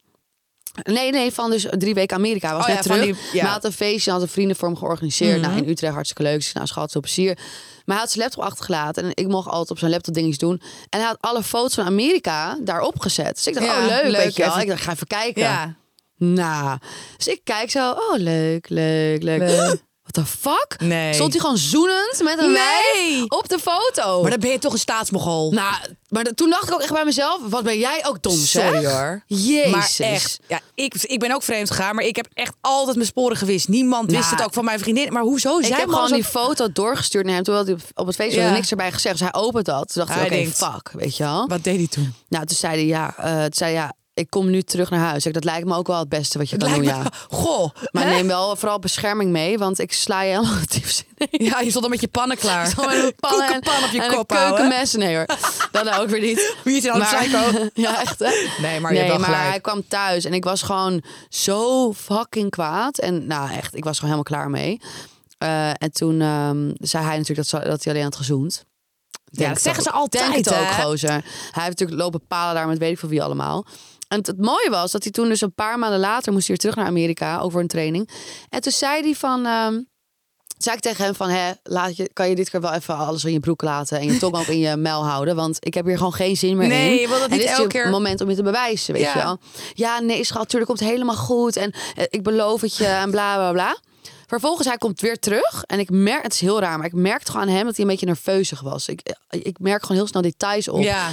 Nee, 0.83 1.11
nee, 1.11 1.31
van 1.33 1.49
dus 1.51 1.65
drie 1.69 1.93
weken 1.93 2.17
Amerika. 2.17 2.51
Was 2.53 2.61
Oh 2.61 2.67
net 2.67 2.75
ja, 2.75 2.81
terug. 2.81 3.01
die- 3.03 3.13
ja. 3.15 3.19
Maar 3.31 3.41
hij 3.41 3.51
had 3.51 3.63
een 3.63 3.71
feestje, 3.71 4.11
had 4.11 4.21
een 4.21 4.27
vrienden 4.27 4.55
voor 4.55 4.67
hem 4.67 4.77
georganiseerd. 4.77 5.41
Nou, 5.41 5.57
in 5.57 5.69
Utrecht 5.69 5.93
hartstikke 5.93 6.23
leuk. 6.23 6.35
Dus 6.37 6.53
nou, 6.53 6.67
schat, 6.67 6.91
veel 6.91 7.01
plezier. 7.01 7.35
Maar 7.85 7.95
hij 7.95 8.05
had 8.05 8.11
zijn 8.11 8.23
laptop 8.23 8.43
achtergelaten. 8.43 9.03
En 9.03 9.11
ik 9.13 9.27
mocht 9.27 9.47
altijd 9.49 9.71
op 9.71 9.79
zijn 9.79 9.91
laptop 9.91 10.13
dingetjes 10.13 10.37
doen. 10.37 10.61
En 10.89 10.99
hij 10.99 11.07
had 11.07 11.17
alle 11.19 11.43
foto's 11.43 11.73
van 11.73 11.85
Amerika 11.85 12.57
daarop 12.61 12.99
gezet. 12.99 13.35
Dus 13.35 13.47
ik 13.47 13.53
dacht, 13.53 13.65
Ja, 13.65 13.79
oh 13.79 13.85
leuk, 13.87 14.03
leuk, 14.03 14.23
weet 14.23 14.35
je 14.35 14.43
even- 14.43 14.61
Ik 14.61 14.67
dacht, 14.67 14.81
ga 14.81 14.91
even 14.91 15.07
kijken. 15.07 15.41
Ja. 15.41 15.75
Nou, 16.17 16.77
dus 17.17 17.27
ik 17.27 17.41
kijk 17.43 17.71
zo. 17.71 17.91
Oh, 17.91 18.15
leuk, 18.17 18.69
leuk, 18.69 19.23
leuk. 19.23 19.39
Leuk. 19.39 19.85
What 20.01 20.13
the 20.13 20.25
fuck? 20.25 20.75
Nee. 20.81 21.13
Stond 21.13 21.31
hij 21.31 21.41
gewoon 21.41 21.57
zoenend 21.57 22.21
met 22.23 22.39
een 22.39 22.51
Nee. 22.51 23.23
op 23.29 23.49
de 23.49 23.59
foto. 23.59 24.21
Maar 24.21 24.29
dan 24.31 24.39
ben 24.39 24.49
je 24.49 24.59
toch 24.59 24.73
een 24.73 24.79
staatsmogol. 24.79 25.51
Nou, 25.51 25.73
Maar 26.07 26.23
toen 26.23 26.49
dacht 26.49 26.67
ik 26.67 26.73
ook 26.73 26.81
echt 26.81 26.93
bij 26.93 27.05
mezelf, 27.05 27.39
wat 27.49 27.63
ben 27.63 27.77
jij 27.79 28.05
ook 28.05 28.23
dom, 28.23 28.35
Sorry 28.37 28.81
zeg. 28.81 28.91
hoor. 28.91 29.21
Jezus. 29.25 29.71
Maar 29.71 30.09
echt, 30.11 30.39
ja, 30.47 30.59
ik, 30.73 30.93
ik 30.93 31.19
ben 31.19 31.31
ook 31.31 31.43
vreemd 31.43 31.71
gegaan, 31.71 31.95
maar 31.95 32.03
ik 32.03 32.15
heb 32.15 32.27
echt 32.33 32.53
altijd 32.61 32.95
mijn 32.95 33.07
sporen 33.07 33.37
gewist. 33.37 33.67
Niemand 33.67 34.11
wist 34.11 34.23
Nou, 34.23 34.35
het 34.35 34.45
ook 34.45 34.53
van 34.53 34.65
mijn 34.65 34.79
vriendin. 34.79 35.13
Maar 35.13 35.21
hoezo? 35.23 35.57
Ik 35.59 35.65
Zij 35.65 35.77
heb 35.77 35.85
man 35.87 35.95
gewoon 35.95 36.13
die 36.13 36.23
foto 36.23 36.71
doorgestuurd 36.71 37.25
naar 37.25 37.35
hem. 37.35 37.53
Had 37.53 37.65
hij 37.65 37.73
op- 37.75 37.81
op 37.95 38.07
het 38.07 38.15
feestje 38.15 38.41
Ja. 38.41 38.51
niks 38.51 38.69
erbij 38.71 38.91
gezegd. 38.91 39.17
Dus 39.19 39.29
hij 39.31 39.41
opent 39.41 39.65
dat. 39.65 39.93
Toen 39.93 40.05
dacht 40.05 40.19
hij, 40.19 40.27
Hij 40.27 40.27
oké, 40.27 40.35
denkt- 40.43 40.57
fuck, 40.57 40.91
weet 41.01 41.17
je 41.17 41.23
wel. 41.23 41.47
Wat 41.47 41.63
deed 41.63 41.77
hij 41.77 41.87
toen? 41.87 42.13
Nou, 42.29 42.45
toen 42.45 42.57
zei 42.57 42.73
hij, 42.73 42.85
ja, 42.85 43.13
eh, 43.17 43.41
toen 43.43 43.53
zei 43.53 43.73
hij, 43.73 43.81
ja, 43.83 43.93
ik 44.17 44.29
kom 44.29 44.49
nu 44.49 44.61
terug 44.61 44.89
naar 44.89 44.99
huis. 44.99 45.23
Dat 45.23 45.43
lijkt 45.43 45.67
me 45.67 45.75
ook 45.75 45.87
wel 45.87 45.99
het 45.99 46.09
beste 46.09 46.37
wat 46.37 46.49
je 46.49 46.57
kan 46.57 46.73
doen, 46.73 46.83
ja. 46.83 47.03
Goh. 47.29 47.69
Maar 47.91 48.03
hè? 48.03 48.09
neem 48.09 48.27
wel 48.27 48.55
vooral 48.55 48.79
bescherming 48.79 49.31
mee, 49.31 49.57
want 49.57 49.79
ik 49.79 49.93
sla 49.93 50.21
je 50.21 50.29
helemaal 50.35 50.59
het 50.59 50.81
in. 51.29 51.45
Ja, 51.45 51.59
je 51.59 51.69
stond 51.69 51.83
al 51.83 51.89
met 51.89 52.01
je 52.01 52.07
pannen 52.07 52.37
klaar. 52.37 52.67
Gewoon 52.67 52.89
met 52.95 53.03
een 53.03 53.15
pan 53.29 53.31
en- 53.31 53.37
Koekenpan 53.37 53.83
op 53.83 53.89
je 53.89 54.01
en 54.01 54.11
kop 54.15 54.31
een 54.31 54.37
keukenmes. 54.37 54.93
Nee 54.93 55.15
hoor, 55.15 55.25
dat 55.71 55.89
ook 55.99 56.09
weer 56.09 56.21
niet. 56.21 56.55
Wie 56.63 56.77
is 56.77 56.83
nou 56.83 56.97
Maar- 56.97 57.15
psycho? 57.15 57.69
ja, 57.73 58.01
echt 58.01 58.19
hè? 58.19 58.31
Nee, 58.61 58.79
maar 58.79 58.93
je 58.93 58.99
nee, 59.01 59.17
maar 59.17 59.49
hij 59.49 59.59
kwam 59.59 59.87
thuis 59.87 60.25
en 60.25 60.33
ik 60.33 60.43
was 60.43 60.61
gewoon 60.61 61.03
zo 61.29 61.93
fucking 61.93 62.49
kwaad. 62.49 62.97
En 62.97 63.27
nou 63.27 63.51
echt, 63.51 63.75
ik 63.75 63.83
was 63.83 63.99
gewoon 63.99 64.15
helemaal 64.15 64.39
klaar 64.41 64.49
mee. 64.49 64.81
Eh, 65.37 65.69
en 65.69 65.91
toen 65.91 66.21
ehm, 66.21 66.71
zei 66.79 67.05
hij 67.05 67.17
natuurlijk 67.17 67.49
dat, 67.49 67.63
dat 67.63 67.83
hij 67.83 67.93
alleen 67.93 68.05
had 68.05 68.15
gezoend. 68.15 68.65
Ja, 69.31 69.37
Denk 69.37 69.47
dat 69.47 69.57
het 69.57 69.61
zeggen 69.65 69.83
ze 69.83 69.91
altijd, 69.91 70.31
Denk 70.33 70.45
het 70.45 70.53
ook, 70.53 70.71
gozer. 70.85 71.09
Hij 71.09 71.21
heeft 71.63 71.69
natuurlijk 71.79 71.99
lopen 71.99 72.27
palen 72.27 72.55
daar 72.55 72.67
met 72.67 72.77
weet 72.77 72.91
ik 72.91 72.99
veel 72.99 73.09
wie 73.09 73.23
allemaal. 73.23 73.65
En 74.07 74.17
het, 74.17 74.27
het 74.27 74.37
mooie 74.37 74.67
was 74.69 74.91
dat 74.91 75.03
hij 75.03 75.11
toen 75.11 75.27
dus 75.29 75.41
een 75.41 75.53
paar 75.53 75.79
maanden 75.79 75.99
later 75.99 76.31
moest 76.33 76.47
hij 76.47 76.55
weer 76.55 76.57
terug 76.57 76.75
naar 76.75 76.85
Amerika 76.85 77.39
over 77.39 77.59
een 77.61 77.67
training. 77.67 78.09
En 78.49 78.61
toen 78.61 78.71
zei 78.71 79.01
hij 79.01 79.13
van, 79.15 79.45
ehm, 79.45 79.81
zei 80.57 80.75
ik 80.75 80.81
tegen 80.81 81.05
hem 81.05 81.15
van, 81.15 81.29
hè, 81.29 81.51
laat 81.63 81.95
je, 81.95 82.09
kan 82.13 82.29
je 82.29 82.35
dit 82.35 82.49
keer 82.49 82.61
wel 82.61 82.73
even 82.73 82.95
alles 82.95 83.23
in 83.25 83.31
je 83.31 83.39
broek 83.39 83.61
laten 83.61 83.99
en 83.99 84.05
je 84.13 84.17
tong 84.17 84.35
ook 84.35 84.45
in 84.45 84.59
je 84.59 84.75
mel 84.75 85.05
houden, 85.05 85.35
want 85.35 85.57
ik 85.59 85.73
heb 85.73 85.85
hier 85.85 85.97
gewoon 85.97 86.13
geen 86.13 86.37
zin 86.37 86.57
meer 86.57 86.67
Nee, 86.67 87.01
in. 87.01 87.11
En 87.11 87.19
niet 87.19 87.29
dit 87.29 87.39
is 87.43 87.45
elke 87.57 87.67
keer- 87.67 87.89
moment 87.89 88.21
om 88.21 88.29
je 88.29 88.35
te 88.35 88.43
bewijzen, 88.43 88.93
weet 88.93 89.03
Ja. 89.03 89.13
je 89.13 89.19
wel. 89.23 89.39
Ja, 89.73 89.99
nee, 89.99 90.23
schat, 90.23 90.49
tuurlijk 90.49 90.69
komt 90.69 90.79
het 90.79 90.89
helemaal 90.89 91.15
goed 91.15 91.55
en 91.55 91.73
eh, 91.95 92.03
ik 92.09 92.23
beloof 92.23 92.61
het 92.61 92.77
je 92.77 92.85
en 92.85 93.11
bla 93.11 93.35
bla 93.35 93.51
bla. 93.51 93.77
Vervolgens, 94.27 94.67
hij 94.67 94.77
komt 94.77 95.01
weer 95.01 95.19
terug. 95.19 95.63
En 95.65 95.79
ik 95.79 95.89
merk, 95.89 96.23
het 96.23 96.33
is 96.33 96.39
heel 96.39 96.59
raar, 96.59 96.77
maar 96.77 96.87
ik 96.87 96.93
merkte 96.93 97.31
gewoon 97.31 97.47
aan 97.47 97.53
hem 97.53 97.65
dat 97.65 97.75
hij 97.75 97.85
een 97.85 97.91
beetje 97.91 98.05
nerveuzig 98.05 98.61
was. 98.61 98.87
Ik, 98.87 99.01
ik 99.29 99.59
merk 99.59 99.81
gewoon 99.81 99.97
heel 99.97 100.07
snel 100.07 100.21
details 100.21 100.67
op. 100.67 100.81
Ja, 100.81 101.09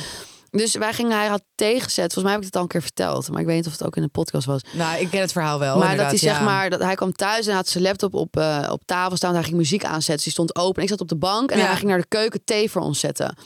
Dus 0.56 0.74
wij 0.74 0.92
gingen, 0.92 1.16
hij 1.18 1.26
had 1.26 1.42
tegenzet. 1.54 2.12
Volgens 2.12 2.22
mij 2.24 2.32
heb 2.32 2.40
ik 2.40 2.46
het 2.46 2.56
al 2.56 2.62
een 2.62 2.68
keer 2.68 2.82
verteld. 2.82 3.30
Maar 3.30 3.40
ik 3.40 3.46
weet 3.46 3.56
niet 3.56 3.66
of 3.66 3.72
het 3.72 3.84
ook 3.84 3.96
in 3.96 4.02
de 4.02 4.08
podcast 4.08 4.46
was. 4.46 4.60
nou, 4.72 5.00
ik 5.00 5.10
ken 5.10 5.20
het 5.20 5.32
verhaal 5.32 5.58
wel. 5.58 5.78
maar 5.78 5.96
dat 5.96 6.06
hij 6.06 6.16
zeg 6.18 6.40
maar, 6.40 6.70
dat 6.70 6.80
hij 6.80 6.94
kwam 6.94 7.12
thuis 7.12 7.46
en 7.46 7.54
had 7.54 7.68
zijn 7.68 7.84
laptop 7.84 8.14
op, 8.14 8.36
eh, 8.36 8.68
op 8.70 8.82
tafel 8.84 9.16
staan. 9.16 9.34
Hij 9.34 9.42
ging 9.42 9.56
muziek 9.56 9.84
aanzetten. 9.84 10.14
Dus 10.14 10.24
die 10.24 10.32
stond 10.32 10.56
open. 10.56 10.82
Ik 10.82 10.88
zat 10.88 11.00
op 11.00 11.08
de 11.08 11.16
bank 11.16 11.50
en 11.50 11.58
Ja. 11.58 11.66
hij 11.66 11.76
ging 11.76 11.88
naar 11.88 12.00
de 12.00 12.06
keuken 12.08 12.44
thee 12.44 12.70
voor 12.70 12.82
ons 12.82 13.00
zetten. 13.00 13.36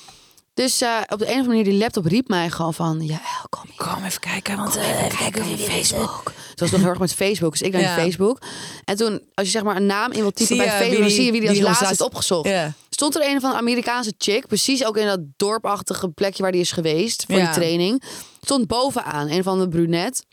Dus 0.55 0.81
eh, 0.81 0.89
op 1.09 1.19
de 1.19 1.25
een 1.25 1.31
of 1.31 1.37
andere 1.37 1.47
manier, 1.49 1.65
die 1.65 1.79
laptop 1.79 2.05
riep 2.07 2.29
mij 2.29 2.51
gewoon 2.51 2.75
van... 2.75 3.01
Ja, 3.07 3.21
kom 3.49 3.63
hier. 3.67 3.87
Kom 3.87 4.05
even 4.05 4.21
kijken, 4.21 4.57
want 4.57 4.73
Kom 4.73 4.81
eh, 4.83 5.05
even 5.05 5.19
kijken 5.19 5.43
op 5.43 5.59
Facebook. 5.59 6.33
Het 6.51 6.61
was 6.61 6.71
nog 6.71 6.81
heel 6.81 6.89
erg 6.89 6.99
met 6.99 7.15
Facebook, 7.15 7.51
dus 7.53 7.63
ik 7.63 7.73
naar 7.73 7.81
Ja. 7.81 7.95
Facebook. 7.95 8.39
En 8.85 8.97
toen, 8.97 9.23
als 9.35 9.47
je 9.47 9.53
zeg 9.53 9.63
maar 9.63 9.77
een 9.77 9.87
naam 9.87 10.13
in 10.13 10.21
wilt 10.21 10.35
typen 10.37 10.57
bij 10.57 10.69
Facebook, 10.69 11.01
dan 11.01 11.11
zie 11.11 11.25
je 11.25 11.31
wie 11.33 11.41
die 11.41 11.51
als 11.51 11.59
laatste 11.59 11.91
is 11.91 12.01
opgezocht. 12.01 12.51
Stond 12.99 13.17
er 13.17 13.27
een 13.31 13.41
van 13.41 13.51
een 13.51 13.57
Amerikaanse 13.57 14.15
chick, 14.19 14.47
precies 14.47 14.85
ook 14.85 14.97
in 14.97 15.07
dat 15.07 15.21
dorpachtige 15.37 16.09
plekje 16.09 16.43
waar 16.43 16.53
die 16.53 16.61
is 16.61 16.73
geweest 16.73 17.25
voor 17.27 17.37
Ja. 17.39 17.45
die 17.45 17.55
training. 17.55 18.03
Stond 18.41 18.67
bovenaan, 18.67 19.29
een 19.29 19.43
van 19.43 19.59
de 19.59 19.69
brunet. 19.69 20.25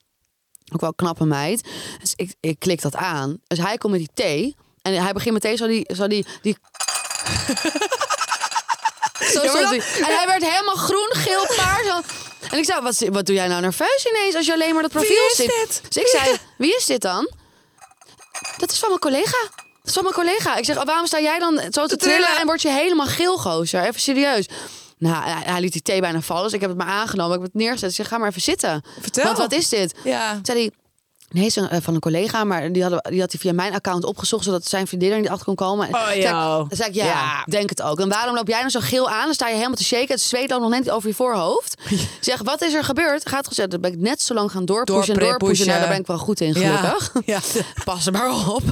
Ook 0.74 0.82
wel 0.82 0.94
knappe 0.94 1.26
meid. 1.26 1.68
Dus 2.00 2.14
ik, 2.16 2.34
ik 2.40 2.60
klik 2.60 2.82
dat 2.82 2.96
aan. 2.96 3.38
Dus 3.48 3.58
hij 3.58 3.78
komt 3.78 3.92
met 3.94 4.02
die 4.02 4.10
thee. 4.14 4.56
En 4.82 5.04
hij 5.04 5.14
begint 5.14 5.34
meteen 5.34 5.58
zo 5.58 5.68
die... 5.68 5.86
Zo 5.96 6.08
die, 6.08 6.26
die 6.42 6.58
zo 9.34 9.40
stond 9.48 9.54
hij. 9.70 9.78
En 9.80 10.16
hij 10.18 10.24
werd 10.28 10.44
helemaal 10.44 10.76
groen, 10.76 11.10
geel, 11.12 11.46
paars. 11.56 12.04
En 12.52 12.58
ik 12.58 12.66
zei, 12.66 12.82
wat, 12.82 13.00
wat 13.00 13.26
doe 13.26 13.36
jij 13.36 13.48
nou 13.48 13.62
nerveus 13.62 14.08
ineens 14.10 14.36
als 14.36 14.46
je 14.46 14.54
alleen 14.54 14.74
maar 14.74 14.82
dat 14.82 14.92
profiel 14.92 15.10
Wie 15.10 15.30
is 15.30 15.36
ziet? 15.36 15.48
dit? 15.48 15.82
Dus 15.94 16.04
ik 16.04 16.08
zei, 16.08 16.38
wie 16.58 16.76
is 16.76 16.86
dit 16.86 17.02
dan? 17.02 17.32
Dat 18.58 18.72
is 18.72 18.80
van 18.80 18.90
mijn 18.90 19.02
collega. 19.02 19.38
Dat 19.86 19.96
is 19.96 20.02
van 20.02 20.04
mijn 20.04 20.16
collega. 20.16 20.56
Ik 20.56 20.66
zeg, 20.66 20.78
oh, 20.78 20.84
waarom 20.84 21.06
sta 21.06 21.20
jij 21.20 21.40
dan 21.40 21.62
zo 21.70 21.86
te 21.86 21.96
trillen 21.96 22.38
en 22.40 22.46
word 22.46 22.62
je 22.62 22.70
helemaal 22.70 23.06
geel, 23.06 23.38
gozer? 23.38 23.82
Even 23.82 24.02
serieus. 24.02 24.48
Nou, 24.98 25.24
hij, 25.24 25.42
hij 25.46 25.62
liet 25.62 25.72
die 25.72 25.82
thee 25.82 26.02
bijna 26.02 26.22
vallen. 26.22 26.44
Dus 26.44 26.54
ik 26.54 26.62
heb 26.62 26.70
het 26.70 26.80
maar 26.80 26.88
aangenomen. 26.88 27.36
Ik 27.36 27.42
heb 27.42 27.52
het 27.54 27.62
neergezet. 27.62 27.90
Ik 27.90 27.96
zeg, 27.96 28.08
ga 28.08 28.18
maar 28.18 28.30
even 28.30 28.42
zitten. 28.42 28.82
Vertel. 29.00 29.24
Want 29.24 29.38
wat 29.38 29.54
is 29.54 29.70
dit? 29.70 29.96
Ja. 30.04 30.40
Zei 30.44 30.60
hij, 30.60 30.72
nee, 31.30 31.54
eh, 31.70 31.78
van 31.82 31.94
een 31.94 32.00
collega, 32.00 32.44
maar 32.44 32.72
die, 32.72 32.82
hadden, 32.82 33.04
die 33.10 33.20
had 33.20 33.32
hij 33.32 33.40
via 33.42 33.54
mijn 33.54 33.74
account 33.74 34.06
opgezocht, 34.06 34.44
zodat 34.44 34.68
zijn 34.68 34.88
vriendin 34.88 35.12
er 35.12 35.20
niet 35.20 35.30
achter 35.30 35.46
kon 35.46 35.56
komen. 35.56 35.88
Oh, 35.94 36.06
Zei 36.06 36.20
ik- 36.20 36.24
joh. 36.28 36.58
Dan 36.58 36.68
zei 36.72 36.90
ik, 36.90 36.96
ja, 36.96 37.06
Ja. 37.06 37.44
denk 37.50 37.70
het 37.70 37.82
ook. 37.82 38.00
En 38.00 38.10
waarom 38.10 38.36
loop 38.36 38.48
jij 38.48 38.58
nou 38.60 38.70
zo 38.70 38.80
geel 38.80 39.10
aan? 39.10 39.26
Dan 39.26 39.34
sta 39.34 39.48
je 39.48 39.56
helemaal 39.56 39.76
te 39.76 39.84
shaken. 39.84 40.08
Het 40.08 40.22
zweet 40.22 40.50
loopt 40.50 40.62
nog 40.62 40.70
net 40.72 40.90
over 40.90 41.10
je 41.10 41.16
voorhoofd. 41.16 41.76
Ik 41.90 42.08
zeg, 42.22 42.42
wat 42.44 42.62
is 42.62 42.74
er 42.74 42.84
gebeurd? 42.84 43.30
Gaat 43.30 43.48
gezet. 43.48 43.72
Dan 43.72 43.82
ben 43.82 43.92
ik 43.92 44.00
net 44.00 44.22
zo 44.22 44.34
lang 44.34 44.52
gaan 44.52 44.66
doorpushen 44.66 45.14
en 45.14 45.20
doorpushen. 45.20 45.68
Nou, 45.68 45.80
daar 45.80 45.90
ben 45.90 46.00
ik 46.00 46.08
wel 46.08 46.18
goed 46.18 46.42
in, 46.42 46.54
gelukkig. 46.54 47.12
Ja. 47.26 47.40
Pas 47.86 48.06
er 48.06 48.12
maar 48.12 48.48
op. 48.48 48.64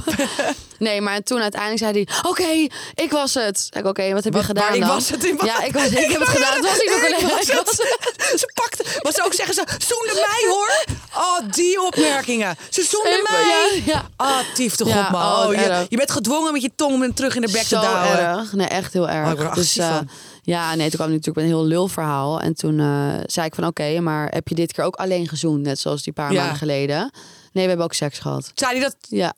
nee, 0.78 1.00
maar 1.00 1.22
toen 1.22 1.40
uiteindelijk 1.40 1.82
zei 1.82 1.92
hij, 1.92 2.30
oké, 2.30 2.74
ik 3.02 3.10
was 3.10 3.34
het. 3.34 3.66
Ik, 3.70 3.86
oké, 3.86 4.12
wat 4.12 4.24
heb 4.24 4.32
Wat- 4.32 4.42
je 4.42 4.48
gedaan 4.48 4.64
maar 4.66 4.74
ik 4.74 4.80
dan? 4.80 4.88
was 4.90 5.08
het 5.10 5.24
in- 5.24 5.38
Ja, 5.44 5.62
ik, 5.62 5.72
was, 5.72 5.86
ik 5.86 6.10
heb 6.10 6.20
het 6.20 6.28
gedaan. 6.28 6.52
Het 6.54 6.64
was 6.64 6.78
niet 6.78 6.90
mijn 7.00 7.12
Ik 7.12 7.16
collega. 7.18 7.34
was 7.36 7.46
Ik 7.48 7.52
het. 7.52 7.64
was 7.66 7.76
het. 7.76 8.40
Ze 8.40 8.50
pakte, 8.54 8.84
maar 9.02 9.12
ze 9.12 9.24
ook 9.24 9.32
zeggen 9.34 9.54
ze 9.54 9.64
zoende 9.78 10.12
mij 10.14 10.50
hoor. 10.50 10.84
Oh, 11.16 11.38
die 11.54 11.82
opmerkingen. 11.82 12.43
Ze 12.70 12.82
zoende 12.82 13.28
mij. 13.30 13.82
Ja, 13.84 13.92
ja. 13.92 14.08
Ah, 14.16 14.38
tief 14.54 14.76
toch 14.76 14.88
op 14.88 15.10
man. 15.10 15.46
oh, 15.46 15.54
je, 15.88 15.96
bent 15.96 16.10
gedwongen 16.10 16.52
met 16.52 16.62
je 16.62 16.70
tong 16.76 16.94
om 16.94 17.00
hem 17.00 17.14
terug 17.14 17.34
in 17.34 17.40
de 17.40 17.52
bek 17.52 17.62
Zo 17.62 17.80
te 17.80 17.86
douwen. 17.86 18.18
erg. 18.18 18.52
Nee, 18.52 18.66
echt 18.66 18.92
heel 18.92 19.08
erg. 19.08 19.34
Oh, 19.34 19.40
er 19.40 19.54
dus 19.54 19.76
eh, 19.76 19.98
ja, 20.42 20.74
nee, 20.74 20.88
toen 20.88 20.98
kwam 20.98 21.08
natuurlijk 21.08 21.36
met 21.36 21.44
een 21.44 21.50
heel 21.50 21.64
lul 21.64 21.88
verhaal. 21.88 22.40
En 22.40 22.54
toen 22.54 22.80
eh, 22.80 23.14
zei 23.26 23.46
ik 23.46 23.54
van 23.54 23.66
oké, 23.66 24.00
maar 24.00 24.28
heb 24.28 24.48
je 24.48 24.54
dit 24.54 24.72
keer 24.72 24.84
ook 24.84 24.96
alleen 24.96 25.28
gezoend? 25.28 25.62
Net 25.62 25.78
zoals 25.78 26.02
die 26.02 26.12
paar 26.12 26.32
maanden 26.32 26.56
geleden. 26.56 27.10
Nee, 27.52 27.62
we 27.62 27.68
hebben 27.68 27.86
ook 27.86 27.92
seks 27.92 28.18
gehad. 28.18 28.50
Zei 28.54 28.72
hij 28.72 28.80
dat? 28.80 28.96
Ja. 29.00 29.34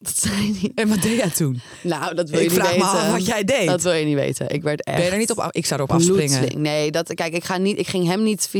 Dat 0.00 0.16
zei 0.18 0.58
niet. 0.62 0.72
En 0.74 0.88
wat 0.88 1.02
deed 1.02 1.16
jij 1.18 1.30
toen? 1.30 1.60
Nou, 1.82 2.14
dat 2.14 2.30
wil 2.30 2.38
je 2.38 2.44
Ik 2.44 2.50
niet 2.50 2.60
vraag 2.60 2.72
me 2.76 2.82
weten. 2.84 2.98
af 2.98 3.10
wat 3.10 3.26
jij 3.26 3.44
deed. 3.44 3.66
Dat 3.66 3.82
wil 3.82 3.92
je 3.92 4.04
niet 4.04 4.14
weten. 4.14 4.48
Ik 4.50 4.62
werd 4.62 4.84
echt... 4.84 4.96
Ben 4.96 5.04
je 5.06 5.10
er 5.12 5.18
niet 5.18 5.30
op 5.30 5.38
af? 5.38 5.50
Ik 5.52 5.66
zou 5.66 5.80
erop 5.80 5.92
afspringen. 5.96 6.38
bloedling. 6.38 6.60
Nee, 6.62 6.90
dat, 6.90 7.14
kijk, 7.14 7.32
ik, 7.34 7.44
ga 7.44 7.56
niet, 7.56 7.78
ik 7.78 7.86
ging 7.88 8.06
hem 8.06 8.22
niet... 8.22 8.50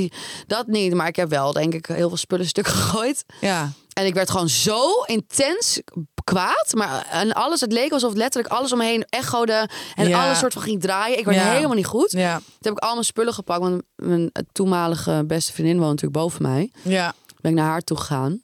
Dat 0.46 0.66
niet, 0.66 0.94
maar 0.94 1.06
ik 1.08 1.16
heb 1.16 1.28
wel, 1.28 1.52
denk 1.52 1.74
ik, 1.74 1.86
heel 1.86 2.08
veel 2.08 2.16
spullen 2.16 2.46
stuk 2.46 2.66
gegooid. 2.76 3.24
Ja. 3.40 3.72
En 3.92 4.06
ik 4.06 4.14
werd 4.14 4.30
gewoon 4.30 4.48
zo 4.48 4.90
intens 5.06 5.80
kwaad. 6.24 6.72
Maar 6.74 7.06
en 7.10 7.32
alles, 7.32 7.60
het 7.60 7.72
leek 7.72 7.92
alsof 7.92 8.14
letterlijk 8.14 8.54
alles 8.54 8.72
om 8.72 8.78
me 8.78 8.84
heen 8.84 9.04
echode. 9.08 9.68
En 9.94 10.08
Ja. 10.08 10.24
alles 10.24 10.38
soort 10.38 10.52
van 10.52 10.62
ging 10.62 10.80
draaien. 10.80 11.18
Ik 11.18 11.24
werd 11.24 11.36
Ja. 11.36 11.52
helemaal 11.52 11.76
niet 11.76 11.86
goed. 11.86 12.10
Ja. 12.10 12.36
Toen 12.36 12.44
heb 12.60 12.72
ik 12.72 12.78
al 12.78 12.92
mijn 12.92 13.04
spullen 13.04 13.34
gepakt. 13.34 13.60
Want 13.60 13.82
mijn 13.96 14.30
toenmalige 14.52 15.24
beste 15.26 15.52
vriendin 15.52 15.76
woont 15.78 15.88
natuurlijk 15.90 16.20
boven 16.20 16.42
mij. 16.42 16.70
Ja. 16.82 17.14
Ben 17.40 17.50
ik 17.50 17.56
naar 17.56 17.68
haar 17.68 17.80
toe 17.82 17.96
gegaan. 17.96 18.42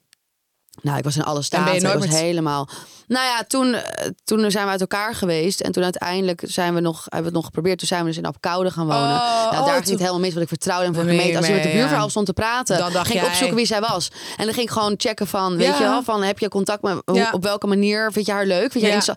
Nou, 0.83 0.99
ik 0.99 1.05
was 1.05 1.17
in 1.17 1.23
alle 1.25 1.43
staten. 1.43 1.81
ben 1.81 1.91
je 1.91 1.99
was 1.99 2.07
met- 2.07 2.19
helemaal... 2.19 2.69
Nou 3.07 3.27
ja, 3.27 3.45
toen, 3.49 3.75
eh, 3.75 4.09
toen 4.25 4.51
zijn 4.51 4.65
we 4.65 4.71
uit 4.71 4.81
elkaar 4.81 5.15
geweest. 5.15 5.61
En 5.61 5.73
toen 5.73 5.83
uiteindelijk 5.83 6.43
zijn 6.47 6.75
we 6.75 6.81
nog, 6.81 6.97
hebben 7.03 7.19
we 7.21 7.25
het 7.27 7.35
nog 7.35 7.45
geprobeerd. 7.45 7.79
Toen 7.79 7.89
zijn 7.89 8.01
we 8.01 8.07
dus 8.07 8.17
in 8.17 8.25
Apkoude 8.27 8.71
gaan 8.71 8.87
wonen. 8.87 9.03
Oh, 9.03 9.09
nou, 9.11 9.57
oh, 9.57 9.65
daar 9.65 9.73
ging 9.73 9.83
toen- 9.83 9.93
het 9.93 10.01
helemaal 10.01 10.21
mis. 10.21 10.31
Want 10.31 10.43
ik 10.43 10.49
vertrouwde 10.49 10.85
hem 10.85 10.95
voor 10.95 11.05
Nee, 11.05 11.17
gemeente. 11.17 11.37
Als 11.39 11.47
hij 11.47 11.55
met 11.55 11.65
de 11.65 11.71
ja. 11.71 11.75
buurvrouw 11.75 12.09
stond 12.09 12.27
te 12.27 12.33
praten. 12.33 12.93
Dan 12.93 13.05
ging 13.05 13.21
ik 13.21 13.27
opzoeken 13.27 13.57
wie 13.57 13.67
zij 13.67 13.81
was. 13.81 14.09
En 14.37 14.45
dan 14.45 14.55
ging 14.55 14.67
ik 14.67 14.73
gewoon 14.73 14.95
checken 14.97 15.27
van... 15.27 15.57
Weet 15.57 15.67
Ja. 15.67 15.75
je 15.79 15.83
wel, 15.83 16.03
van 16.03 16.23
heb 16.23 16.39
je 16.39 16.49
contact 16.49 16.83
met... 16.83 17.03
Ja. 17.13 17.31
Op 17.33 17.43
welke 17.43 17.67
manier 17.67 18.13
vind 18.13 18.27
je 18.27 18.33
haar 18.33 18.47
leuk? 18.47 18.73
Vind 18.73 18.85
je 18.85 19.15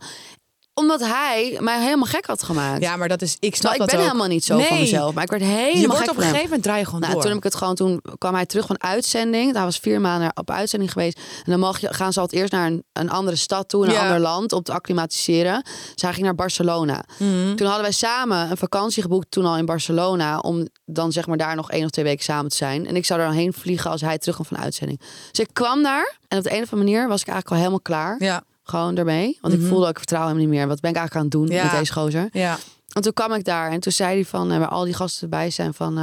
Omdat 0.77 0.99
hij 0.99 1.57
mij 1.61 1.81
helemaal 1.81 2.05
gek 2.05 2.25
had 2.25 2.43
gemaakt. 2.43 2.81
ja, 2.81 2.95
maar 2.95 3.07
dat 3.07 3.21
is... 3.21 3.37
Ik 3.39 3.55
snap 3.55 3.71
Terwijl 3.71 3.83
ik 3.83 3.95
ben 3.95 3.99
ook. 3.99 4.05
helemaal 4.05 4.27
niet 4.27 4.43
zo 4.45 4.59
van 4.59 4.79
mezelf. 4.79 5.13
Maar 5.13 5.23
ik 5.23 5.29
werd 5.29 5.41
helemaal 5.43 5.81
Je 5.81 5.87
wordt 5.87 5.99
gek 6.01 6.09
op 6.09 6.15
een 6.17 6.21
gegeven 6.23 6.43
moment 6.43 6.63
draai 6.63 6.79
je 6.79 6.85
gewoon 6.85 6.99
Nou, 6.99 7.11
door. 7.13 7.21
toen 7.21 7.29
heb 7.31 7.39
ik 7.39 7.43
het 7.45 7.55
gewoon, 7.55 7.75
toen 7.75 8.01
kwam 8.17 8.33
hij 8.33 8.45
terug 8.45 8.65
van 8.65 8.83
uitzending. 8.83 9.53
Hij 9.53 9.63
was 9.63 9.77
vier 9.77 10.01
maanden 10.01 10.31
op 10.33 10.51
uitzending 10.51 10.91
geweest. 10.91 11.17
En 11.17 11.51
dan 11.51 11.59
mag 11.59 11.79
je, 11.79 11.93
gaan 11.93 12.13
ze 12.13 12.19
altijd 12.19 12.41
eerst 12.41 12.53
naar 12.53 12.67
een, 12.67 12.83
een 12.93 13.09
andere 13.09 13.37
stad 13.37 13.69
toe, 13.69 13.85
een 13.85 13.91
Ja. 13.91 14.01
ander 14.01 14.19
land, 14.19 14.51
om 14.53 14.63
te 14.63 14.73
acclimatiseren. 14.73 15.61
Dus 15.93 16.01
hij 16.01 16.13
ging 16.13 16.25
naar 16.25 16.35
Barcelona. 16.35 17.03
Mhm. 17.19 17.55
Toen 17.55 17.65
hadden 17.67 17.83
wij 17.83 17.91
samen 17.91 18.49
een 18.51 18.57
vakantie 18.57 19.01
geboekt, 19.01 19.31
toen 19.31 19.45
al 19.45 19.57
in 19.57 19.65
Barcelona, 19.65 20.39
om 20.39 20.67
dan 20.85 21.11
zeg 21.11 21.27
maar 21.27 21.37
daar 21.37 21.55
nog 21.55 21.71
één 21.71 21.83
of 21.85 21.89
twee 21.89 22.05
weken 22.05 22.23
samen 22.23 22.49
te 22.51 22.55
zijn. 22.57 22.87
En 22.87 22.95
ik 22.95 23.05
zou 23.05 23.19
er 23.19 23.25
dan 23.25 23.35
heen 23.35 23.53
vliegen 23.53 23.91
als 23.91 24.01
hij 24.01 24.17
terugkwam 24.17 24.45
van 24.47 24.57
uitzending. 24.57 24.99
Dus 25.31 25.39
ik 25.45 25.49
kwam 25.53 25.83
daar 25.83 26.17
en 26.27 26.37
op 26.37 26.43
de 26.43 26.49
een 26.55 26.61
of 26.63 26.71
andere 26.73 26.91
manier 26.91 27.07
was 27.07 27.21
ik 27.21 27.27
eigenlijk 27.27 27.49
al 27.49 27.57
helemaal 27.57 27.81
klaar. 27.81 28.15
Ja. 28.23 28.43
Gewoon 28.67 28.95
daarmee. 28.95 29.37
Want 29.41 29.53
ik 29.53 29.61
voelde 29.67 29.83
ook, 29.85 29.91
ik 29.91 29.97
vertrouw 29.97 30.27
hem 30.27 30.37
niet 30.37 30.47
meer. 30.47 30.67
Wat 30.67 30.79
ben 30.79 30.89
ik 30.91 30.97
eigenlijk 30.97 31.15
aan 31.15 31.39
het 31.41 31.49
doen 31.49 31.57
Ja. 31.57 31.63
met 31.63 31.79
deze 31.79 31.93
gozer? 31.93 32.29
Ja. 32.31 32.57
En 32.93 33.01
toen 33.01 33.13
kwam 33.13 33.33
ik 33.33 33.43
daar 33.43 33.71
en 33.71 33.79
toen 33.79 33.91
zei 33.91 34.13
hij 34.13 34.25
van, 34.25 34.51
eh, 34.51 34.57
waar 34.57 34.67
al 34.67 34.83
die 34.83 34.93
gasten 34.93 35.21
erbij 35.23 35.49
zijn 35.49 35.73
van, 35.73 35.97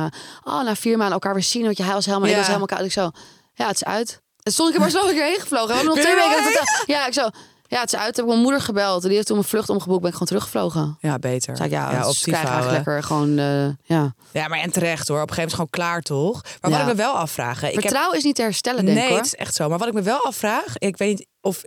oh, 0.45 0.63
na 0.65 0.75
vier 0.77 0.97
maanden 0.97 1.15
elkaar 1.15 1.35
weer 1.35 1.43
zien, 1.43 1.65
want 1.65 1.77
je 1.77 1.83
hij 1.83 1.93
was 1.95 2.07
helemaal, 2.07 2.27
ik 2.27 2.33
Ja. 2.33 2.39
was 2.39 2.47
helemaal 2.47 2.67
koud. 2.69 2.85
Ik 2.85 2.93
zo, 2.93 3.11
ja, 3.55 3.67
het 3.67 3.75
is 3.77 3.85
uit. 3.85 4.23
En 4.43 4.53
stond 4.53 4.69
ik 4.69 4.75
in 4.75 4.81
Barcelona 4.81 5.13
weer 5.13 5.25
heen 5.25 5.41
gevlogen. 5.41 5.67
We 5.69 5.75
hebben 5.75 5.95
nog 5.95 6.05
Ben 6.05 6.13
twee 6.15 6.29
weken. 6.29 6.63
Ja, 6.87 7.07
ik 7.07 7.13
zo, 7.13 7.29
ja, 7.67 7.81
het 7.81 7.93
is 7.93 7.99
uit. 7.99 8.17
Heb 8.17 8.25
ik 8.25 8.31
mijn 8.31 8.43
moeder 8.43 8.61
gebeld. 8.61 9.03
Die 9.03 9.13
heeft 9.13 9.27
toen 9.27 9.37
mijn 9.37 9.49
vlucht 9.49 9.69
omgeboekt. 9.69 10.01
Ben 10.01 10.09
ik 10.09 10.13
gewoon 10.13 10.29
teruggevlogen. 10.29 10.97
Ja, 11.01 11.19
beter. 11.19 11.57
Zei 11.57 11.69
ik, 11.69 11.75
ja, 11.75 11.91
ja 11.93 12.03
dus 12.03 12.25
ik 12.27 12.35
eigenlijk 12.35 12.71
lekker 12.71 13.03
gewoon, 13.03 13.39
eh, 13.39 13.67
ja. 13.83 14.15
Ja, 14.33 14.49
maar 14.49 14.59
en 14.59 14.71
terecht 14.71 15.09
hoor. 15.09 15.21
Op 15.23 15.29
een 15.29 15.35
gegeven 15.35 15.57
moment 15.59 15.73
gewoon 15.77 15.91
klaar, 15.91 16.01
toch? 16.03 16.43
Maar 16.43 16.71
wat 16.71 16.81
Ja. 16.81 16.81
ik 16.81 16.87
me 16.87 16.95
wel 16.95 17.13
afvraag... 17.17 17.63
Ik 17.63 17.73
heb... 17.73 17.81
Vertrouwen 17.81 18.17
is 18.19 18.25
niet 18.25 18.35
te 18.35 18.43
herstellen, 18.43 18.85
denk 18.85 18.97
ik 18.97 19.03
Nee, 19.03 19.09
hoor. 19.13 19.19
het 19.23 19.27
is 19.33 19.35
echt 19.35 19.55
zo. 19.55 19.69
Maar 19.69 19.79
wat 19.79 19.89
ik 19.89 19.95
me 19.95 20.03
wel 20.03 20.25
afvraag, 20.25 20.79
ik 20.79 20.97
weet 20.97 21.19
niet, 21.19 21.27
of 21.45 21.65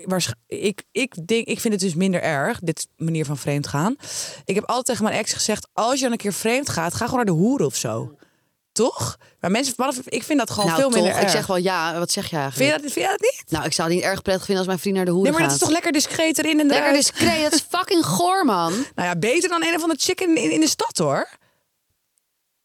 ik, 0.48 0.84
ik, 0.92 1.28
denk, 1.28 1.48
ik 1.48 1.60
vind 1.60 1.74
het 1.74 1.84
dus 1.84 1.96
minder 1.96 2.22
erg, 2.22 2.60
dit 2.60 2.88
manier 2.96 3.26
van 3.26 3.38
vreemd 3.38 3.68
gaan. 3.68 3.96
Ik 4.46 4.56
heb 4.56 4.64
altijd 4.64 4.86
tegen 4.86 5.04
mijn 5.04 5.16
ex 5.16 5.34
gezegd, 5.34 5.68
als 5.74 5.96
je 5.96 6.02
dan 6.02 6.12
een 6.12 6.18
keer 6.18 6.34
vreemd 6.34 6.70
gaat, 6.70 6.94
ga 6.94 7.06
gewoon 7.06 7.16
naar 7.16 7.26
de 7.26 7.42
hoeren 7.42 7.66
of 7.66 7.76
zo. 7.76 8.16
Toch? 8.72 9.18
Maar 9.40 9.52
mensen, 9.52 9.74
ik 10.06 10.24
vind 10.24 10.40
dat 10.40 10.50
gewoon 10.50 10.66
nou, 10.66 10.80
veel 10.82 10.90
minder 10.90 11.12
erg. 11.12 11.22
ik 11.22 11.30
zeg 11.30 11.48
wel 11.48 11.58
ja. 11.58 12.00
Wat 12.00 12.12
zeg 12.12 12.30
je 12.30 12.36
eigenlijk? 12.36 12.70
vind, 12.70 12.76
je 12.76 12.84
dat, 12.84 12.94
vind 12.94 13.06
je 13.06 13.12
dat 13.12 13.32
niet? 13.32 13.52
Nou, 13.52 13.66
ik 13.66 13.74
zou 13.74 13.88
het 13.88 13.98
niet 13.98 14.08
erg 14.08 14.22
prettig 14.22 14.46
vinden 14.46 14.58
als 14.58 14.68
mijn 14.68 14.80
vriend 14.80 14.96
naar 14.96 15.06
de 15.06 15.12
hoeren 15.12 15.32
Nee, 15.32 15.40
maar 15.40 15.50
dat 15.50 15.60
is 15.60 15.64
toch 15.64 15.74
lekker 15.74 15.92
discreet 15.92 16.38
erin 16.38 16.60
en 16.60 16.68
Lekker 16.68 16.88
eruit? 16.88 16.96
discreet, 16.96 17.44
dat 17.44 17.54
is 17.54 17.66
fucking 17.78 18.06
goor, 18.06 18.46
man. 18.46 18.72
Nou 18.72 19.08
ja, 19.08 19.16
beter 19.16 19.50
dan 19.50 19.64
een 19.64 19.76
of 19.76 19.82
andere 19.82 20.00
chick 20.00 20.22
in, 20.22 20.38
in, 20.38 20.52
in 20.52 20.60
de 20.60 20.68
stad, 20.68 20.98
hoor. 20.98 21.30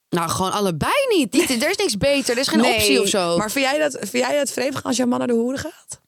Nou, 0.08 0.30
gewoon 0.30 0.52
allebei 0.52 1.06
niet. 1.08 1.32
niet 1.32 1.62
er 1.62 1.70
is 1.70 1.76
niks 1.76 1.96
beter, 1.96 2.34
er 2.34 2.40
is 2.40 2.48
geen 2.48 2.64
optie 2.64 3.00
of 3.00 3.08
zo. 3.08 3.36
Maar 3.36 3.50
vind 3.50 3.64
jij 3.64 3.78
dat, 3.78 3.96
vind 4.00 4.26
jij 4.26 4.36
dat 4.36 4.50
vreemd 4.50 4.74
gaan 4.74 4.82
als 4.82 4.96
jouw 4.96 5.06
man 5.06 5.18
naar 5.18 5.28
de 5.28 5.34
hoeren 5.34 5.60
gaat? 5.60 6.01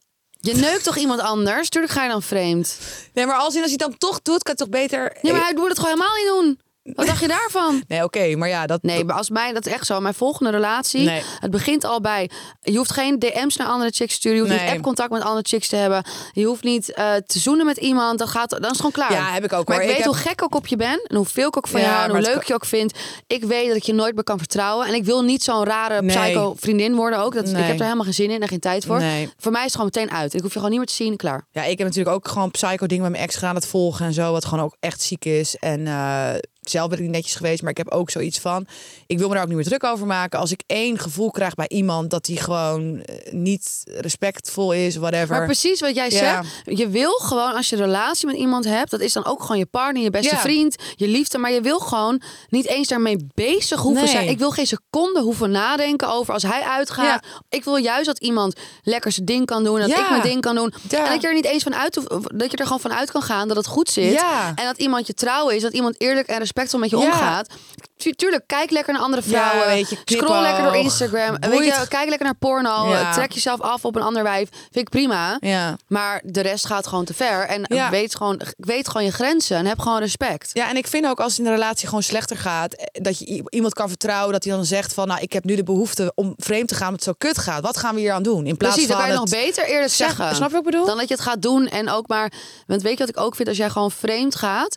Je 0.44 0.54
neukt 0.54 0.84
toch 0.84 0.96
iemand 0.96 1.20
anders? 1.20 1.68
Tuurlijk 1.68 1.92
ga 1.92 2.02
je 2.02 2.08
dan 2.08 2.22
vreemd. 2.22 2.78
Nee, 3.12 3.26
maar 3.26 3.36
als, 3.36 3.54
in, 3.54 3.62
als 3.62 3.70
hij 3.70 3.78
het 3.80 3.90
dan 3.90 3.98
toch 3.98 4.22
doet, 4.22 4.42
kan 4.42 4.54
het 4.56 4.56
toch 4.56 4.68
beter... 4.68 5.16
Nee, 5.22 5.32
maar 5.32 5.42
hij 5.42 5.54
moet 5.54 5.68
het 5.68 5.78
gewoon 5.78 5.94
helemaal 5.94 6.16
niet 6.16 6.26
doen. 6.26 6.58
Wat 6.84 7.06
dacht 7.06 7.20
je 7.20 7.28
daarvan? 7.28 7.82
Nee, 7.88 8.02
oké, 8.04 8.36
maar 8.36 8.48
ja, 8.48 8.66
dat... 8.66 8.82
Nee, 8.82 9.04
maar 9.04 9.16
als 9.16 9.30
mij, 9.30 9.52
dat 9.52 9.66
is 9.66 9.72
echt 9.72 9.86
zo. 9.86 10.00
Mijn 10.00 10.14
volgende 10.14 10.50
relatie, 10.50 11.04
Nee. 11.04 11.22
het 11.40 11.50
begint 11.50 11.84
al 11.84 12.00
bij... 12.00 12.30
Je 12.62 12.76
hoeft 12.76 12.92
geen 12.92 13.18
DM's 13.18 13.56
naar 13.56 13.66
andere 13.66 13.90
chicks 13.90 14.10
te 14.12 14.16
sturen. 14.18 14.36
Je 14.38 14.44
hoeft 14.44 14.54
Nee. 14.56 14.64
niet 14.66 14.74
app-contact 14.76 15.10
met 15.10 15.22
andere 15.22 15.46
chicks 15.48 15.68
te 15.68 15.76
hebben. 15.76 16.04
Je 16.32 16.44
hoeft 16.44 16.62
niet 16.62 16.92
eh, 16.92 17.12
te 17.26 17.38
zoenen 17.38 17.66
met 17.66 17.76
iemand. 17.76 18.18
Dat, 18.18 18.28
gaat, 18.28 18.50
dan 18.50 18.60
is 18.60 18.66
het 18.68 18.76
gewoon 18.76 18.92
klaar. 18.92 19.12
Ja, 19.12 19.32
heb 19.32 19.44
ik 19.44 19.52
ook, 19.52 19.68
Maar 19.68 19.76
hoor. 19.76 19.84
ik 19.84 19.90
weet 19.90 19.98
Ik 19.98 20.04
heb- 20.04 20.12
hoe 20.14 20.22
gek 20.22 20.42
ik 20.42 20.54
op 20.54 20.66
je 20.66 20.76
ben. 20.76 21.00
En 21.06 21.16
hoeveel 21.16 21.48
ik 21.48 21.56
ook 21.56 21.68
van 21.68 21.80
Ja, 21.80 21.86
hou. 21.90 22.02
En 22.04 22.08
hoe 22.10 22.18
het 22.18 22.26
leuk 22.34 22.42
je 22.42 22.54
ook 22.54 22.64
vind. 22.66 22.92
Ik 23.26 23.44
weet 23.44 23.66
dat 23.68 23.76
ik 23.76 23.82
je 23.82 23.92
nooit 23.94 24.14
meer 24.14 24.24
kan 24.24 24.38
vertrouwen. 24.38 24.86
En 24.86 24.94
ik 24.94 25.04
wil 25.04 25.22
niet 25.22 25.42
zo'n 25.42 25.64
rare 25.64 26.02
Nee. 26.02 26.16
psycho 26.16 26.54
vriendin 26.58 26.94
worden 26.94 27.18
ook. 27.18 27.34
Dat, 27.34 27.44
Nee. 27.44 27.62
Ik 27.62 27.66
heb 27.68 27.76
er 27.78 27.82
helemaal 27.82 28.04
geen 28.04 28.14
zin 28.14 28.30
in 28.30 28.42
en 28.42 28.48
geen 28.48 28.60
tijd 28.60 28.84
voor. 28.84 28.98
Nee. 28.98 29.28
Voor 29.38 29.52
mij 29.52 29.60
is 29.64 29.72
het 29.72 29.80
gewoon 29.80 29.90
meteen 29.94 30.10
uit. 30.16 30.34
Ik 30.34 30.40
hoef 30.40 30.48
je 30.52 30.54
gewoon 30.54 30.70
niet 30.70 30.78
meer 30.78 30.88
te 30.88 30.94
zien. 30.94 31.16
Klaar. 31.16 31.46
Ja, 31.52 31.62
ik 31.64 31.78
heb 31.78 31.86
natuurlijk 31.86 32.16
ook 32.16 32.28
gewoon 32.28 32.50
psycho 32.50 32.86
dingen 32.86 33.02
met 33.02 33.12
mijn 33.12 33.24
ex 33.24 33.34
gedaan. 33.34 33.54
Het 33.54 33.66
volgen 33.66 34.06
en 34.06 34.12
zo, 34.12 34.32
wat 34.32 34.44
gewoon 34.44 34.64
ook 34.64 34.76
echt 34.80 35.02
ziek 35.02 35.24
is. 35.24 35.56
En 35.56 35.86
eh, 35.86 36.28
zelf 36.70 36.88
ben 36.88 36.98
ik 36.98 37.04
niet 37.04 37.12
netjes 37.12 37.34
geweest, 37.34 37.62
maar 37.62 37.70
ik 37.70 37.76
heb 37.76 37.90
ook 37.90 38.10
zoiets 38.10 38.38
van... 38.38 38.66
Ik 39.06 39.18
wil 39.18 39.28
me 39.28 39.32
daar 39.34 39.42
ook 39.42 39.48
niet 39.48 39.56
meer 39.58 39.66
druk 39.66 39.84
over 39.84 40.06
maken. 40.06 40.38
Als 40.38 40.52
ik 40.52 40.62
één 40.66 40.98
gevoel 40.98 41.30
krijg 41.30 41.54
bij 41.54 41.68
iemand 41.68 42.10
dat 42.10 42.24
die 42.24 42.36
gewoon 42.40 43.00
eh, 43.02 43.32
niet 43.32 43.82
respectvol 43.84 44.72
is, 44.72 44.96
whatever. 44.96 45.36
Maar 45.36 45.44
precies 45.44 45.80
wat 45.80 45.94
jij 45.94 46.10
Ja. 46.10 46.42
zegt. 46.42 46.78
Je 46.78 46.88
wil 46.88 47.10
gewoon, 47.12 47.54
als 47.54 47.68
je 47.68 47.76
een 47.76 47.82
relatie 47.82 48.26
met 48.26 48.36
iemand 48.36 48.64
hebt, 48.64 48.90
dat 48.90 49.00
is 49.00 49.12
dan 49.12 49.24
ook 49.24 49.40
gewoon 49.40 49.58
je 49.58 49.66
partner, 49.66 50.02
je 50.02 50.10
beste 50.10 50.34
Ja. 50.34 50.40
vriend, 50.40 50.76
je 50.96 51.08
liefde. 51.08 51.38
Maar 51.38 51.52
je 51.52 51.60
wil 51.60 51.78
gewoon 51.78 52.22
niet 52.48 52.66
eens 52.66 52.88
daarmee 52.88 53.26
bezig 53.34 53.80
hoeven 53.80 54.02
Nee. 54.04 54.12
zijn. 54.12 54.28
Ik 54.28 54.38
wil 54.38 54.50
geen 54.50 54.66
seconde 54.66 55.20
hoeven 55.20 55.50
nadenken 55.50 56.08
over 56.08 56.34
als 56.34 56.42
hij 56.42 56.62
uitgaat. 56.62 57.26
Ik 57.48 57.64
wil 57.64 57.76
juist 57.76 58.06
dat 58.06 58.18
iemand 58.18 58.56
lekker 58.82 59.12
zijn 59.12 59.26
ding 59.26 59.46
kan 59.46 59.64
doen. 59.64 59.74
En 59.80 59.88
dat 59.88 59.96
Ja. 59.96 60.02
ik 60.04 60.10
mijn 60.10 60.22
ding 60.22 60.40
kan 60.40 60.54
doen. 60.54 60.74
En 60.90 61.04
dat 61.10 61.20
je 61.20 61.28
er 61.28 61.34
niet 61.34 61.44
eens 61.44 61.62
van 61.62 61.74
uit 61.74 61.94
hoeft, 61.94 62.38
dat 62.38 62.50
je 62.50 62.56
er 62.56 62.64
gewoon 62.64 62.80
van 62.80 62.92
uit 62.92 63.10
kan 63.10 63.22
gaan 63.22 63.48
dat 63.48 63.56
het 63.56 63.66
goed 63.66 63.88
zit. 63.90 64.12
Ja. 64.12 64.52
En 64.54 64.64
dat 64.64 64.78
iemand 64.78 65.06
je 65.06 65.14
trouw 65.14 65.48
is, 65.48 65.62
dat 65.62 65.72
iemand 65.72 66.00
eerlijk 66.00 66.26
en 66.28 66.40
respectvol 66.54 66.80
met 66.80 66.90
je 66.90 66.96
Ja. 66.96 67.02
omgaat. 67.04 67.48
Tu- 67.96 68.12
tuurlijk, 68.12 68.42
kijk 68.46 68.70
lekker 68.70 68.92
naar 68.92 69.02
andere 69.02 69.22
Ja, 69.26 69.28
vrouwen. 69.28 69.66
weet 69.74 69.90
je, 69.90 69.96
Scroll 70.04 70.40
lekker 70.40 70.62
door 70.64 70.76
Instagram. 70.76 71.36
Weet 71.40 71.64
je, 71.64 71.84
kijk 71.88 72.08
lekker 72.08 72.24
naar 72.24 72.34
porno. 72.34 72.88
Ja. 72.88 73.12
Trek 73.12 73.32
jezelf 73.32 73.60
af 73.60 73.84
op 73.84 73.96
een 73.96 74.02
ander 74.02 74.22
wijf. 74.22 74.48
Vind 74.50 74.76
ik 74.76 74.88
prima. 74.88 75.36
Ja. 75.40 75.76
Maar 75.88 76.20
de 76.24 76.40
rest 76.40 76.66
gaat 76.66 76.86
gewoon 76.86 77.04
te 77.04 77.14
ver. 77.14 77.46
En 77.46 77.62
Ja. 77.68 77.90
weet, 77.90 78.14
gewoon, 78.16 78.40
weet 78.56 78.88
gewoon 78.88 79.04
je 79.04 79.12
grenzen 79.12 79.56
en 79.56 79.66
heb 79.66 79.78
gewoon 79.78 79.98
respect. 79.98 80.50
Ja, 80.52 80.68
en 80.68 80.76
ik 80.76 80.86
vind 80.86 81.06
ook 81.06 81.20
als 81.20 81.28
het 81.30 81.38
in 81.38 81.44
de 81.44 81.50
relatie 81.50 81.86
gewoon 81.88 82.02
slechter 82.02 82.36
gaat, 82.36 82.74
eh, 82.74 82.84
dat 83.02 83.18
je 83.18 83.42
iemand 83.48 83.74
kan 83.74 83.88
vertrouwen, 83.88 84.32
dat 84.32 84.44
hij 84.44 84.52
dan 84.52 84.64
zegt 84.64 84.94
van, 84.94 85.08
nou, 85.08 85.20
ik 85.20 85.32
heb 85.32 85.44
nu 85.44 85.54
de 85.56 85.64
behoefte 85.64 86.12
om 86.14 86.34
vreemd 86.36 86.68
te 86.68 86.74
gaan, 86.74 86.88
omdat 86.88 87.04
het 87.04 87.14
zo 87.16 87.28
kut 87.28 87.38
gaat. 87.38 87.62
Wat 87.62 87.76
gaan 87.76 87.94
we 87.94 88.00
hier 88.00 88.12
aan 88.12 88.22
doen? 88.22 88.46
In 88.46 88.56
plaats 88.56 88.74
Precies, 88.74 88.90
dan 88.90 89.00
van 89.00 89.06
kan 89.10 89.14
je 89.14 89.20
nog 89.20 89.30
beter 89.44 89.64
eerlijk 89.66 89.92
Zeg- 89.92 90.06
zeggen. 90.06 90.36
snap 90.36 90.48
je 90.48 90.54
wat 90.54 90.64
ik 90.64 90.70
bedoel? 90.70 90.86
Dan 90.86 90.96
dat 90.98 91.08
je 91.08 91.14
het 91.14 91.22
gaat 91.22 91.42
doen 91.42 91.66
en 91.68 91.90
ook 91.90 92.08
maar... 92.08 92.32
Want 92.66 92.82
weet 92.82 92.92
je 92.92 92.98
wat 92.98 93.08
ik 93.16 93.20
ook 93.20 93.34
vind? 93.36 93.48
Als 93.48 93.56
jij 93.56 93.70
gewoon 93.70 93.90
vreemd 93.90 94.34
gaat 94.34 94.76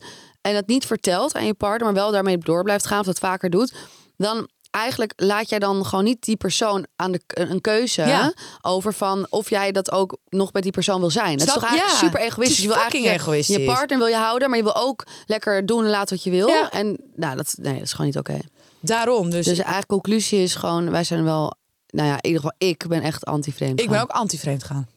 en 0.49 0.55
het 0.55 0.67
niet 0.67 0.85
vertelt 0.85 1.35
aan 1.35 1.45
je 1.45 1.53
partner... 1.53 1.85
maar 1.85 2.01
wel 2.01 2.11
daarmee 2.11 2.37
door 2.37 2.63
blijft 2.63 2.85
gaan 2.85 2.99
of 2.99 3.05
dat 3.05 3.19
vaker 3.19 3.49
doet... 3.49 3.73
dan 4.17 4.47
eigenlijk 4.71 5.13
laat 5.15 5.49
jij 5.49 5.59
dan 5.59 5.85
gewoon 5.85 6.03
niet 6.03 6.23
die 6.23 6.35
persoon 6.37 6.85
aan 6.95 7.11
de, 7.11 7.21
een 7.27 7.61
keuze 7.61 8.01
Ja. 8.01 8.33
over 8.61 8.93
van 8.93 9.27
of 9.29 9.49
jij 9.49 9.71
dat 9.71 9.91
ook 9.91 10.17
nog 10.29 10.53
met 10.53 10.63
die 10.63 10.71
persoon 10.71 10.99
wil 10.99 11.09
zijn. 11.09 11.37
Dat 11.37 11.47
is 11.47 11.53
toch 11.53 11.63
eigenlijk 11.63 11.99
ja. 11.99 12.05
super 12.05 12.19
egoïstisch. 12.19 12.57
Je 12.61 12.67
wil 12.67 12.75
eigenlijk 12.77 13.05
je- 13.05 13.19
egoïstisch. 13.19 13.55
Je 13.55 13.65
partner 13.65 13.97
wil 13.97 14.07
je 14.07 14.15
houden, 14.15 14.49
maar 14.49 14.57
je 14.57 14.63
wil 14.63 14.75
ook 14.75 15.05
lekker 15.25 15.65
doen 15.65 15.83
en 15.83 15.89
laten 15.89 16.15
wat 16.15 16.23
je 16.23 16.29
wil. 16.31 16.47
Ja. 16.47 16.71
En 16.71 16.97
nou, 17.15 17.35
dat, 17.35 17.55
nee, 17.57 17.73
dat 17.73 17.81
is 17.83 17.91
gewoon 17.91 18.05
niet 18.05 18.17
oké. 18.17 18.39
Daarom, 18.79 19.29
dus, 19.29 19.45
Dus 19.45 19.57
eigenlijk 19.57 19.87
conclusie 19.87 20.43
is 20.43 20.55
gewoon, 20.55 20.91
wij 20.91 21.03
zijn 21.03 21.23
wel, 21.23 21.53
nou 21.87 22.07
ja, 22.07 22.13
in 22.13 22.25
ieder 22.29 22.41
geval 22.41 22.55
ik 22.69 22.87
ben 22.87 23.01
echt 23.01 23.25
anti-vreemd. 23.25 23.79
ik 23.79 23.89
ben 23.89 24.01
ook 24.01 24.09
anti-vreemd 24.11 24.63
gaan. 24.63 24.87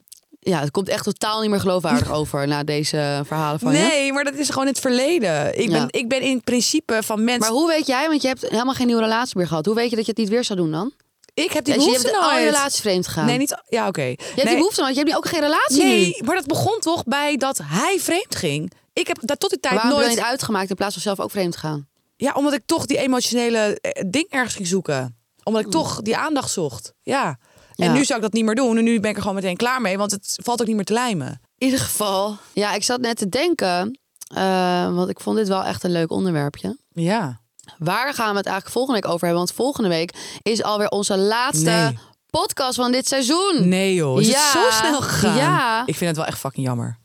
Ja, 0.42 0.60
het 0.60 0.70
komt 0.70 0.88
echt 0.88 1.04
totaal 1.04 1.40
niet 1.40 1.50
meer 1.50 1.60
geloofwaardig 1.60 2.10
over 2.20 2.48
na 2.48 2.64
deze 2.64 3.22
verhalen 3.26 3.60
van 3.60 3.72
je. 3.72 3.78
Nee, 3.78 4.12
maar 4.12 4.24
dat 4.24 4.34
is 4.34 4.48
gewoon 4.50 4.66
het 4.66 4.78
verleden. 4.80 5.58
Ik, 5.58 5.70
Ja. 5.70 5.78
ben, 5.78 5.86
ik 5.90 6.08
ben 6.08 6.20
in 6.20 6.42
principe 6.42 6.98
van 7.02 7.24
mensen... 7.24 7.40
Maar 7.40 7.50
hoe 7.50 7.68
weet 7.68 7.86
jij, 7.86 8.08
want 8.08 8.22
je 8.22 8.28
hebt 8.28 8.48
helemaal 8.48 8.74
geen 8.74 8.86
nieuwe 8.86 9.02
relatie 9.02 9.36
meer 9.38 9.46
gehad. 9.46 9.66
Hoe 9.66 9.74
weet 9.74 9.90
je 9.90 9.96
dat 9.96 10.04
je 10.04 10.10
het 10.10 10.20
niet 10.20 10.28
weer 10.28 10.44
zou 10.44 10.58
doen 10.58 10.70
dan? 10.70 10.92
ik 11.34 11.52
heb 11.52 11.64
die 11.64 11.74
Als 11.74 11.82
je 11.84 11.88
behoefte 11.90 12.10
hebt 12.12 12.22
al 12.24 12.30
je 12.38 12.42
nooit. 12.44 12.54
relaties 12.54 12.80
vreemd 12.80 13.06
gegaan. 13.06 13.26
Nee, 13.26 13.38
niet... 13.38 13.56
Ja, 13.68 13.86
oké. 13.88 14.02
Je 14.02 14.16
hebt 14.18 14.36
nee, 14.36 14.44
die 14.46 14.56
behoefte 14.56 14.80
nooit. 14.80 14.92
Je 14.94 14.98
hebt 15.00 15.10
nu 15.12 15.16
ook 15.16 15.26
geen 15.26 15.40
relatie 15.40 15.82
nu. 15.84 15.88
nee, 15.90 16.22
maar 16.24 16.34
dat 16.36 16.46
begon 16.46 16.78
toch 16.80 17.04
bij 17.04 17.36
dat 17.36 17.60
hij 17.64 17.96
vreemd 18.00 18.34
ging. 18.36 18.72
Ik 18.92 19.06
heb 19.06 19.18
dat 19.20 19.40
tot 19.40 19.50
die 19.50 19.60
tijd 19.60 19.74
Waarom 19.74 19.98
heb 19.98 20.06
nooit... 20.08 20.20
uitgemaakt 20.20 20.70
in 20.70 20.76
plaats 20.76 20.92
van 20.92 21.02
zelf 21.02 21.20
ook 21.20 21.30
vreemd 21.30 21.52
te 21.52 21.58
gaan? 21.58 21.88
Ja, 22.16 22.32
omdat 22.32 22.52
ik 22.52 22.62
toch 22.66 22.86
die 22.86 22.98
emotionele 22.98 23.78
eh, 23.80 24.02
ding 24.10 24.26
ergens 24.30 24.54
ging 24.54 24.66
zoeken. 24.68 25.16
Omdat 25.42 25.64
ik 25.64 25.70
toch 25.70 26.00
die 26.02 26.16
aandacht 26.16 26.50
zocht. 26.50 26.92
Ja. 27.02 27.38
En 27.82 27.92
nu 27.92 28.04
zou 28.04 28.18
ik 28.18 28.24
dat 28.24 28.32
niet 28.32 28.44
meer 28.44 28.54
doen. 28.54 28.76
En 28.78 28.84
nu 28.84 29.00
ben 29.00 29.10
ik 29.10 29.16
er 29.16 29.22
gewoon 29.22 29.36
meteen 29.36 29.56
klaar 29.56 29.80
mee. 29.80 29.98
Want 29.98 30.10
het 30.10 30.38
valt 30.42 30.60
ook 30.60 30.66
niet 30.66 30.76
meer 30.76 30.84
te 30.84 30.92
lijmen. 30.92 31.40
In 31.58 31.66
ieder 31.66 31.80
geval. 31.80 32.36
Ja, 32.52 32.74
ik 32.74 32.82
zat 32.82 33.00
net 33.00 33.16
te 33.16 33.28
denken, 33.28 33.98
eh, 34.34 34.94
want 34.94 35.10
ik 35.10 35.20
vond 35.20 35.36
dit 35.36 35.48
wel 35.48 35.64
echt 35.64 35.84
een 35.84 35.92
leuk 35.92 36.10
onderwerpje. 36.10 36.76
Ja. 36.92 37.40
Waar 37.78 38.14
gaan 38.14 38.30
we 38.30 38.36
het 38.36 38.46
eigenlijk 38.46 38.76
volgende 38.76 39.00
week 39.00 39.10
over 39.12 39.26
hebben? 39.26 39.44
Want 39.44 39.56
volgende 39.56 39.88
week 39.88 40.12
is 40.42 40.62
alweer 40.62 40.88
onze 40.88 41.16
laatste 41.18 41.70
Nee. 41.70 41.98
podcast 42.30 42.74
van 42.76 42.92
dit 42.92 43.08
seizoen. 43.08 43.68
Nee 43.68 43.94
joh, 43.94 44.20
is 44.20 44.28
Ja. 44.28 44.32
het 44.40 44.50
zo 44.52 44.70
snel 44.70 45.00
gegaan? 45.00 45.36
Ja. 45.36 45.82
Ik 45.86 45.96
vind 45.96 46.08
het 46.10 46.16
wel 46.16 46.26
echt 46.26 46.38
fucking 46.38 46.66
jammer. 46.66 46.98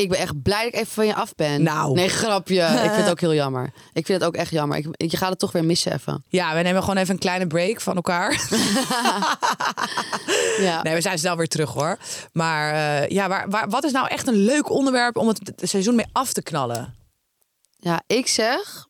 Ik 0.00 0.08
ben 0.08 0.18
echt 0.18 0.42
blij 0.42 0.62
dat 0.64 0.72
ik 0.72 0.78
even 0.78 0.92
van 0.92 1.06
je 1.06 1.14
af 1.14 1.34
ben. 1.34 1.62
Nou. 1.62 1.94
Nee, 1.94 2.08
grapje. 2.08 2.62
Ik 2.62 2.78
vind 2.78 2.96
het 2.96 3.10
ook 3.14 3.20
heel 3.20 3.34
jammer. 3.34 3.72
Ik 3.92 4.06
vind 4.06 4.18
het 4.18 4.24
ook 4.24 4.34
echt 4.34 4.50
jammer. 4.50 4.78
Ik, 4.78 5.10
je 5.10 5.16
gaat 5.16 5.30
het 5.30 5.38
toch 5.38 5.52
weer 5.52 5.64
missen 5.64 5.92
even. 5.92 6.24
Ja, 6.28 6.54
we 6.54 6.62
nemen 6.62 6.82
gewoon 6.82 6.96
even 6.96 7.14
een 7.14 7.20
kleine 7.20 7.46
break 7.46 7.80
van 7.80 7.96
elkaar. 7.96 8.38
Ja. 10.58 10.82
Nee, 10.82 10.94
we 10.94 11.00
zijn 11.00 11.18
snel 11.18 11.36
weer 11.36 11.48
terug 11.48 11.72
hoor. 11.72 11.98
Maar 12.32 12.72
eh, 12.72 13.08
ja, 13.08 13.28
waar, 13.28 13.50
waar, 13.50 13.68
wat 13.68 13.84
is 13.84 13.92
nou 13.92 14.08
echt 14.08 14.26
een 14.26 14.44
leuk 14.44 14.70
onderwerp 14.70 15.16
om 15.16 15.28
het 15.28 15.52
seizoen 15.56 15.94
mee 15.94 16.06
af 16.12 16.32
te 16.32 16.42
knallen? 16.42 16.94
ja, 17.76 18.02
ik 18.06 18.26
zeg... 18.26 18.88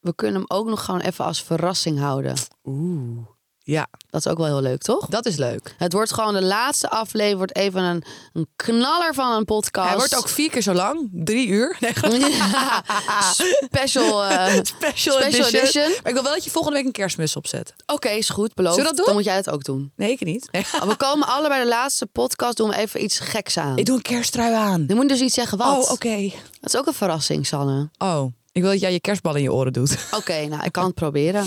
We 0.00 0.14
kunnen 0.14 0.40
hem 0.40 0.58
ook 0.58 0.66
nog 0.66 0.84
gewoon 0.84 1.00
even 1.00 1.24
als 1.24 1.42
verrassing 1.42 1.98
houden. 1.98 2.34
Oeh. 2.64 3.26
Ja, 3.62 3.86
Dat 4.10 4.24
is 4.26 4.32
ook 4.32 4.38
wel 4.38 4.46
heel 4.46 4.60
leuk, 4.60 4.82
toch? 4.82 5.06
dat 5.06 5.26
is 5.26 5.36
leuk. 5.36 5.74
Het 5.78 5.92
wordt 5.92 6.12
gewoon 6.12 6.34
de 6.34 6.42
laatste 6.42 6.90
aflevering. 6.90 7.36
Wordt 7.36 7.56
even 7.56 7.82
een, 7.82 8.04
een 8.32 8.46
knaller 8.56 9.14
van 9.14 9.32
een 9.32 9.44
podcast. 9.44 9.88
Hij 9.88 9.96
wordt 9.96 10.16
ook 10.16 10.28
vier 10.28 10.50
keer 10.50 10.62
zo 10.62 10.72
lang. 10.72 11.08
Drie 11.12 11.46
uur. 11.46 11.76
Nee, 11.80 11.92
Ja, 12.30 12.82
special. 13.64 14.24
eh, 14.24 14.46
special, 14.62 14.92
Special 14.92 15.20
edition. 15.22 15.44
edition. 15.60 15.88
Maar 15.88 16.06
ik 16.08 16.12
wil 16.12 16.22
wel 16.22 16.32
dat 16.32 16.44
je 16.44 16.50
volgende 16.50 16.76
week 16.76 16.86
een 16.86 16.92
kerstmis 16.92 17.36
opzet. 17.36 17.74
Oké, 17.86 18.08
is 18.08 18.28
goed. 18.28 18.54
Beloofd. 18.54 18.74
Zullen 18.74 18.90
we 18.90 18.96
dat 18.96 19.06
doen? 19.06 19.14
Dan 19.14 19.14
moet 19.14 19.24
jij 19.32 19.36
het 19.36 19.50
ook 19.50 19.64
doen. 19.64 19.92
Nee, 19.96 20.10
ik 20.10 20.20
niet. 20.24 20.48
Nee. 20.52 20.64
We 20.88 20.96
komen 20.96 21.28
allebei 21.28 21.62
de 21.62 21.68
laatste 21.68 22.06
podcast. 22.06 22.56
Doen 22.56 22.68
we 22.68 22.76
even 22.76 23.02
iets 23.04 23.18
geks 23.18 23.56
aan. 23.58 23.78
Ik 23.78 23.86
doe 23.86 23.96
een 23.96 24.02
kersttrui 24.02 24.54
aan. 24.54 24.84
Je 24.88 24.94
moet 24.94 25.08
dus 25.08 25.20
niet 25.20 25.32
zeggen 25.32 25.58
wat. 25.58 25.84
Oh, 25.84 25.90
oké. 25.90 26.30
Dat 26.60 26.74
is 26.74 26.76
ook 26.76 26.86
een 26.86 26.94
verrassing, 26.94 27.46
Sanne. 27.46 27.88
Oh, 27.98 28.24
ik 28.52 28.62
wil 28.62 28.70
dat 28.70 28.80
jij 28.80 28.92
je 28.92 29.00
kerstbal 29.00 29.34
in 29.34 29.42
je 29.42 29.52
oren 29.52 29.72
doet. 29.72 29.96
Oké, 30.16 30.46
nou, 30.46 30.64
ik 30.64 30.72
kan 30.72 30.84
het 30.84 30.94
proberen. 30.94 31.46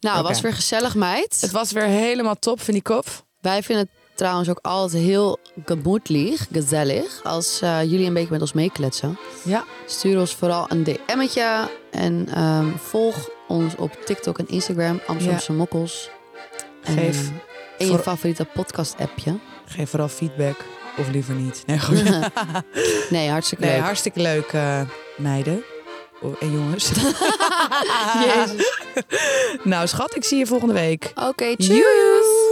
Nou, 0.00 0.22
was 0.22 0.40
weer 0.40 0.54
gezellig, 0.54 0.94
meid. 0.94 1.36
Het 1.40 1.50
was 1.50 1.72
weer 1.72 1.84
helemaal 1.84 2.38
top, 2.38 2.60
vind 2.60 2.76
ik 2.76 2.88
op. 2.88 3.06
Wij 3.40 3.62
vinden 3.62 3.84
het 3.84 4.16
trouwens 4.16 4.48
ook 4.48 4.58
altijd 4.62 5.02
heel 5.02 5.38
gemoedlich, 5.64 6.46
gezellig, 6.52 7.20
als 7.24 7.60
eh, 7.60 7.82
jullie 7.82 8.06
een 8.06 8.14
beetje 8.14 8.30
met 8.30 8.40
ons 8.40 8.52
meekletsen. 8.52 9.18
Ja. 9.44 9.64
Stuur 9.86 10.18
ons 10.18 10.34
vooral 10.34 10.66
een 10.68 10.84
DM'tje 10.84 11.68
en 11.90 12.28
ehm, 12.34 12.76
volg 12.76 13.28
ons 13.48 13.76
op 13.76 13.98
TikTok 14.04 14.38
en 14.38 14.48
Instagram, 14.48 15.00
Amsterdamse 15.06 15.52
Mokkels. 15.52 16.10
En, 16.82 16.94
Geef 16.94 17.28
eh, 17.28 17.86
in 17.86 17.92
je 17.92 17.98
favoriete 17.98 18.44
podcast-appje. 18.44 19.38
Geef 19.66 19.90
vooral 19.90 20.08
feedback. 20.08 20.64
Of 20.98 21.10
liever 21.10 21.34
niet. 21.34 21.62
Nee, 21.66 21.78
goed. 21.78 22.02
Nee, 23.10 23.28
hartstikke 23.30 23.64
Nee, 23.64 23.74
leuk. 23.74 23.82
hartstikke 23.82 24.20
leuk, 24.20 24.52
eh, 24.52 24.80
meiden. 25.16 25.62
Oh, 26.20 26.36
en 26.40 26.52
jongens. 26.52 26.90
Jezus. 28.24 28.72
nou, 29.62 29.86
schat, 29.86 30.16
ik 30.16 30.24
zie 30.24 30.38
je 30.38 30.46
volgende 30.46 30.74
week. 30.74 31.12
Oké, 31.14 31.56
tjus. 31.56 31.76
Joe. 31.76 32.47